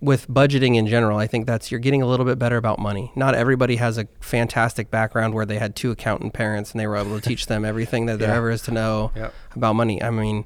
with 0.00 0.28
budgeting 0.28 0.76
in 0.76 0.86
general, 0.86 1.18
I 1.18 1.26
think 1.26 1.46
that's 1.46 1.70
you're 1.70 1.80
getting 1.80 2.02
a 2.02 2.06
little 2.06 2.24
bit 2.26 2.38
better 2.38 2.56
about 2.56 2.78
money. 2.78 3.10
Not 3.16 3.34
everybody 3.34 3.76
has 3.76 3.98
a 3.98 4.06
fantastic 4.20 4.90
background 4.90 5.34
where 5.34 5.44
they 5.46 5.58
had 5.58 5.74
two 5.74 5.90
accountant 5.90 6.32
parents 6.34 6.70
and 6.72 6.78
they 6.80 6.86
were 6.86 6.96
able 6.96 7.18
to 7.20 7.26
teach 7.28 7.46
them 7.46 7.64
everything 7.64 8.06
that 8.06 8.18
there 8.18 8.28
Yeah. 8.30 8.36
ever 8.36 8.50
is 8.50 8.62
to 8.62 8.70
know 8.70 9.10
Yep. 9.16 9.34
about 9.56 9.72
money. 9.74 10.00
I 10.02 10.10
mean, 10.10 10.44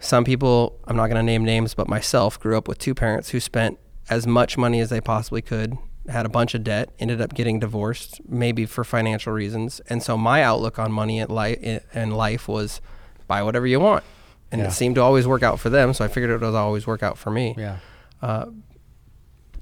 some 0.00 0.24
people, 0.24 0.78
I'm 0.86 0.96
not 0.96 1.06
going 1.08 1.16
to 1.16 1.22
name 1.22 1.44
names, 1.44 1.74
but 1.74 1.88
myself 1.88 2.38
grew 2.40 2.56
up 2.56 2.66
with 2.68 2.78
two 2.78 2.94
parents 2.94 3.30
who 3.30 3.40
spent 3.40 3.78
as 4.08 4.26
much 4.26 4.56
money 4.56 4.80
as 4.80 4.88
they 4.88 5.00
possibly 5.02 5.42
could, 5.42 5.76
had 6.08 6.24
a 6.24 6.30
bunch 6.30 6.54
of 6.54 6.64
debt, 6.64 6.88
ended 6.98 7.20
up 7.20 7.34
getting 7.34 7.58
divorced, 7.60 8.20
maybe 8.26 8.64
for 8.64 8.84
financial 8.84 9.32
reasons. 9.34 9.82
And 9.90 10.02
so 10.02 10.16
my 10.16 10.42
outlook 10.42 10.78
on 10.78 10.92
money 10.92 11.18
and 11.20 11.28
life, 11.30 11.58
and 11.92 12.16
life 12.16 12.48
was 12.48 12.80
buy 13.26 13.42
whatever 13.42 13.66
you 13.66 13.80
want. 13.80 14.04
And 14.50 14.62
Yeah. 14.62 14.68
it 14.68 14.70
seemed 14.72 14.94
to 14.94 15.02
always 15.02 15.26
work 15.26 15.42
out 15.42 15.60
for 15.60 15.68
them, 15.68 15.92
so 15.92 16.06
I 16.06 16.08
figured 16.08 16.30
it 16.30 16.40
would 16.42 16.54
always 16.54 16.86
work 16.86 17.02
out 17.02 17.18
for 17.18 17.30
me 17.30 17.54
yeah, 17.58 17.76
uh, 18.22 18.46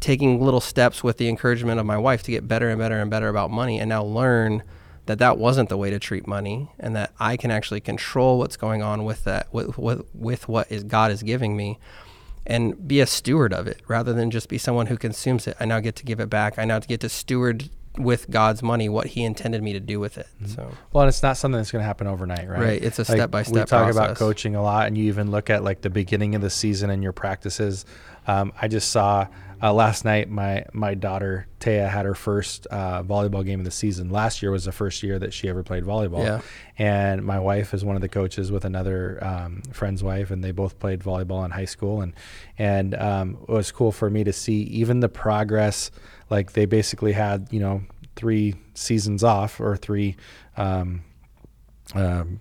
taking 0.00 0.40
little 0.40 0.60
steps 0.60 1.02
with 1.02 1.16
the 1.18 1.28
encouragement 1.28 1.80
of 1.80 1.86
my 1.86 1.96
wife 1.96 2.22
to 2.24 2.30
get 2.30 2.46
better 2.46 2.68
and 2.68 2.78
better 2.78 2.98
and 2.98 3.10
better 3.10 3.28
about 3.28 3.50
money 3.50 3.78
and 3.78 3.88
now 3.88 4.02
learn 4.02 4.62
that 5.06 5.18
that 5.18 5.38
wasn't 5.38 5.68
the 5.68 5.76
way 5.76 5.90
to 5.90 5.98
treat 5.98 6.26
money 6.26 6.68
and 6.78 6.94
that 6.96 7.12
I 7.18 7.36
can 7.36 7.50
actually 7.50 7.80
control 7.80 8.38
what's 8.38 8.56
going 8.56 8.82
on 8.82 9.04
with 9.04 9.24
that 9.24 9.52
with 9.52 9.78
with, 9.78 10.02
with 10.14 10.48
what 10.48 10.70
is 10.70 10.84
God 10.84 11.10
is 11.10 11.22
giving 11.22 11.56
me 11.56 11.78
and 12.46 12.86
be 12.86 13.00
a 13.00 13.06
steward 13.06 13.52
of 13.52 13.66
it 13.66 13.80
rather 13.88 14.12
than 14.12 14.30
just 14.30 14.48
be 14.48 14.58
someone 14.58 14.86
who 14.86 14.96
consumes 14.96 15.46
it. 15.46 15.56
I 15.58 15.64
now 15.64 15.80
get 15.80 15.96
to 15.96 16.04
give 16.04 16.20
it 16.20 16.30
back. 16.30 16.58
I 16.58 16.64
now 16.64 16.78
get 16.78 17.00
to 17.00 17.08
steward 17.08 17.68
with 17.98 18.30
God's 18.30 18.62
money 18.62 18.88
what 18.88 19.06
he 19.06 19.24
intended 19.24 19.62
me 19.62 19.72
to 19.72 19.80
do 19.80 19.98
with 20.00 20.18
it. 20.18 20.28
So 20.46 20.70
Well, 20.92 21.02
and 21.02 21.08
it's 21.08 21.22
not 21.22 21.36
something 21.36 21.58
that's 21.58 21.70
going 21.70 21.82
to 21.82 21.86
happen 21.86 22.06
overnight, 22.06 22.48
right? 22.48 22.60
Right, 22.60 22.82
it's 22.82 22.98
a 22.98 23.04
step-by-step 23.04 23.54
We 23.54 23.64
talk 23.64 23.90
about 23.90 24.16
coaching 24.16 24.54
a 24.54 24.62
lot, 24.62 24.86
and 24.86 24.96
you 24.96 25.04
even 25.04 25.30
look 25.30 25.50
at 25.50 25.64
like 25.64 25.80
the 25.80 25.90
beginning 25.90 26.34
of 26.34 26.42
the 26.42 26.50
season 26.50 26.90
and 26.90 27.02
your 27.02 27.12
practices. 27.12 27.84
Um, 28.26 28.52
I 28.60 28.68
just 28.68 28.90
saw 28.90 29.28
uh, 29.62 29.72
last 29.72 30.04
night 30.04 30.28
my 30.28 30.64
my 30.72 30.94
daughter 30.94 31.46
Taya 31.60 31.88
had 31.88 32.04
her 32.04 32.14
first 32.14 32.66
uh, 32.70 33.02
volleyball 33.02 33.44
game 33.44 33.60
of 33.60 33.64
the 33.64 33.70
season. 33.70 34.10
Last 34.10 34.42
year 34.42 34.50
was 34.50 34.64
the 34.64 34.72
first 34.72 35.02
year 35.02 35.18
that 35.18 35.32
she 35.32 35.48
ever 35.48 35.62
played 35.62 35.84
volleyball. 35.84 36.24
Yeah. 36.24 36.40
And 36.76 37.24
my 37.24 37.38
wife 37.38 37.72
is 37.72 37.84
one 37.84 37.96
of 37.96 38.02
the 38.02 38.08
coaches 38.08 38.52
with 38.52 38.64
another 38.64 39.18
um, 39.24 39.62
friend's 39.72 40.02
wife, 40.02 40.30
and 40.30 40.44
they 40.44 40.50
both 40.50 40.78
played 40.78 41.00
volleyball 41.00 41.44
in 41.44 41.50
high 41.52 41.64
school. 41.64 42.02
And 42.02 42.12
and 42.58 42.94
um, 42.94 43.38
it 43.48 43.52
was 43.52 43.72
cool 43.72 43.92
for 43.92 44.10
me 44.10 44.24
to 44.24 44.32
see 44.32 44.62
even 44.64 45.00
the 45.00 45.08
progress. 45.08 45.90
Like 46.30 46.52
they 46.52 46.64
basically 46.66 47.12
had 47.12 47.48
you 47.50 47.60
know 47.60 47.82
three 48.16 48.54
seasons 48.74 49.22
off 49.24 49.60
or 49.60 49.76
three. 49.76 50.16
Um, 50.56 51.02
um, 51.94 52.40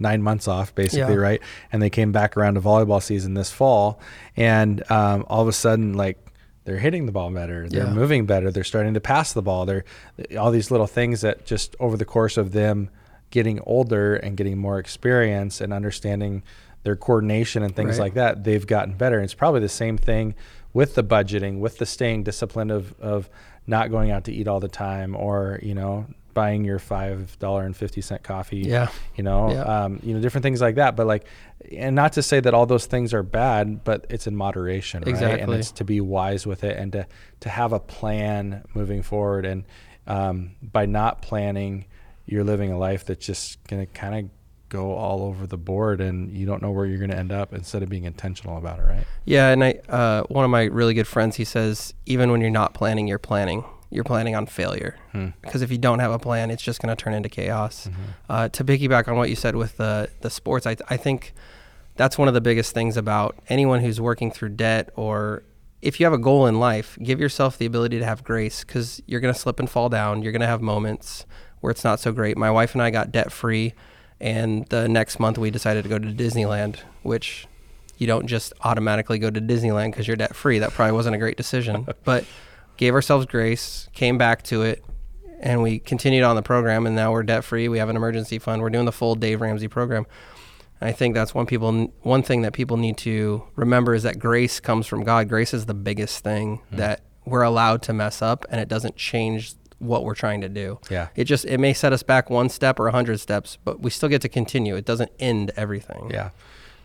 nine 0.00 0.22
months 0.22 0.48
off, 0.48 0.74
basically, 0.74 1.14
Yeah. 1.14 1.20
right? 1.20 1.42
And 1.72 1.80
they 1.80 1.90
came 1.90 2.12
back 2.12 2.36
around 2.36 2.54
to 2.54 2.60
volleyball 2.60 3.00
season 3.02 3.34
this 3.34 3.50
fall, 3.52 4.00
and 4.36 4.82
um, 4.90 5.24
all 5.28 5.42
of 5.42 5.48
a 5.48 5.52
sudden, 5.52 5.92
like 5.94 6.18
they're 6.64 6.78
hitting 6.78 7.06
the 7.06 7.12
ball 7.12 7.30
better, 7.30 7.68
they're 7.68 7.84
Yeah. 7.86 7.92
moving 7.92 8.26
better, 8.26 8.50
they're 8.50 8.64
starting 8.64 8.94
to 8.94 9.00
pass 9.00 9.32
the 9.32 9.42
ball. 9.42 9.64
They're 9.66 9.84
all 10.38 10.50
these 10.50 10.70
little 10.70 10.86
things 10.86 11.20
that 11.20 11.44
just 11.46 11.76
over 11.78 11.96
the 11.96 12.04
course 12.04 12.36
of 12.36 12.52
them 12.52 12.88
getting 13.30 13.60
older 13.64 14.14
and 14.16 14.36
getting 14.36 14.58
more 14.58 14.78
experience 14.78 15.60
and 15.60 15.72
understanding 15.72 16.42
their 16.82 16.96
coordination 16.96 17.62
and 17.62 17.74
things 17.74 17.98
Right. 17.98 18.06
like 18.06 18.14
that, 18.14 18.44
they've 18.44 18.66
gotten 18.66 18.94
better. 18.94 19.16
And 19.16 19.24
it's 19.24 19.34
probably 19.34 19.60
the 19.60 19.68
same 19.68 19.96
thing 19.96 20.34
with 20.74 20.94
the 20.94 21.04
budgeting, 21.04 21.58
with 21.60 21.78
the 21.78 21.86
staying 21.86 22.22
disciplined 22.24 22.70
of 22.70 22.94
of 23.00 23.28
not 23.66 23.90
going 23.90 24.10
out 24.10 24.24
to 24.24 24.32
eat 24.32 24.48
all 24.48 24.60
the 24.60 24.68
time, 24.68 25.14
or 25.16 25.58
you 25.62 25.74
know 25.74 26.06
buying 26.34 26.64
your 26.64 26.78
five 26.78 27.38
dollar 27.38 27.62
and 27.64 27.76
fifty 27.76 28.00
cent 28.00 28.22
coffee 28.22 28.58
Yeah. 28.60 28.88
you 29.16 29.22
know 29.22 29.50
Yeah. 29.52 29.84
um, 29.84 30.00
you 30.02 30.14
know 30.14 30.20
different 30.20 30.42
things 30.42 30.62
like 30.62 30.76
that 30.76 30.96
but 30.96 31.06
like 31.06 31.26
and 31.70 31.94
not 31.94 32.14
to 32.14 32.22
say 32.22 32.40
that 32.40 32.54
all 32.54 32.64
those 32.64 32.86
things 32.86 33.12
are 33.12 33.22
bad 33.22 33.84
but 33.84 34.06
it's 34.08 34.26
in 34.26 34.34
moderation 34.34 35.02
right 35.02 35.40
and 35.40 35.50
it's 35.60 35.72
to 35.72 35.84
be 35.84 36.00
wise 36.00 36.46
with 36.46 36.64
it 36.64 36.78
and 36.78 36.90
to 36.92 37.06
to 37.40 37.50
have 37.50 37.74
a 37.74 37.78
plan 37.78 38.64
moving 38.72 39.02
forward 39.02 39.44
and 39.44 39.64
um, 40.06 40.52
by 40.62 40.86
not 40.86 41.20
planning 41.20 41.84
you're 42.24 42.44
living 42.44 42.72
a 42.72 42.78
life 42.78 43.04
that's 43.04 43.26
just 43.26 43.62
gonna 43.68 43.84
kind 43.84 44.14
of 44.24 44.30
go 44.72 44.94
all 44.94 45.22
over 45.22 45.46
the 45.46 45.58
board 45.58 46.00
and 46.00 46.36
you 46.36 46.46
don't 46.46 46.62
know 46.62 46.70
where 46.70 46.86
you're 46.86 46.98
gonna 46.98 47.14
end 47.14 47.30
up 47.30 47.52
instead 47.52 47.82
of 47.82 47.88
being 47.88 48.04
intentional 48.04 48.56
about 48.56 48.78
it 48.78 48.82
right 48.82 49.04
Yeah, 49.24 49.48
and 49.52 49.62
I 49.62 49.70
uh, 49.88 50.22
one 50.24 50.44
of 50.44 50.50
my 50.50 50.64
really 50.64 50.94
good 50.94 51.06
friends, 51.06 51.36
he 51.36 51.44
says, 51.44 51.94
even 52.06 52.30
when 52.32 52.40
you're 52.40 52.50
not 52.62 52.74
planning, 52.74 53.06
you're 53.06 53.18
planning. 53.18 53.64
You're 53.94 54.04
planning 54.04 54.34
on 54.34 54.46
failure 54.46 54.96
because 55.42 55.60
if 55.60 55.70
you 55.70 55.76
don't 55.76 55.98
have 55.98 56.12
a 56.12 56.18
plan, 56.18 56.50
it's 56.50 56.62
just 56.62 56.80
going 56.80 56.96
to 56.96 57.04
turn 57.04 57.12
into 57.12 57.28
chaos. 57.28 57.90
Uh, 58.26 58.48
to 58.48 58.64
piggyback 58.64 59.06
on 59.06 59.16
what 59.18 59.28
you 59.28 59.36
said 59.36 59.54
with 59.54 59.76
the 59.76 60.08
the 60.22 60.30
sports, 60.30 60.66
I 60.66 60.76
I 60.88 60.96
think 60.96 61.34
that's 61.96 62.16
one 62.16 62.26
of 62.26 62.32
the 62.32 62.40
biggest 62.40 62.72
things 62.72 62.96
about 62.96 63.36
anyone 63.48 63.80
who's 63.80 64.00
working 64.00 64.30
through 64.30 64.48
debt 64.50 64.88
or 64.96 65.42
if 65.82 66.00
you 66.00 66.06
have 66.06 66.14
a 66.14 66.18
goal 66.18 66.46
in 66.46 66.58
life, 66.58 66.96
give 67.02 67.20
yourself 67.20 67.58
the 67.58 67.66
ability 67.66 67.98
to 67.98 68.04
have 68.06 68.24
grace 68.24 68.64
because 68.64 69.02
you're 69.06 69.20
going 69.20 69.34
to 69.34 69.38
slip 69.38 69.58
and 69.60 69.68
fall 69.68 69.88
down. 69.90 70.22
You're 70.22 70.32
going 70.32 70.40
to 70.40 70.46
have 70.46 70.62
moments 70.62 71.26
where 71.60 71.70
it's 71.70 71.84
not 71.84 72.00
so 72.00 72.12
great. 72.12 72.38
My 72.38 72.50
wife 72.50 72.72
and 72.74 72.80
I 72.82 72.90
got 72.90 73.12
debt 73.12 73.30
free, 73.32 73.74
and 74.22 74.64
the 74.66 74.88
next 74.88 75.18
month 75.18 75.36
we 75.36 75.50
decided 75.50 75.82
to 75.82 75.88
go 75.88 75.98
to 75.98 76.08
Disneyland, 76.08 76.76
which 77.02 77.48
you 77.98 78.06
don't 78.06 78.26
just 78.26 78.52
automatically 78.62 79.18
go 79.18 79.30
to 79.30 79.40
Disneyland 79.40 79.90
because 79.90 80.06
you're 80.06 80.16
debt 80.16 80.36
free. 80.36 80.60
That 80.60 80.70
probably 80.70 80.92
wasn't 80.92 81.16
a 81.16 81.18
great 81.18 81.36
decision, 81.36 81.88
but 82.04 82.24
gave 82.76 82.94
ourselves 82.94 83.26
grace, 83.26 83.88
came 83.92 84.18
back 84.18 84.44
to 84.44 84.62
it, 84.62 84.84
and 85.40 85.60
we 85.60 85.80
continued 85.80 86.22
on 86.22 86.36
the 86.36 86.42
program. 86.42 86.86
And 86.86 86.94
now 86.94 87.10
we're 87.10 87.24
debt 87.24 87.42
free. 87.42 87.68
We 87.68 87.78
have 87.78 87.88
an 87.88 87.96
emergency 87.96 88.38
fund. 88.38 88.62
We're 88.62 88.70
doing 88.70 88.84
the 88.84 88.92
full 88.92 89.16
Dave 89.16 89.40
Ramsey 89.40 89.66
program. 89.66 90.06
And 90.80 90.88
I 90.88 90.92
think 90.92 91.16
that's 91.16 91.34
one 91.34 91.46
people 91.46 91.92
one 92.02 92.22
thing 92.22 92.42
that 92.42 92.52
people 92.52 92.76
need 92.76 92.98
to 92.98 93.42
remember 93.56 93.92
is 93.92 94.04
that 94.04 94.20
grace 94.20 94.60
comes 94.60 94.86
from 94.86 95.02
God. 95.02 95.28
Grace 95.28 95.52
is 95.52 95.66
the 95.66 95.74
biggest 95.74 96.22
thing 96.22 96.60
mm. 96.72 96.76
that 96.76 97.02
we're 97.24 97.42
allowed 97.42 97.82
to 97.82 97.92
mess 97.92 98.22
up, 98.22 98.46
and 98.50 98.60
it 98.60 98.68
doesn't 98.68 98.96
change 98.96 99.54
what 99.82 100.04
we're 100.04 100.14
trying 100.14 100.40
to 100.42 100.48
do. 100.48 100.78
Yeah. 100.90 101.08
It 101.16 101.24
just 101.24 101.44
it 101.44 101.58
may 101.58 101.72
set 101.74 101.92
us 101.92 102.02
back 102.02 102.30
one 102.30 102.48
step 102.48 102.78
or 102.78 102.86
a 102.88 102.92
hundred 102.92 103.18
steps, 103.20 103.58
but 103.64 103.80
we 103.80 103.90
still 103.90 104.08
get 104.08 104.22
to 104.22 104.28
continue. 104.28 104.76
It 104.76 104.84
doesn't 104.84 105.10
end 105.18 105.50
everything. 105.56 106.10
Yeah, 106.12 106.30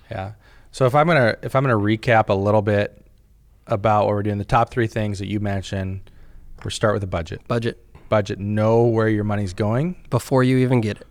yeah. 0.10 0.34
So 0.72 0.86
if 0.86 0.96
I'm 0.96 1.08
gonna 1.08 1.38
if 1.44 1.56
I'm 1.56 1.64
gonna 1.64 1.76
recap 1.76 2.30
a 2.30 2.34
little 2.34 2.62
bit 2.62 3.06
about 3.68 4.06
what 4.06 4.16
we're 4.16 4.24
doing, 4.24 4.38
the 4.38 4.46
top 4.46 4.70
three 4.70 4.88
things 4.88 5.20
that 5.20 5.28
you 5.28 5.40
mentioned, 5.40 6.10
we 6.64 6.72
start 6.72 6.94
with 6.94 7.04
a 7.04 7.08
budget. 7.08 7.48
Budget 7.48 7.84
Budget. 8.10 8.40
Know 8.40 8.84
where 8.84 9.10
your 9.10 9.24
money's 9.26 9.54
going 9.54 9.96
before 10.10 10.44
you 10.44 10.58
even 10.60 10.80
get 10.82 10.98
it. 10.98 11.08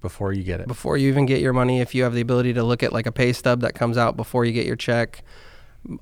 before 0.00 0.32
you 0.32 0.42
get 0.42 0.60
it. 0.60 0.66
before 0.68 0.96
you 0.96 1.08
even 1.08 1.26
get 1.26 1.40
your 1.40 1.52
money 1.52 1.80
if 1.80 1.94
you 1.94 2.02
have 2.02 2.12
the 2.14 2.20
ability 2.20 2.52
to 2.54 2.62
look 2.64 2.82
at 2.82 2.92
like 2.92 3.06
a 3.06 3.12
pay 3.12 3.32
stub 3.32 3.60
that 3.60 3.74
comes 3.74 3.96
out 3.96 4.16
before 4.16 4.44
you 4.44 4.52
get 4.52 4.66
your 4.66 4.76
check 4.76 5.22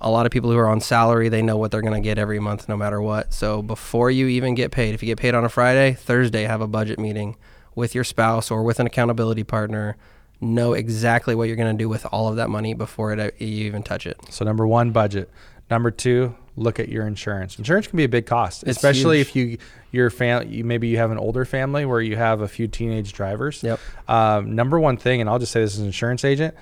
a 0.00 0.10
lot 0.10 0.26
of 0.26 0.32
people 0.32 0.50
who 0.50 0.58
are 0.58 0.68
on 0.68 0.80
salary 0.80 1.28
they 1.28 1.40
know 1.42 1.56
what 1.56 1.70
they're 1.70 1.82
going 1.82 1.94
to 1.94 2.00
get 2.06 2.18
every 2.18 2.40
month 2.40 2.68
no 2.68 2.76
matter 2.76 3.00
what 3.00 3.32
so 3.32 3.62
before 3.62 4.10
you 4.10 4.26
even 4.26 4.54
get 4.54 4.70
paid 4.72 4.92
if 4.94 5.02
you 5.02 5.06
get 5.06 5.18
paid 5.18 5.34
on 5.34 5.44
a 5.44 5.48
friday 5.48 5.92
thursday 5.94 6.42
have 6.42 6.60
a 6.60 6.66
budget 6.66 6.98
meeting 6.98 7.36
with 7.76 7.94
your 7.94 8.02
spouse 8.04 8.50
or 8.50 8.64
with 8.64 8.80
an 8.80 8.86
accountability 8.86 9.44
partner 9.44 9.96
know 10.40 10.72
exactly 10.72 11.34
what 11.34 11.44
you're 11.48 11.56
going 11.56 11.76
to 11.76 11.80
do 11.80 11.88
with 11.88 12.06
all 12.12 12.28
of 12.28 12.36
that 12.36 12.48
money 12.50 12.74
before 12.74 13.12
it, 13.12 13.40
you 13.40 13.64
even 13.66 13.82
touch 13.82 14.06
it 14.06 14.16
So 14.30 14.44
number 14.44 14.66
one, 14.66 14.92
budget. 14.92 15.30
Number 15.70 15.90
two, 15.90 16.34
look 16.56 16.80
at 16.80 16.88
your 16.88 17.06
insurance. 17.06 17.58
Insurance 17.58 17.88
can 17.88 17.96
be 17.96 18.04
a 18.04 18.08
big 18.08 18.24
cost, 18.26 18.62
It's 18.62 18.76
especially 18.76 19.18
huge. 19.18 19.26
if 19.28 19.36
you 19.36 19.58
your 19.90 20.10
fam 20.10 20.48
you, 20.48 20.64
maybe 20.64 20.88
you 20.88 20.96
have 20.96 21.10
an 21.10 21.18
older 21.18 21.44
family 21.44 21.84
where 21.84 22.00
you 22.00 22.16
have 22.16 22.40
a 22.40 22.48
few 22.48 22.66
teenage 22.68 23.12
drivers. 23.12 23.62
Yep. 23.62 23.80
Um, 24.08 24.54
number 24.54 24.78
one 24.80 24.96
thing, 24.96 25.20
and 25.20 25.28
I'll 25.28 25.38
just 25.38 25.52
say 25.52 25.60
this 25.60 25.74
as 25.74 25.80
an 25.80 25.86
insurance 25.86 26.24
agent, 26.24 26.54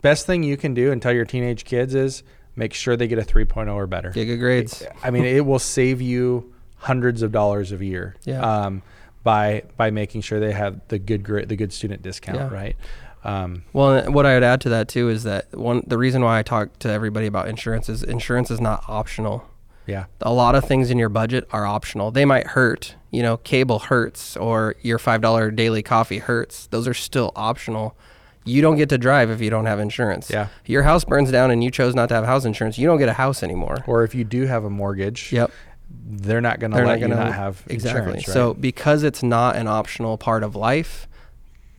best 0.00 0.26
thing 0.26 0.42
you 0.42 0.56
can 0.56 0.74
do 0.74 0.92
and 0.92 1.00
tell 1.02 1.12
your 1.12 1.24
teenage 1.24 1.64
kids 1.64 1.94
is 1.94 2.22
make 2.56 2.74
sure 2.74 2.96
they 2.96 3.08
get 3.08 3.18
a 3.18 3.22
3.0 3.22 3.74
or 3.74 3.86
better. 3.86 4.10
Good 4.10 4.36
grades. 4.38 4.82
I 5.02 5.10
mean, 5.10 5.24
it 5.24 5.44
will 5.46 5.58
save 5.58 6.00
you 6.00 6.52
hundreds 6.76 7.22
of 7.22 7.32
dollars 7.32 7.72
a 7.72 7.84
year. 7.84 8.16
Yeah. 8.24 8.40
Um, 8.40 8.82
by 9.22 9.62
by 9.76 9.90
making 9.90 10.22
sure 10.22 10.40
they 10.40 10.52
have 10.52 10.80
the 10.88 10.98
good 10.98 11.22
grade, 11.22 11.48
the 11.48 11.54
good 11.56 11.72
student 11.72 12.02
discount, 12.02 12.38
Yeah. 12.38 12.48
right? 12.52 12.76
Um, 13.24 13.62
Well, 13.72 14.10
what 14.10 14.26
I 14.26 14.34
would 14.34 14.42
add 14.42 14.60
to 14.62 14.68
that 14.70 14.88
too 14.88 15.08
is 15.08 15.22
that 15.22 15.46
one 15.56 15.82
the 15.86 15.96
reason 15.96 16.22
why 16.22 16.40
I 16.40 16.42
talk 16.42 16.76
to 16.80 16.90
everybody 16.90 17.26
about 17.26 17.46
insurance 17.48 17.88
is 17.88 18.02
insurance 18.02 18.50
is 18.50 18.60
not 18.60 18.82
optional. 18.88 19.44
yeah. 19.86 20.06
A 20.20 20.32
lot 20.32 20.54
of 20.56 20.64
things 20.64 20.90
in 20.90 20.98
your 20.98 21.08
budget 21.08 21.46
are 21.52 21.64
optional. 21.64 22.10
They 22.10 22.24
might 22.24 22.48
hurt, 22.48 22.96
you 23.12 23.22
know, 23.22 23.36
cable 23.36 23.78
hurts 23.80 24.36
or 24.36 24.74
your 24.82 24.98
$5 24.98 25.54
daily 25.54 25.82
coffee 25.82 26.18
hurts. 26.18 26.66
Those 26.68 26.88
are 26.88 26.94
still 26.94 27.30
optional. 27.36 27.96
You 28.44 28.60
don't 28.62 28.76
get 28.76 28.88
to 28.88 28.98
drive 28.98 29.30
if 29.30 29.40
you 29.40 29.50
don't 29.50 29.66
have 29.66 29.78
insurance. 29.78 30.30
Yeah. 30.30 30.48
Your 30.66 30.82
house 30.82 31.04
burns 31.04 31.30
down 31.30 31.50
and 31.50 31.62
you 31.62 31.70
chose 31.70 31.94
not 31.94 32.08
to 32.08 32.14
have 32.14 32.24
house 32.24 32.44
insurance, 32.44 32.76
you 32.78 32.86
don't 32.86 32.98
get 32.98 33.08
a 33.08 33.12
house 33.14 33.42
anymore. 33.42 33.84
Or 33.86 34.02
if 34.04 34.14
you 34.14 34.24
do 34.24 34.46
have 34.46 34.64
a 34.64 34.70
mortgage, 34.70 35.32
Yep. 35.32 35.50
they're 36.04 36.40
not 36.40 36.58
going 36.58 36.72
to 36.72 36.78
let 36.78 36.84
not 36.84 37.00
gonna 37.00 37.14
not 37.16 37.34
have 37.34 37.62
exactly. 37.68 38.00
insurance. 38.00 38.28
Right? 38.28 38.34
So 38.34 38.54
because 38.54 39.02
it's 39.04 39.22
not 39.22 39.56
an 39.56 39.68
optional 39.68 40.18
part 40.18 40.42
of 40.42 40.56
life, 40.56 41.06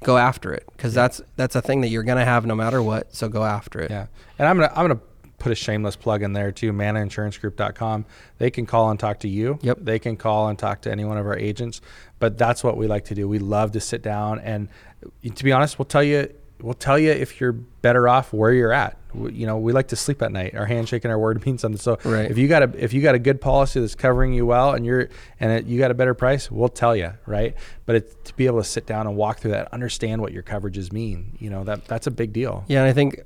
go 0.03 0.17
after 0.17 0.53
it 0.53 0.65
because 0.75 0.93
that's 0.93 1.21
that's 1.37 1.55
a 1.55 1.61
thing 1.61 1.79
that 1.81 1.87
you're 1.87 2.03
gonna 2.03 2.25
have 2.25 2.45
no 2.45 2.55
matter 2.55 2.81
what. 2.83 3.15
So 3.15 3.29
go 3.29 3.43
after 3.45 3.79
it. 3.79 3.89
Yeah. 3.89 4.07
And 4.37 4.47
I'm 4.47 4.57
gonna 4.57 4.71
I'm 4.75 4.83
gonna 4.85 4.99
put 5.39 5.51
a 5.51 5.55
shameless 5.55 5.95
plug 5.95 6.23
in 6.23 6.33
there 6.33 6.51
too, 6.51 6.71
manainsurancegroup.com. 6.73 8.05
They 8.37 8.51
can 8.51 8.65
call 8.65 8.89
and 8.89 8.99
talk 8.99 9.19
to 9.19 9.27
you. 9.29 9.59
Yep. 9.61 9.79
They 9.81 9.99
can 9.99 10.15
call 10.17 10.47
and 10.47 10.57
talk 10.57 10.81
to 10.81 10.91
any 10.91 11.05
one 11.05 11.17
of 11.17 11.25
our 11.25 11.37
agents. 11.37 11.81
But 12.19 12.37
that's 12.37 12.63
what 12.63 12.77
we 12.77 12.87
like 12.87 13.05
to 13.05 13.15
do. 13.15 13.27
We 13.27 13.39
love 13.39 13.71
to 13.73 13.79
sit 13.79 14.01
down 14.01 14.39
and 14.39 14.69
to 15.35 15.43
be 15.43 15.51
honest, 15.51 15.79
we'll 15.79 15.85
tell 15.85 16.03
you 16.03 16.33
we'll 16.63 16.73
tell 16.73 16.97
you 16.97 17.11
if 17.11 17.39
you're 17.39 17.51
better 17.51 18.07
off 18.07 18.33
where 18.33 18.51
you're 18.53 18.73
at. 18.73 18.97
We, 19.13 19.33
you 19.33 19.45
know, 19.45 19.57
we 19.59 19.73
like 19.73 19.89
to 19.89 19.95
sleep 19.95 20.23
at 20.23 20.31
night. 20.31 20.55
Our 20.55 20.65
handshake 20.65 21.03
and 21.05 21.11
our 21.11 21.19
word 21.19 21.45
means 21.45 21.61
something. 21.61 21.79
So 21.79 21.99
Right. 22.03 22.31
if 22.31 22.37
you 22.39 22.47
got 22.47 22.63
a 22.63 22.83
if 22.83 22.93
you 22.93 23.01
got 23.01 23.13
a 23.13 23.19
good 23.19 23.39
policy 23.41 23.79
that's 23.79 23.93
covering 23.93 24.33
you 24.33 24.45
well 24.47 24.73
and 24.73 24.83
you're 24.85 25.09
and 25.39 25.51
it, 25.51 25.65
you 25.65 25.77
got 25.77 25.91
a 25.91 25.93
better 25.93 26.15
price, 26.15 26.49
we'll 26.49 26.69
tell 26.69 26.95
you, 26.95 27.11
right? 27.27 27.53
But 27.85 27.97
it, 27.97 28.25
to 28.25 28.35
be 28.35 28.47
able 28.47 28.59
to 28.59 28.67
sit 28.67 28.87
down 28.87 29.05
and 29.05 29.15
walk 29.15 29.39
through 29.39 29.51
that, 29.51 29.71
understand 29.73 30.21
what 30.21 30.31
your 30.31 30.41
coverages 30.41 30.91
mean, 30.91 31.37
you 31.39 31.49
know, 31.51 31.63
that 31.65 31.85
that's 31.85 32.07
a 32.07 32.11
big 32.11 32.33
deal. 32.33 32.63
Yeah, 32.67 32.79
and 32.79 32.87
I 32.89 32.93
think 32.93 33.21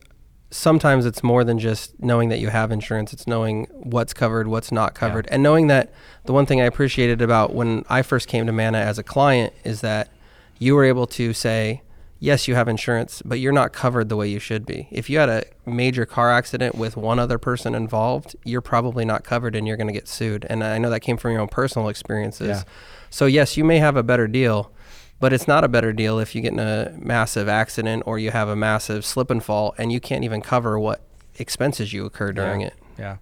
sometimes 0.50 1.06
it's 1.06 1.24
more 1.24 1.44
than 1.44 1.60
just 1.60 2.02
knowing 2.02 2.30
that 2.30 2.40
you 2.40 2.48
have 2.50 2.72
insurance. 2.72 3.14
It's 3.14 3.28
knowing 3.28 3.66
what's 3.72 4.14
covered, 4.14 4.48
what's 4.48 4.72
not 4.72 4.96
covered, 4.96 5.28
and 5.30 5.44
knowing 5.44 5.68
that 5.68 5.94
the 6.26 6.34
one 6.34 6.46
thing 6.46 6.62
I 6.62 6.66
appreciated 6.66 7.22
about 7.22 7.54
when 7.54 7.84
I 7.90 8.02
first 8.02 8.28
came 8.28 8.46
to 8.48 8.52
Mana 8.54 8.78
as 8.80 8.98
a 8.98 9.04
client 9.04 9.54
is 9.64 9.82
that 9.82 10.10
you 10.58 10.74
were 10.76 10.86
able 10.86 11.06
to 11.08 11.34
say, 11.34 11.82
yes, 12.20 12.48
you 12.48 12.56
have 12.56 12.68
insurance, 12.68 13.22
but 13.24 13.40
you're 13.40 13.54
not 13.54 13.74
covered 13.74 14.10
the 14.10 14.16
way 14.16 14.28
you 14.28 14.40
should 14.40 14.66
be. 14.66 14.88
If 14.92 15.10
you 15.10 15.20
had 15.20 15.30
a 15.30 15.44
major 15.66 16.06
car 16.06 16.32
accident 16.32 16.76
with 16.76 16.98
one 16.98 17.20
other 17.20 17.38
person 17.38 17.76
involved, 17.76 18.36
you're 18.44 18.62
probably 18.62 19.06
not 19.06 19.24
covered 19.24 19.56
and 19.56 19.68
you're 19.68 19.78
going 19.78 19.88
to 19.88 19.94
get 19.94 20.08
sued. 20.08 20.46
And 20.50 20.64
I 20.64 20.78
know 20.78 20.90
that 20.90 21.02
came 21.02 21.18
from 21.18 21.32
your 21.32 21.42
own 21.42 21.48
personal 21.48 21.90
experiences. 21.90 22.48
Yeah. 22.48 22.64
So, 23.10 23.26
yes, 23.26 23.58
you 23.58 23.64
may 23.64 23.80
have 23.80 23.96
a 23.96 24.04
better 24.04 24.28
deal, 24.28 24.72
but 25.20 25.34
it's 25.34 25.48
not 25.48 25.64
a 25.64 25.68
better 25.68 25.94
deal 25.94 26.20
if 26.20 26.36
you 26.36 26.42
get 26.42 26.54
in 26.54 26.60
a 26.60 26.94
massive 26.98 27.48
accident 27.48 28.04
or 28.06 28.20
you 28.20 28.32
have 28.32 28.50
a 28.50 28.56
massive 28.56 29.06
slip 29.06 29.30
and 29.32 29.44
fall 29.44 29.76
and 29.78 29.92
you 29.92 30.00
can't 30.00 30.24
even 30.24 30.42
cover 30.42 30.80
what 30.80 31.02
expenses 31.36 31.94
you 31.94 32.06
occur 32.06 32.32
during 32.32 32.62
yeah. 32.62 32.68
it. 32.68 32.74
Yeah. 32.98 33.18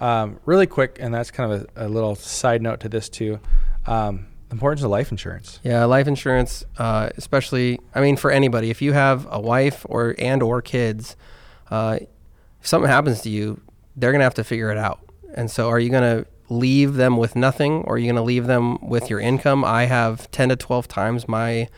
Um, 0.00 0.40
really 0.46 0.66
quick, 0.66 0.96
and 0.98 1.12
that's 1.12 1.30
kind 1.30 1.52
of 1.52 1.68
a, 1.76 1.86
a 1.86 1.88
little 1.88 2.14
side 2.14 2.62
note 2.62 2.80
to 2.80 2.88
this 2.88 3.10
too. 3.10 3.38
Um, 3.86 4.26
the 4.50 4.54
importance 4.54 4.82
of 4.82 4.90
life 4.90 5.10
insurance. 5.10 5.60
Yeah, 5.62 5.84
life 5.84 6.08
insurance, 6.08 6.64
uh, 6.76 7.10
especially, 7.16 7.80
I 7.94 8.00
mean, 8.00 8.16
for 8.16 8.30
anybody, 8.30 8.70
if 8.70 8.82
you 8.82 8.92
have 8.92 9.26
a 9.30 9.40
wife 9.40 9.86
or 9.88 10.16
and 10.18 10.42
or 10.42 10.60
kids, 10.60 11.16
uh, 11.70 12.00
if 12.60 12.66
something 12.66 12.90
happens 12.90 13.22
to 13.22 13.30
you, 13.30 13.60
they're 13.96 14.12
gonna 14.12 14.24
have 14.24 14.34
to 14.34 14.44
figure 14.44 14.70
it 14.70 14.76
out. 14.76 15.00
And 15.34 15.50
so, 15.50 15.68
are 15.68 15.78
you 15.78 15.88
gonna 15.88 16.26
leave 16.48 16.94
them 16.94 17.16
with 17.16 17.36
nothing, 17.36 17.84
or 17.84 17.94
are 17.94 17.98
you 17.98 18.10
gonna 18.10 18.24
leave 18.24 18.48
them 18.48 18.78
with 18.86 19.08
your 19.08 19.20
income? 19.20 19.64
I 19.64 19.84
have 19.84 20.28
ten 20.32 20.48
to 20.48 20.56
twelve 20.56 20.88
times 20.88 21.28
my 21.28 21.68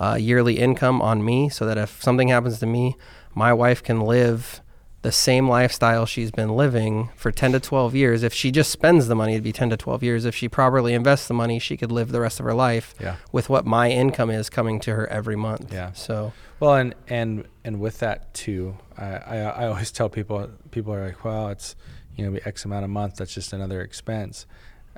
uh, 0.00 0.16
yearly 0.20 0.58
income 0.58 1.00
on 1.00 1.24
me, 1.24 1.48
so 1.48 1.64
that 1.64 1.78
if 1.78 2.02
something 2.02 2.28
happens 2.28 2.58
to 2.58 2.66
me, 2.66 2.96
my 3.34 3.52
wife 3.52 3.82
can 3.84 4.00
live 4.00 4.60
the 5.06 5.12
same 5.12 5.48
lifestyle 5.48 6.04
she's 6.04 6.32
been 6.32 6.48
living 6.56 7.10
for 7.14 7.30
10 7.30 7.52
to 7.52 7.60
12 7.60 7.94
years. 7.94 8.24
If 8.24 8.34
she 8.34 8.50
just 8.50 8.72
spends 8.72 9.06
the 9.06 9.14
money, 9.14 9.34
it'd 9.34 9.44
be 9.44 9.52
10 9.52 9.70
to 9.70 9.76
12 9.76 10.02
years. 10.02 10.24
If 10.24 10.34
she 10.34 10.48
properly 10.48 10.94
invests 10.94 11.28
the 11.28 11.34
money, 11.34 11.60
she 11.60 11.76
could 11.76 11.92
live 11.92 12.10
the 12.10 12.20
rest 12.20 12.40
of 12.40 12.44
her 12.44 12.54
life 12.54 12.92
Yeah. 13.00 13.14
with 13.30 13.48
what 13.48 13.64
my 13.64 13.88
income 13.88 14.30
is 14.30 14.50
coming 14.50 14.80
to 14.80 14.94
her 14.96 15.06
every 15.06 15.36
month. 15.36 15.72
Yeah. 15.72 15.92
So, 15.92 16.32
Well, 16.58 16.74
and 16.74 16.94
and 17.08 17.46
and 17.64 17.78
with 17.78 18.00
that 18.00 18.34
too, 18.34 18.78
I, 18.98 19.04
I 19.04 19.36
I 19.38 19.66
always 19.68 19.92
tell 19.92 20.08
people 20.08 20.50
people 20.72 20.92
are 20.92 21.06
like, 21.06 21.24
well, 21.24 21.50
it's 21.50 21.76
you 22.16 22.24
know, 22.24 22.32
be 22.32 22.40
X 22.44 22.64
amount 22.64 22.84
a 22.84 22.88
month. 22.88 23.14
That's 23.16 23.32
just 23.32 23.52
another 23.52 23.82
expense. 23.82 24.44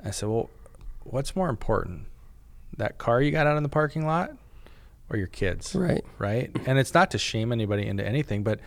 I 0.03 0.09
said, 0.09 0.27
well, 0.29 0.49
what's 1.03 1.35
more 1.35 1.49
important, 1.49 2.07
that 2.77 2.97
car 2.97 3.21
you 3.21 3.29
got 3.29 3.45
out 3.45 3.57
in 3.57 3.63
the 3.63 3.69
parking 3.69 4.05
lot, 4.07 4.31
or 5.09 5.17
your 5.17 5.27
kids? 5.27 5.75
right. 5.75 6.03
Right. 6.17 6.49
And 6.65 6.79
it's 6.79 6.93
not 6.95 7.11
to 7.11 7.17
shame 7.19 7.51
anybody 7.51 7.85
into 7.85 8.03
anything, 8.07 8.41
but 8.41 8.59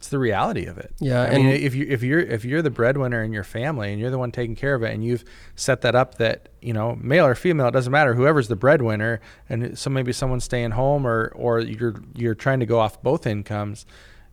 it's 0.00 0.08
the 0.08 0.18
reality 0.18 0.64
of 0.64 0.78
it. 0.78 0.94
Yeah, 0.98 1.24
I 1.24 1.36
mean, 1.36 1.48
if 1.48 1.74
you 1.74 1.84
if 1.86 2.02
you're 2.02 2.20
if 2.20 2.42
you're 2.42 2.62
the 2.62 2.70
breadwinner 2.70 3.22
in 3.22 3.34
your 3.34 3.44
family 3.44 3.92
and 3.92 4.00
you're 4.00 4.08
the 4.08 4.16
one 4.16 4.32
taking 4.32 4.56
care 4.56 4.74
of 4.74 4.82
it, 4.82 4.94
and 4.94 5.04
you've 5.04 5.26
set 5.56 5.82
that 5.82 5.94
up 5.94 6.14
that 6.14 6.48
you 6.62 6.72
know 6.72 6.96
male 7.02 7.26
or 7.26 7.34
female, 7.34 7.66
it 7.66 7.72
doesn't 7.72 7.92
matter. 7.92 8.14
Whoever's 8.14 8.48
the 8.48 8.56
breadwinner, 8.56 9.20
and 9.50 9.78
so 9.78 9.90
maybe 9.90 10.14
someone's 10.14 10.44
staying 10.44 10.70
home, 10.70 11.06
or 11.06 11.30
or 11.36 11.60
you're 11.60 11.96
you're 12.14 12.34
trying 12.34 12.60
to 12.60 12.66
go 12.66 12.78
off 12.80 13.02
both 13.02 13.26
incomes. 13.26 13.84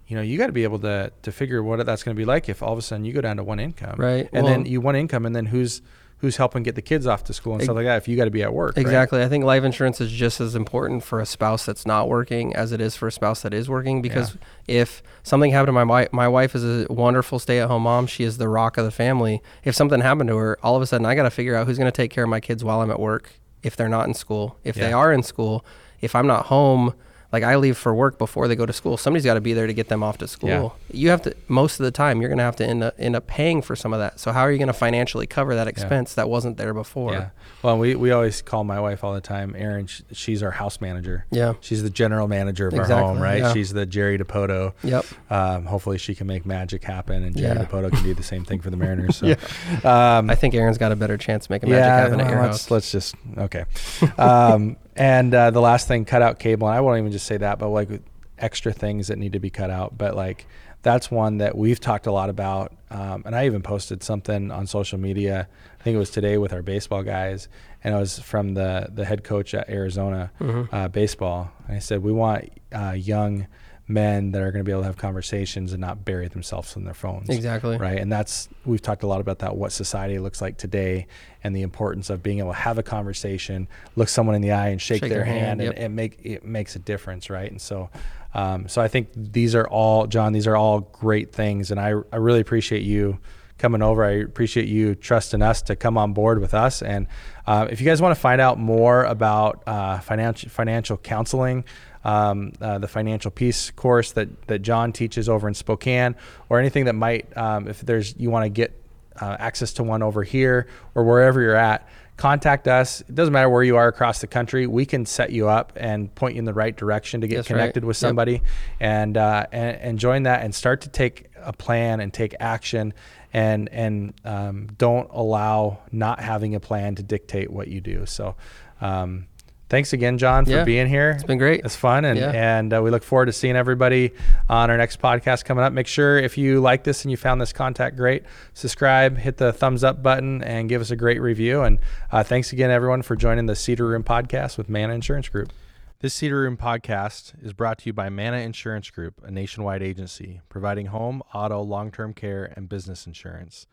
You 0.08 0.16
know, 0.16 0.22
you 0.22 0.38
got 0.38 0.46
to 0.46 0.54
be 0.54 0.64
able 0.64 0.80
to 0.80 1.12
to 1.24 1.32
figure 1.34 1.62
what 1.62 1.86
that's 1.86 2.02
going 2.02 2.16
to 2.16 2.18
be 2.18 2.24
like 2.24 2.48
if 2.48 2.64
all 2.64 2.72
of 2.72 2.80
a 2.80 2.82
sudden 2.82 3.04
you 3.04 3.12
go 3.12 3.20
down 3.20 3.36
to 3.36 3.44
one 3.44 3.60
income, 3.60 4.00
Right. 4.00 4.30
And 4.32 4.48
then 4.48 4.66
you 4.66 4.80
one 4.80 4.96
income, 4.96 5.26
and 5.26 5.36
then 5.36 5.48
who's 5.48 5.82
who's 6.20 6.38
helping 6.38 6.64
get 6.64 6.74
the 6.76 6.82
kids 6.82 7.06
off 7.06 7.24
to 7.26 7.34
school 7.34 7.54
and 7.54 7.64
stuff 7.64 7.76
like 7.76 7.86
that. 7.86 7.98
If 7.98 8.08
you 8.08 8.18
got 8.18 8.26
to 8.26 8.32
be 8.32 8.42
at 8.42 8.52
work, 8.52 8.76
right? 8.76 8.82
Exactly. 8.82 9.22
I 9.22 9.30
think 9.30 9.44
life 9.44 9.64
insurance 9.64 10.02
is 10.02 10.12
just 10.12 10.42
as 10.42 10.56
important 10.56 11.04
for 11.04 11.20
a 11.20 11.26
spouse 11.26 11.66
that's 11.66 11.86
not 11.86 12.10
working 12.10 12.56
as 12.56 12.72
it 12.72 12.82
is 12.82 12.96
for 12.96 13.08
a 13.08 13.12
spouse 13.12 13.42
that 13.42 13.54
is 13.54 13.70
working 13.70 14.02
because 14.02 14.36
if 14.68 15.04
something 15.22 15.52
happened 15.52 15.68
to 15.68 15.74
my 15.74 15.84
wife, 15.84 16.12
my 16.12 16.28
wife 16.28 16.56
is 16.56 16.64
a 16.64 16.92
wonderful 16.92 17.38
stay-at-home 17.38 17.84
mom. 17.84 18.08
She 18.08 18.24
is 18.24 18.38
the 18.38 18.50
rock 18.50 18.78
of 18.78 18.86
the 18.86 18.92
family. 18.92 19.44
If 19.64 19.76
something 19.76 20.02
happened 20.02 20.30
to 20.30 20.38
her, 20.38 20.58
all 20.64 20.76
of 20.76 20.82
a 20.82 20.88
sudden 20.88 21.06
I 21.06 21.14
got 21.14 21.24
to 21.24 21.32
figure 21.32 21.56
out 21.56 21.68
who's 21.68 21.78
going 21.78 21.92
to 21.92 21.96
take 21.96 22.10
care 22.10 22.24
of 22.24 22.30
my 22.32 22.40
kids 22.40 22.64
while 22.64 22.82
I'm 22.82 22.90
at 22.90 23.00
work 23.00 23.34
if 23.62 23.76
they're 23.76 23.90
not 23.90 24.08
in 24.08 24.14
school. 24.14 24.58
If 24.64 24.76
they 24.76 24.94
are 24.94 25.14
in 25.14 25.22
school, 25.22 25.64
if 26.02 26.16
I'm 26.16 26.28
not 26.28 26.48
home, 26.48 26.94
like 27.32 27.44
I 27.44 27.58
leave 27.58 27.78
for 27.78 27.94
work 27.94 28.18
before 28.18 28.48
they 28.48 28.56
go 28.56 28.66
to 28.66 28.74
school, 28.74 28.96
somebody's 28.98 29.26
got 29.26 29.34
to 29.34 29.42
be 29.42 29.54
there 29.54 29.68
to 29.68 29.74
get 29.74 29.90
them 29.90 30.02
off 30.04 30.18
to 30.20 30.28
school. 30.28 30.76
You 30.92 31.10
have 31.10 31.22
to 31.24 31.36
most 31.48 31.80
of 31.80 31.84
the 31.84 31.92
time 31.92 32.22
you're 32.22 32.30
going 32.30 32.38
to 32.38 32.44
have 32.44 32.56
to 32.58 32.66
end 32.66 32.84
up, 32.84 32.96
end 32.98 33.16
up 33.16 33.28
paying 33.28 33.62
for 33.62 33.76
some 33.76 33.94
of 33.94 34.00
that. 34.00 34.20
So 34.20 34.32
how 34.32 34.42
are 34.42 34.52
you 34.52 34.58
going 34.58 34.68
to 34.68 34.74
financially 34.74 35.28
cover 35.28 35.56
that 35.56 35.68
expense 35.68 36.14
that 36.14 36.30
wasn't 36.30 36.58
there 36.58 36.74
before? 36.74 37.14
Yeah. 37.14 37.30
Well, 37.64 37.78
we, 37.78 37.96
we 37.96 38.12
always 38.12 38.42
call 38.42 38.64
my 38.64 38.80
wife 38.80 39.04
all 39.04 39.14
the 39.14 39.22
time, 39.22 39.56
Erin. 39.58 39.88
She's 40.12 40.42
our 40.44 40.52
house 40.52 40.80
manager. 40.80 41.26
Yeah. 41.32 41.54
She's 41.60 41.84
the 41.84 41.90
general 41.90 42.28
manager 42.28 42.68
of 42.68 42.76
our 42.76 42.86
home, 42.86 43.20
right? 43.20 43.40
yeah. 43.40 43.54
She's 43.54 43.74
the 43.74 43.86
Jerry 43.86 44.18
Dipoto. 44.18 44.74
Yep. 44.84 45.06
Um, 45.30 45.66
hopefully, 45.66 45.98
she 45.98 46.16
can 46.16 46.28
make 46.28 46.46
magic 46.46 46.84
happen, 46.84 47.24
and 47.24 47.36
Jerry 47.36 47.58
Yeah. 47.58 47.66
Dipoto 47.66 47.92
can 47.92 48.04
do 48.04 48.14
the 48.14 48.24
same 48.24 48.46
thing 48.46 48.62
for 48.62 48.70
the 48.70 48.78
Mariners. 48.78 49.18
So, 49.18 49.26
Yeah. 49.84 50.18
um, 50.18 50.30
I 50.30 50.36
think 50.36 50.54
Aaron's 50.54 50.78
got 50.78 50.92
a 50.92 50.96
better 50.96 51.18
chance 51.18 51.50
making 51.50 51.70
magic 51.70 51.84
yeah, 51.84 51.98
happen 51.98 52.20
at 52.20 52.28
your 52.30 52.38
well, 52.40 52.48
let's, 52.48 52.64
house. 52.64 52.72
let's 52.72 52.92
just 52.92 53.16
okay. 53.38 53.66
um, 54.18 54.78
and 54.98 55.34
uh, 55.34 55.52
the 55.52 55.62
last 55.62 55.88
thing, 55.88 56.06
cut 56.06 56.22
out 56.22 56.40
cable, 56.40 56.68
and 56.68 56.76
I 56.78 56.82
won't 56.82 57.00
even 57.00 57.12
just 57.12 57.26
say 57.26 57.38
that, 57.38 57.60
but 57.60 57.70
like 57.70 57.90
extra 58.38 58.72
things 58.74 59.08
that 59.08 59.18
need 59.18 59.34
to 59.34 59.40
be 59.40 59.50
cut 59.50 59.70
out. 59.70 59.98
But 59.98 60.16
like 60.16 60.46
that's 60.84 61.10
one 61.12 61.40
that 61.40 61.58
we've 61.58 61.80
talked 61.80 62.08
a 62.08 62.12
lot 62.12 62.30
about, 62.30 62.74
um, 62.92 63.24
and 63.26 63.36
I 63.36 63.46
even 63.46 63.62
posted 63.62 64.04
something 64.04 64.52
on 64.52 64.68
social 64.68 64.98
media. 65.00 65.48
I 65.80 65.84
think 65.84 65.96
it 65.96 66.00
was 66.00 66.12
today 66.12 66.38
with 66.38 66.54
our 66.54 66.62
baseball 66.62 67.04
guys, 67.04 67.48
and 67.84 67.94
it 67.96 67.98
was 67.98 68.20
from 68.20 68.54
the 68.54 68.88
the 68.94 69.06
head 69.06 69.24
coach 69.24 69.54
at 69.54 69.70
Arizona 69.70 70.32
Mm-hmm. 70.40 70.76
uh, 70.76 70.88
baseball. 70.90 71.52
And 71.68 71.78
I 71.78 71.80
said 71.80 72.04
we 72.04 72.12
want 72.12 72.50
uh, 72.74 72.92
young 72.98 73.48
men 73.88 74.32
that 74.32 74.42
are 74.42 74.52
going 74.52 74.60
to 74.60 74.64
be 74.64 74.72
able 74.72 74.82
to 74.82 74.86
have 74.88 74.98
conversations 74.98 75.72
and 75.72 75.80
not 75.80 76.04
bury 76.04 76.28
themselves 76.28 76.76
in 76.76 76.84
their 76.84 76.94
phones 76.94 77.30
Exactly. 77.30 77.78
right 77.78 77.98
and 78.00 78.12
that's 78.12 78.50
we've 78.66 78.82
talked 78.82 79.04
a 79.04 79.08
lot 79.08 79.22
about 79.22 79.40
that 79.40 79.56
what 79.56 79.72
society 79.72 80.20
looks 80.20 80.42
like 80.42 80.58
today 80.58 81.08
and 81.44 81.56
the 81.56 81.62
importance 81.62 82.10
of 82.10 82.22
being 82.22 82.40
able 82.40 82.52
to 82.52 82.58
have 82.58 82.78
a 82.78 82.84
conversation 82.84 83.68
look 83.96 84.10
someone 84.10 84.36
in 84.36 84.42
the 84.42 84.52
eye 84.52 84.70
and 84.70 84.82
shake, 84.82 85.00
Shake 85.02 85.10
their, 85.10 85.20
their 85.20 85.26
hand, 85.26 85.62
hand, 85.62 85.62
yep. 85.62 85.74
and 85.76 85.84
it 85.86 85.90
make 85.90 86.20
it 86.24 86.44
makes 86.44 86.76
a 86.76 86.80
difference 86.80 87.30
right 87.30 87.50
and 87.50 87.62
so 87.62 87.90
um, 88.34 88.68
so 88.68 88.82
i 88.82 88.88
think 88.90 89.08
these 89.16 89.56
are 89.56 89.68
all 89.68 90.06
john 90.06 90.34
these 90.34 90.48
are 90.48 90.58
all 90.58 90.82
great 90.82 91.32
things 91.32 91.72
and 91.72 91.80
i, 91.80 91.94
I 92.12 92.18
really 92.18 92.42
appreciate 92.42 92.82
you 92.84 93.20
coming 93.58 93.82
over 93.82 94.04
i 94.04 94.12
appreciate 94.12 94.68
you 94.68 94.96
trusting 94.96 95.42
us 95.42 95.62
to 95.62 95.76
come 95.76 95.98
on 95.98 96.14
board 96.14 96.40
with 96.40 96.54
us 96.54 96.82
and 96.82 97.08
uh, 97.48 97.68
if 97.70 97.80
you 97.80 97.86
guys 97.86 98.02
want 98.02 98.14
to 98.14 98.20
find 98.20 98.42
out 98.42 98.60
more 98.60 99.04
about 99.06 99.64
uh, 99.68 100.00
financial 100.00 100.50
financial 100.50 100.98
counseling 100.98 101.64
um, 102.04 102.54
uh, 102.62 102.78
the 102.78 102.88
financial 102.88 103.32
peace 103.32 103.70
course 103.72 104.14
that 104.14 104.48
that 104.48 104.60
John 104.60 104.94
teaches 104.94 105.28
over 105.28 105.48
in 105.48 105.54
Spokane, 105.54 106.16
or 106.48 106.58
anything 106.58 106.86
that 106.86 106.94
might, 106.94 107.36
um, 107.36 107.68
if 107.68 107.82
there's 107.82 108.16
you 108.18 108.30
want 108.30 108.46
to 108.46 108.50
get 108.50 108.74
uh, 109.20 109.36
access 109.40 109.74
to 109.74 109.84
one 109.84 110.02
over 110.02 110.24
here 110.24 110.68
or 110.96 111.04
wherever 111.04 111.42
you're 111.42 111.56
at, 111.56 111.88
contact 112.16 112.68
us. 112.68 113.02
It 113.02 113.16
doesn't 113.16 113.34
matter 113.34 113.50
where 113.50 113.64
you 113.64 113.76
are 113.76 113.88
across 113.88 114.22
the 114.22 114.28
country. 114.28 114.68
We 114.68 114.86
can 114.86 115.06
set 115.06 115.32
you 115.32 115.50
up 115.50 115.74
and 115.76 116.14
point 116.16 116.36
you 116.36 116.40
in 116.40 116.46
the 116.46 116.54
right 116.54 116.76
direction 116.76 117.22
to 117.22 117.28
get 117.28 117.38
That's 117.38 117.48
connected 117.48 117.84
right. 117.84 117.88
with 117.88 117.98
Yep. 117.98 118.10
somebody 118.10 118.42
and, 118.80 119.18
uh, 119.18 119.48
and 119.52 119.78
and 119.78 120.00
join 120.00 120.24
that 120.24 120.44
and 120.44 120.56
start 120.56 120.82
to 120.82 120.90
take 120.90 121.26
a 121.42 121.52
plan 121.54 122.00
and 122.00 122.14
take 122.14 122.36
action 122.40 122.94
and 123.34 123.70
and 123.72 124.14
um, 124.26 124.68
don't 124.78 125.10
allow 125.12 125.80
not 125.92 126.20
having 126.20 126.56
a 126.56 126.60
plan 126.60 126.96
to 126.96 127.04
dictate 127.04 127.52
what 127.52 127.68
you 127.68 127.82
do. 127.82 128.06
So. 128.06 128.36
Um, 128.82 129.28
Thanks 129.70 129.92
again, 129.92 130.18
John, 130.18 130.46
for 130.46 130.52
Yeah. 130.52 130.64
being 130.64 130.88
here. 130.88 131.10
It's 131.10 131.26
been 131.26 131.38
great. 131.38 131.60
It's 131.66 131.76
fun, 131.76 132.06
and 132.06 132.18
Yeah. 132.18 132.32
and 132.34 132.74
uh, 132.74 132.82
we 132.82 132.90
look 132.90 133.04
forward 133.04 133.26
to 133.26 133.34
seeing 133.34 133.58
everybody 133.58 134.14
on 134.48 134.70
our 134.70 134.78
next 134.78 135.02
podcast 135.02 135.44
coming 135.44 135.62
up. 135.62 135.74
Make 135.74 135.88
sure 135.88 136.18
if 136.18 136.38
you 136.38 136.62
like 136.62 136.86
this 136.86 137.04
and 137.04 137.12
you 137.12 137.18
found 137.18 137.42
this 137.42 137.52
contact 137.52 137.98
great, 137.98 138.24
subscribe, 138.54 139.18
hit 139.18 139.36
the 139.36 139.52
thumbs 139.52 139.84
up 139.84 140.02
button, 140.02 140.42
and 140.42 140.70
give 140.70 140.80
us 140.80 140.90
a 140.90 140.96
great 140.96 141.20
review. 141.20 141.64
And 141.64 141.80
uh, 142.14 142.24
thanks 142.24 142.54
again, 142.54 142.72
everyone, 142.72 143.02
for 143.02 143.18
joining 143.18 143.48
the 143.48 143.58
Cedar 143.58 143.86
Room 143.86 144.06
podcast 144.06 144.58
with 144.58 144.70
Mana 144.70 144.94
Insurance 144.94 145.28
Group. 145.28 145.52
This 146.00 146.14
Cedar 146.14 146.42
Room 146.42 146.58
podcast 146.58 147.34
is 147.44 147.54
brought 147.54 147.80
to 147.80 147.88
you 147.88 147.94
by 147.94 148.10
Mana 148.10 148.38
Insurance 148.38 148.92
Group, 148.92 149.20
a 149.24 149.32
nationwide 149.32 149.82
agency 149.82 150.42
providing 150.48 150.88
home, 150.88 151.24
auto, 151.34 151.60
long 151.64 151.90
term 151.90 152.14
care, 152.14 152.54
and 152.56 152.70
business 152.70 153.08
insurance. 153.08 153.66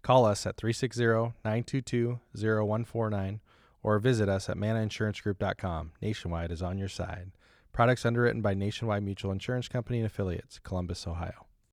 Call 0.00 0.24
us 0.24 0.46
at 0.46 0.56
360 0.56 1.34
922 1.44 2.20
0149 2.36 3.40
or 3.82 3.98
visit 3.98 4.28
us 4.28 4.48
at 4.48 4.56
manainsurancegroup.com. 4.56 5.90
Nationwide 6.00 6.52
is 6.52 6.62
on 6.62 6.78
your 6.78 6.88
side. 6.88 7.32
Products 7.72 8.06
underwritten 8.06 8.42
by 8.42 8.54
Nationwide 8.54 9.02
Mutual 9.02 9.32
Insurance 9.32 9.66
Company 9.66 9.98
and 9.98 10.06
affiliates, 10.06 10.60
Columbus, 10.60 11.04
Ohio. 11.04 11.46